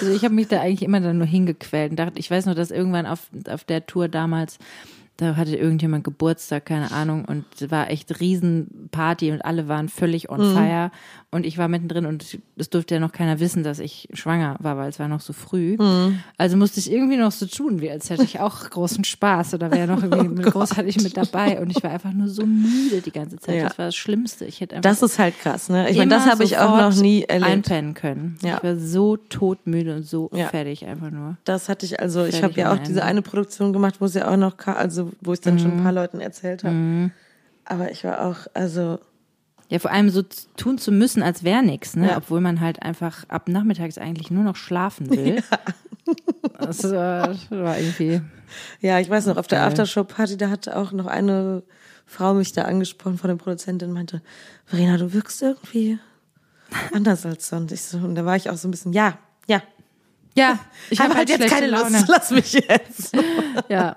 Also 0.00 0.12
ich 0.12 0.24
habe 0.24 0.34
mich 0.34 0.48
da 0.48 0.60
eigentlich 0.60 0.82
immer 0.82 1.00
dann 1.00 1.18
nur 1.18 1.26
hingequält 1.26 1.90
und 1.92 1.96
dachte, 1.98 2.18
ich 2.18 2.30
weiß 2.30 2.46
noch, 2.46 2.54
dass 2.54 2.70
irgendwann 2.70 3.06
auf, 3.06 3.28
auf 3.48 3.64
der 3.64 3.86
Tour 3.86 4.08
damals, 4.08 4.58
da 5.20 5.36
hatte 5.36 5.54
irgendjemand 5.54 6.02
Geburtstag, 6.04 6.64
keine 6.64 6.90
Ahnung, 6.92 7.24
und 7.26 7.44
es 7.60 7.70
war 7.70 7.90
echt 7.90 8.20
Riesenparty 8.20 9.32
und 9.32 9.44
alle 9.44 9.68
waren 9.68 9.88
völlig 9.88 10.30
on 10.30 10.40
fire 10.54 10.90
und 11.30 11.44
ich 11.46 11.58
war 11.58 11.68
mittendrin 11.68 12.06
und 12.06 12.38
es 12.56 12.70
durfte 12.70 12.94
ja 12.94 13.00
noch 13.00 13.12
keiner 13.12 13.38
wissen, 13.38 13.62
dass 13.62 13.78
ich 13.78 14.08
schwanger 14.14 14.56
war, 14.60 14.76
weil 14.76 14.88
es 14.88 14.98
war 14.98 15.08
noch 15.08 15.20
so 15.20 15.32
früh. 15.32 15.76
Also 16.38 16.56
musste 16.56 16.80
ich 16.80 16.90
irgendwie 16.90 17.16
noch 17.16 17.32
so 17.32 17.46
tun, 17.46 17.80
wie 17.80 17.90
als 17.90 18.10
hätte 18.10 18.24
ich 18.24 18.40
auch 18.40 18.68
großen 18.70 19.04
Spaß 19.04 19.54
oder 19.54 19.70
wäre 19.70 19.86
noch 19.86 20.02
irgendwie 20.02 20.28
mit 20.42 20.46
großartig 20.46 21.02
mit 21.02 21.16
dabei 21.16 21.60
und 21.60 21.70
ich 21.70 21.82
war 21.82 21.90
einfach 21.90 22.12
nur 22.12 22.28
so 22.28 22.44
müde 22.46 23.00
die 23.04 23.12
ganze 23.12 23.38
Zeit. 23.38 23.56
Ja. 23.56 23.68
Das 23.68 23.78
war 23.78 23.86
das 23.86 23.96
Schlimmste. 23.96 24.44
Ich 24.46 24.60
hätte 24.60 24.80
Das 24.80 25.02
ist 25.02 25.18
halt 25.18 25.38
krass, 25.38 25.68
ne? 25.68 25.88
Ich 25.90 25.98
meine, 25.98 26.10
das 26.10 26.26
habe 26.26 26.42
ich 26.44 26.58
auch 26.58 26.76
noch 26.78 27.00
nie 27.00 27.22
erlebt. 27.24 27.50
einpennen 27.50 27.94
können. 27.94 28.38
Ja. 28.42 28.56
Ich 28.56 28.62
war 28.64 28.76
so 28.76 29.16
todmüde 29.16 29.96
und 29.96 30.02
so 30.06 30.30
Ja. 30.34 30.48
fertig 30.48 30.86
einfach 30.86 31.10
nur. 31.10 31.36
Das 31.44 31.68
hatte 31.68 31.84
ich 31.86 32.00
also, 32.00 32.24
ich 32.24 32.36
Fertig 32.40 32.58
habe 32.58 32.60
ja 32.60 32.72
auch 32.72 32.82
diese 32.84 33.04
eine 33.04 33.22
Produktion 33.22 33.72
gemacht, 33.72 33.96
wo 34.00 34.06
es 34.06 34.14
ja 34.14 34.28
auch 34.28 34.36
noch, 34.36 34.56
ka- 34.56 34.74
wo 35.20 35.32
ich 35.32 35.40
dann 35.40 35.58
schon 35.58 35.72
Mhm. 35.72 35.76
ein 35.78 35.82
paar 35.82 35.92
Leuten 35.92 36.20
erzählt 36.20 36.64
habe. 36.64 37.10
Aber 37.64 37.90
ich 37.90 38.04
war 38.04 38.24
auch, 38.26 38.46
also 38.54 38.98
Ja, 39.68 39.78
vor 39.78 39.92
allem 39.92 40.10
so 40.10 40.22
tun 40.56 40.78
zu 40.78 40.90
müssen, 40.90 41.22
als 41.22 41.44
wäre 41.44 41.62
nichts, 41.62 41.94
ne? 41.94 42.08
Ja. 42.08 42.16
Obwohl 42.16 42.40
man 42.40 42.60
halt 42.60 42.82
einfach 42.82 43.24
ab 43.28 43.48
nachmittags 43.48 43.98
eigentlich 43.98 44.30
nur 44.30 44.42
noch 44.44 44.56
schlafen 44.56 45.10
will. 45.10 45.42
Das, 46.58 46.82
war, 46.90 47.28
das 47.28 47.50
war 47.50 47.78
irgendwie. 47.78 48.20
Ja, 48.80 48.98
ich 48.98 49.08
weiß 49.08 49.26
noch, 49.26 49.36
auf 49.36 49.46
der. 49.46 49.62
Aftershow-Party, 49.64 50.36
da 50.36 50.50
hat 50.50 50.68
auch 50.68 50.92
noch 50.92 51.06
eine 51.06 51.62
Frau 52.04 52.34
mich 52.34 52.52
da 52.52 52.62
angesprochen 52.62 53.16
von 53.16 53.28
der 53.28 53.36
Produzentin 53.36 53.88
und 53.88 53.94
meinte, 53.94 54.20
Verena, 54.66 54.96
du 54.98 55.12
wirkst 55.12 55.40
irgendwie 55.40 55.98
anders 56.92 57.24
als 57.24 57.48
sonst. 57.48 57.72
Ich 57.72 57.82
so, 57.82 57.98
und 57.98 58.14
da 58.16 58.24
war 58.26 58.36
ich 58.36 58.50
auch 58.50 58.56
so 58.56 58.66
ein 58.68 58.72
bisschen, 58.72 58.92
ja, 58.92 59.18
ja. 59.46 59.62
Ja, 60.36 60.58
Ich 60.90 60.98
hab 61.00 61.08
habe 61.08 61.18
halt 61.18 61.28
jetzt 61.28 61.48
keine 61.48 61.66
Laune. 61.66 61.90
Lust, 61.98 62.08
lass 62.08 62.30
mich 62.30 62.52
jetzt. 62.52 63.16
Ja, 63.68 63.96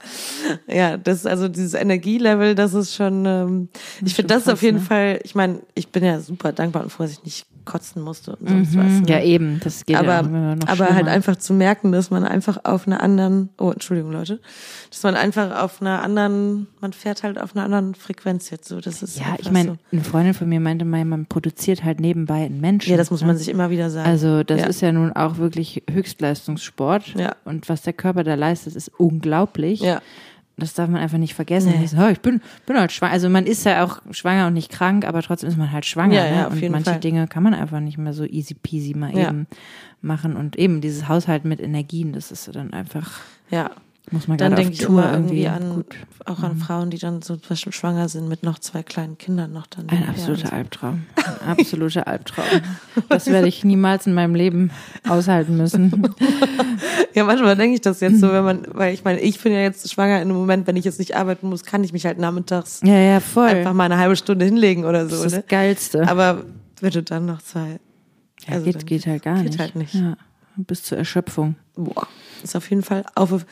Ja, 0.67 0.98
das 0.98 1.19
ist 1.19 1.28
also 1.28 1.48
dieses 1.48 1.74
Energielevel, 1.76 2.56
das 2.56 2.74
ist 2.74 2.96
schon, 2.96 3.26
ähm, 3.26 3.69
ich 4.04 4.13
finde 4.15 4.34
schon 4.34 4.39
das 4.39 4.48
auf 4.48 4.54
krass, 4.56 4.62
jeden 4.63 4.78
ne? 4.80 4.84
Fall, 4.84 5.19
ich 5.24 5.36
meine, 5.36 5.62
ich 5.76 5.89
bin 5.89 6.04
ja 6.04 6.19
super 6.19 6.52
dankbar 6.52 6.84
und 6.84 6.89
froh, 6.89 7.04
dass 7.04 7.12
ich 7.13 7.24
nicht 7.24 7.46
kotzen 7.65 8.02
musste 8.02 8.36
und 8.36 8.49
sonst 8.49 8.78
was. 8.78 9.02
Ne? 9.02 9.04
ja 9.08 9.21
eben, 9.21 9.60
das 9.63 9.86
geht 9.86 9.95
ja 9.95 9.99
aber, 9.99 10.28
immer 10.28 10.56
noch 10.56 10.67
aber 10.67 10.89
halt 10.89 11.08
einfach 11.08 11.36
zu 11.36 11.54
merken, 11.54 11.91
dass 11.91 12.10
man 12.10 12.23
einfach 12.23 12.60
auf 12.63 12.88
einer 12.88 13.02
anderen, 13.02 13.49
oh, 13.58 13.71
Entschuldigung, 13.71 14.12
Leute, 14.12 14.39
dass 14.89 15.04
man 15.04 15.15
einfach 15.15 15.62
auf 15.62 15.82
einer 15.82 16.02
anderen, 16.02 16.67
man 16.82 16.93
fährt 16.93 17.23
halt 17.23 17.39
auf 17.39 17.56
einer 17.56 17.65
anderen 17.65 17.95
Frequenz 17.95 18.49
jetzt 18.49 18.67
so. 18.67 18.80
Das 18.80 19.04
ist 19.04 19.19
Ja, 19.19 19.26
einfach 19.26 19.39
ich 19.39 19.52
meine, 19.52 19.69
so. 19.71 19.78
eine 19.91 20.04
Freundin 20.04 20.34
von 20.34 20.49
mir 20.49 20.60
meinte 20.60 20.86
mal, 20.86 21.06
man 21.06 21.26
produziert 21.26 21.84
halt 21.84 21.99
nebenbei 21.99 22.45
einen 22.45 22.62
Menschen. 22.62 22.91
Ja, 22.91 22.97
das 22.97 23.12
muss 23.12 23.21
ne? 23.21 23.28
man 23.28 23.38
sich 23.38 23.49
immer 23.49 23.69
wieder 23.69 23.89
sagen. 23.89 24.10
Also 24.10 24.43
das 24.43 24.62
ja. 24.62 24.67
ist 24.67 24.82
ja 24.82 24.91
nun 24.91 25.12
auch 25.13 25.38
wirklich 25.38 25.84
Höchstleistungssport. 25.89 27.15
Ja. 27.15 27.36
Und 27.45 27.69
was 27.69 27.82
der 27.84 27.93
Körper 27.93 28.23
da 28.23 28.36
leistet, 28.36 28.76
ist 28.76 28.91
unglaublich. 28.97 29.82
Ja. 29.82 30.02
Das 30.56 30.74
darf 30.76 30.88
man 30.88 31.02
einfach 31.02 31.18
nicht 31.18 31.34
vergessen. 31.34 31.74
Nee. 31.80 31.88
So, 31.88 31.98
"Oh, 31.98 32.08
Ich 32.10 32.20
bin, 32.20 32.39
bin 32.68 32.78
halt 32.78 32.92
schwanger. 32.92 33.13
Also 33.13 33.28
man 33.28 33.46
ist 33.48 33.66
ja 33.66 33.84
auch 33.84 34.02
schwanger 34.12 34.48
und 34.48 34.54
nicht 34.54 34.72
krank, 34.72 35.04
aber 35.06 35.22
trotzdem 35.24 35.50
ist 35.50 35.58
man 35.58 35.72
halt 35.72 35.86
schwanger. 35.86 36.13
Ja, 36.13 36.26
ja, 36.28 36.36
ne? 36.42 36.48
auf 36.48 36.54
Und 36.54 36.70
manche 36.70 36.92
Fall. 36.92 37.00
Dinge 37.00 37.28
kann 37.28 37.42
man 37.44 37.54
einfach 37.56 37.80
nicht 37.80 37.98
mehr 37.98 38.13
so 38.13 38.24
easy 38.24 38.54
peasy 38.54 38.94
mal 38.94 39.16
Ja. 39.18 39.30
eben 39.30 39.48
machen. 40.02 40.36
Und 40.36 40.56
eben 40.58 40.80
dieses 40.80 41.08
Haushalt 41.08 41.44
mit 41.44 41.60
Energien, 41.60 42.13
das 42.13 42.32
ist 42.32 42.54
dann 42.56 42.72
einfach, 42.72 43.20
ja. 43.50 43.72
Muss 44.12 44.28
man 44.28 44.38
Dann 44.38 44.56
denke 44.56 44.74
ich 44.74 44.80
Tour 44.80 45.02
immer 45.02 45.13
irgendwie 45.13 45.48
an, 45.48 45.76
gut. 45.76 45.96
Mhm. 45.96 46.26
auch 46.34 46.44
an 46.44 46.58
Frauen, 46.58 46.89
die 46.89 46.98
dann 46.98 47.22
so 47.22 47.36
zum 47.38 47.50
Beispiel 47.50 47.72
schwanger 47.74 48.10
sind 48.10 48.28
mit 48.28 48.44
noch 48.44 48.60
zwei 48.60 48.84
kleinen 48.84 49.18
Kindern 49.18 49.54
noch 49.54 49.66
dann. 49.68 49.89
Ein 49.89 50.08
absoluter 50.10 50.48
so. 50.50 50.54
Albtraum. 50.56 51.04
Ein 51.16 51.58
absoluter 51.58 52.08
Albtraum. 52.08 52.46
Das 53.10 53.28
werde 53.28 53.48
ich 53.48 53.63
niemals 53.63 54.06
in 54.06 54.13
meinem 54.13 54.36
Leben 54.36 54.72
aushalten 55.08 55.58
müssen. 55.58 56.13
Ja, 57.16 57.24
manchmal 57.26 57.56
denke 57.56 57.76
ich 57.76 57.82
das 57.82 58.00
jetzt 58.00 58.20
so, 58.20 58.32
wenn 58.34 58.44
man, 58.44 58.66
weil 58.72 58.92
ich 58.92 59.04
meine, 59.04 59.20
ich 59.20 59.39
bin 59.39 59.54
ja 59.54 59.60
jetzt 59.60 59.88
schwanger 59.92 60.16
in 60.16 60.30
einem 60.30 60.36
Moment, 60.38 60.66
wenn 60.66 60.76
ich 60.76 60.84
jetzt 60.84 60.98
nicht 60.98 61.16
arbeiten 61.16 61.48
muss, 61.48 61.63
kann 61.63 61.84
ich 61.84 61.94
mich 61.94 62.08
halt 62.08 62.18
nachmittags 62.18 62.82
Ja, 62.84 62.96
ja, 62.98 63.20
voll. 63.20 63.46
einfach 63.48 63.74
mal 63.74 63.84
eine 63.86 63.98
halbe 64.00 64.16
Stunde 64.16 64.46
hinlegen 64.46 64.84
oder 64.84 65.08
so. 65.08 65.18
das 65.18 65.26
ist 65.26 65.32
Ne? 65.34 65.38
das 65.42 65.48
Geilste. 65.48 66.08
Aber 66.10 66.44
wenn 66.82 66.89
du 66.92 67.04
dann 67.04 67.28
noch 67.28 67.44
zwei, 67.44 67.80
Ja, 68.48 68.54
also 68.56 68.66
geht, 68.66 68.88
geht 68.88 69.06
halt 69.06 69.22
gar 69.22 69.36
geht 69.36 69.44
nicht. 69.46 69.60
halt 69.60 69.76
nicht. 69.76 69.94
Ja, 69.94 70.18
bis 70.58 70.82
zur 70.82 70.98
Erschöpfung. 70.98 71.56
boah, 71.76 72.08
ist 72.44 72.56
auf 72.56 72.68
jeden 72.72 72.82
Fall 72.82 73.06
auf, 73.13 73.46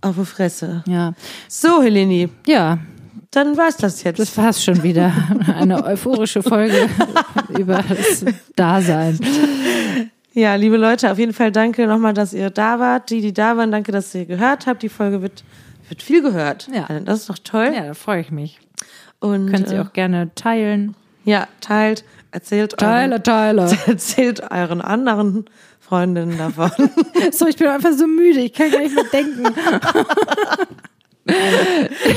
auf 0.00 0.16
die 0.16 0.24
Fresse. 0.24 0.82
Ja, 0.86 1.12
So, 1.48 1.82
Heleni, 1.82 2.28
ja, 2.46 2.78
dann 3.30 3.56
war's 3.56 3.76
das 3.76 4.02
jetzt. 4.02 4.18
das 4.18 4.36
war's 4.36 4.62
schon 4.62 4.82
wieder. 4.82 5.12
Eine 5.56 5.84
euphorische 5.84 6.42
Folge 6.42 6.88
über 7.56 7.82
das 7.88 8.24
Dasein. 8.56 9.18
Ja, 10.34 10.54
liebe 10.54 10.76
Leute, 10.76 11.10
auf 11.12 11.18
jeden 11.18 11.32
Fall 11.34 11.52
danke 11.52 11.86
nochmal, 11.86 12.14
dass 12.14 12.32
ihr 12.32 12.50
da 12.50 12.78
wart. 12.78 13.10
Die, 13.10 13.20
die 13.20 13.32
da 13.34 13.56
waren, 13.56 13.70
danke, 13.70 13.92
dass 13.92 14.14
ihr 14.14 14.24
gehört 14.26 14.66
habt. 14.66 14.82
Die 14.82 14.88
Folge 14.88 15.20
wird, 15.22 15.44
wird 15.88 16.02
viel 16.02 16.22
gehört. 16.22 16.68
Ja. 16.74 16.86
Das 17.00 17.20
ist 17.20 17.30
doch 17.30 17.38
toll. 17.38 17.72
Ja, 17.74 17.86
da 17.86 17.94
freue 17.94 18.20
ich 18.22 18.30
mich. 18.30 18.58
Und 19.20 19.50
Könnt 19.50 19.70
ihr 19.70 19.76
äh, 19.78 19.80
auch 19.80 19.92
gerne 19.92 20.30
teilen. 20.34 20.94
ja, 21.24 21.46
teilt, 21.60 22.04
erzählt 22.32 22.72
Teile, 22.78 23.22
Teile. 23.22 23.62
euren, 23.62 23.78
erzählt 23.86 24.42
euren 24.50 24.80
anderen 24.80 25.44
Freundinnen 25.92 26.38
davon. 26.38 26.70
So, 27.32 27.46
ich 27.46 27.56
bin 27.56 27.68
einfach 27.68 27.92
so 27.92 28.06
müde. 28.06 28.40
Ich 28.40 28.54
kann 28.54 28.70
gar 28.70 28.80
nicht 28.80 28.94
mehr 28.94 29.04
denken. 29.04 29.44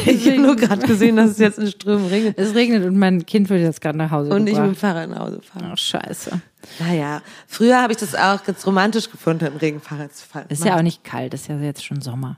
ich 0.06 0.28
habe 0.28 0.40
nur 0.40 0.56
gerade 0.56 0.88
gesehen, 0.88 1.18
dass 1.18 1.32
es 1.32 1.40
jetzt 1.40 1.60
in 1.60 1.68
Strömen 1.68 2.08
regnet 2.08 2.40
Es 2.40 2.56
regnet 2.56 2.86
und 2.86 2.98
mein 2.98 3.26
Kind 3.26 3.50
wird 3.50 3.62
jetzt 3.62 3.82
gerade 3.82 3.98
nach 3.98 4.12
Hause 4.12 4.32
und 4.32 4.48
ich 4.48 4.54
mit 4.54 4.64
dem 4.64 4.74
gebracht. 4.74 4.80
Fahrrad 4.80 5.10
nach 5.10 5.20
Hause 5.20 5.42
fahren. 5.42 5.70
Oh, 5.72 5.76
scheiße. 5.76 6.42
Naja, 6.80 7.22
früher 7.48 7.82
habe 7.82 7.92
ich 7.92 8.00
das 8.00 8.16
auch 8.16 8.44
ganz 8.44 8.66
romantisch 8.66 9.12
gefunden, 9.12 9.46
im 9.46 9.58
Regen 9.58 9.82
Fahrrad 9.82 10.16
zu 10.16 10.26
fahren. 10.26 10.46
Ist 10.48 10.64
ja 10.64 10.78
auch 10.78 10.82
nicht 10.82 11.04
kalt, 11.04 11.34
ist 11.34 11.50
ja 11.50 11.58
jetzt 11.58 11.84
schon 11.84 12.02
Sommer. 12.02 12.38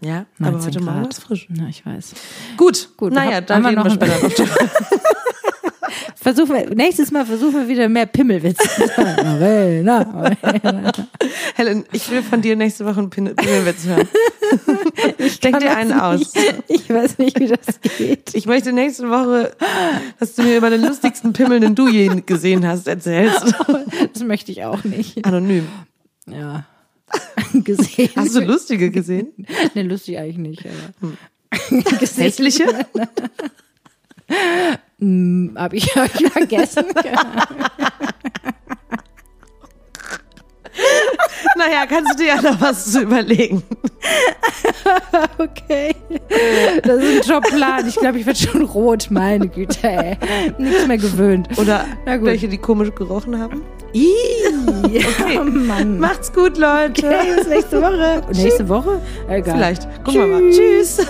Ja, 0.00 0.26
aber 0.40 0.50
19 0.50 0.66
heute 0.66 0.80
Morgen 0.84 1.02
Grad. 1.02 1.12
es 1.12 1.18
frisch. 1.20 1.46
Na, 1.48 1.68
ich 1.68 1.86
weiß. 1.86 2.14
Gut, 2.56 2.88
Gut, 2.96 3.12
naja, 3.12 3.40
dann 3.40 3.64
haben 3.64 3.76
wir 3.76 3.84
noch 3.84 3.94
später 3.94 4.20
noch. 4.20 4.32
Versuchen 6.22 6.54
wir, 6.54 6.72
nächstes 6.72 7.10
Mal 7.10 7.26
versuchen 7.26 7.54
wir 7.54 7.68
wieder 7.68 7.88
mehr 7.88 8.06
Pimmelwitze. 8.06 8.96
Arena. 8.96 10.30
Helen, 11.56 11.84
ich 11.90 12.08
will 12.12 12.22
von 12.22 12.40
dir 12.40 12.54
nächste 12.54 12.86
Woche 12.86 12.98
einen 12.98 13.10
Pimmelwitz 13.10 13.84
hören. 13.84 14.08
Ich 15.16 15.40
denke 15.40 15.60
dir 15.60 15.74
einen 15.74 15.94
aus. 15.94 16.34
Ich 16.68 16.90
weiß 16.90 17.16
nicht, 17.16 17.40
wie 17.40 17.46
das 17.46 17.80
geht. 17.80 18.34
Ich 18.34 18.44
möchte 18.44 18.72
nächste 18.72 19.08
Woche, 19.08 19.52
dass 20.20 20.34
du 20.34 20.42
mir 20.42 20.58
über 20.58 20.68
den 20.68 20.82
lustigsten 20.82 21.32
Pimmel, 21.32 21.60
den 21.60 21.74
du 21.74 21.88
je 21.88 22.20
gesehen 22.26 22.66
hast, 22.66 22.86
erzählst. 22.86 23.54
Das 24.12 24.22
möchte 24.22 24.52
ich 24.52 24.64
auch 24.64 24.84
nicht. 24.84 25.24
Anonym. 25.24 25.66
Ja. 26.26 26.66
Gesehen. 27.54 28.10
Hast 28.14 28.34
du 28.34 28.40
lustige 28.40 28.90
gesehen? 28.90 29.32
Ne, 29.74 29.82
lustig 29.84 30.18
eigentlich 30.18 30.36
nicht. 30.38 30.66
Aber. 31.00 32.16
Hässliche? 32.16 32.64
Hab 35.56 35.72
ich, 35.72 35.84
hab 35.96 36.20
ich 36.20 36.30
vergessen. 36.30 36.84
Naja, 41.56 41.86
kannst 41.88 42.14
du 42.14 42.22
dir 42.22 42.36
ja 42.36 42.42
noch 42.42 42.60
was 42.60 42.92
zu 42.92 43.02
überlegen. 43.02 43.62
Okay. 45.38 45.94
Das 46.82 47.02
ist 47.02 47.28
ein 47.28 47.30
Jobplan. 47.30 47.86
Ich 47.88 47.96
glaube, 47.96 48.18
ich 48.18 48.26
werde 48.26 48.38
schon 48.38 48.62
rot. 48.62 49.08
Meine 49.10 49.48
Güte, 49.48 49.88
ey. 49.88 50.16
Nichts 50.58 50.86
mehr 50.86 50.98
gewöhnt. 50.98 51.48
Oder 51.56 51.84
welche, 52.04 52.48
die 52.48 52.58
komisch 52.58 52.94
gerochen 52.94 53.38
haben. 53.38 53.62
Ih, 53.92 54.08
okay. 54.94 55.38
oh 55.40 55.44
Mann. 55.44 55.98
Macht's 55.98 56.32
gut, 56.32 56.58
Leute. 56.58 57.06
Okay, 57.06 57.34
bis 57.36 57.48
nächste 57.48 57.82
Woche. 57.82 58.22
Nächste 58.32 58.68
Woche? 58.68 59.00
Egal. 59.28 59.56
Vielleicht. 59.56 60.04
Gucken 60.04 60.20
wir 60.20 60.26
mal. 60.26 60.50
Tschüss. 60.50 61.06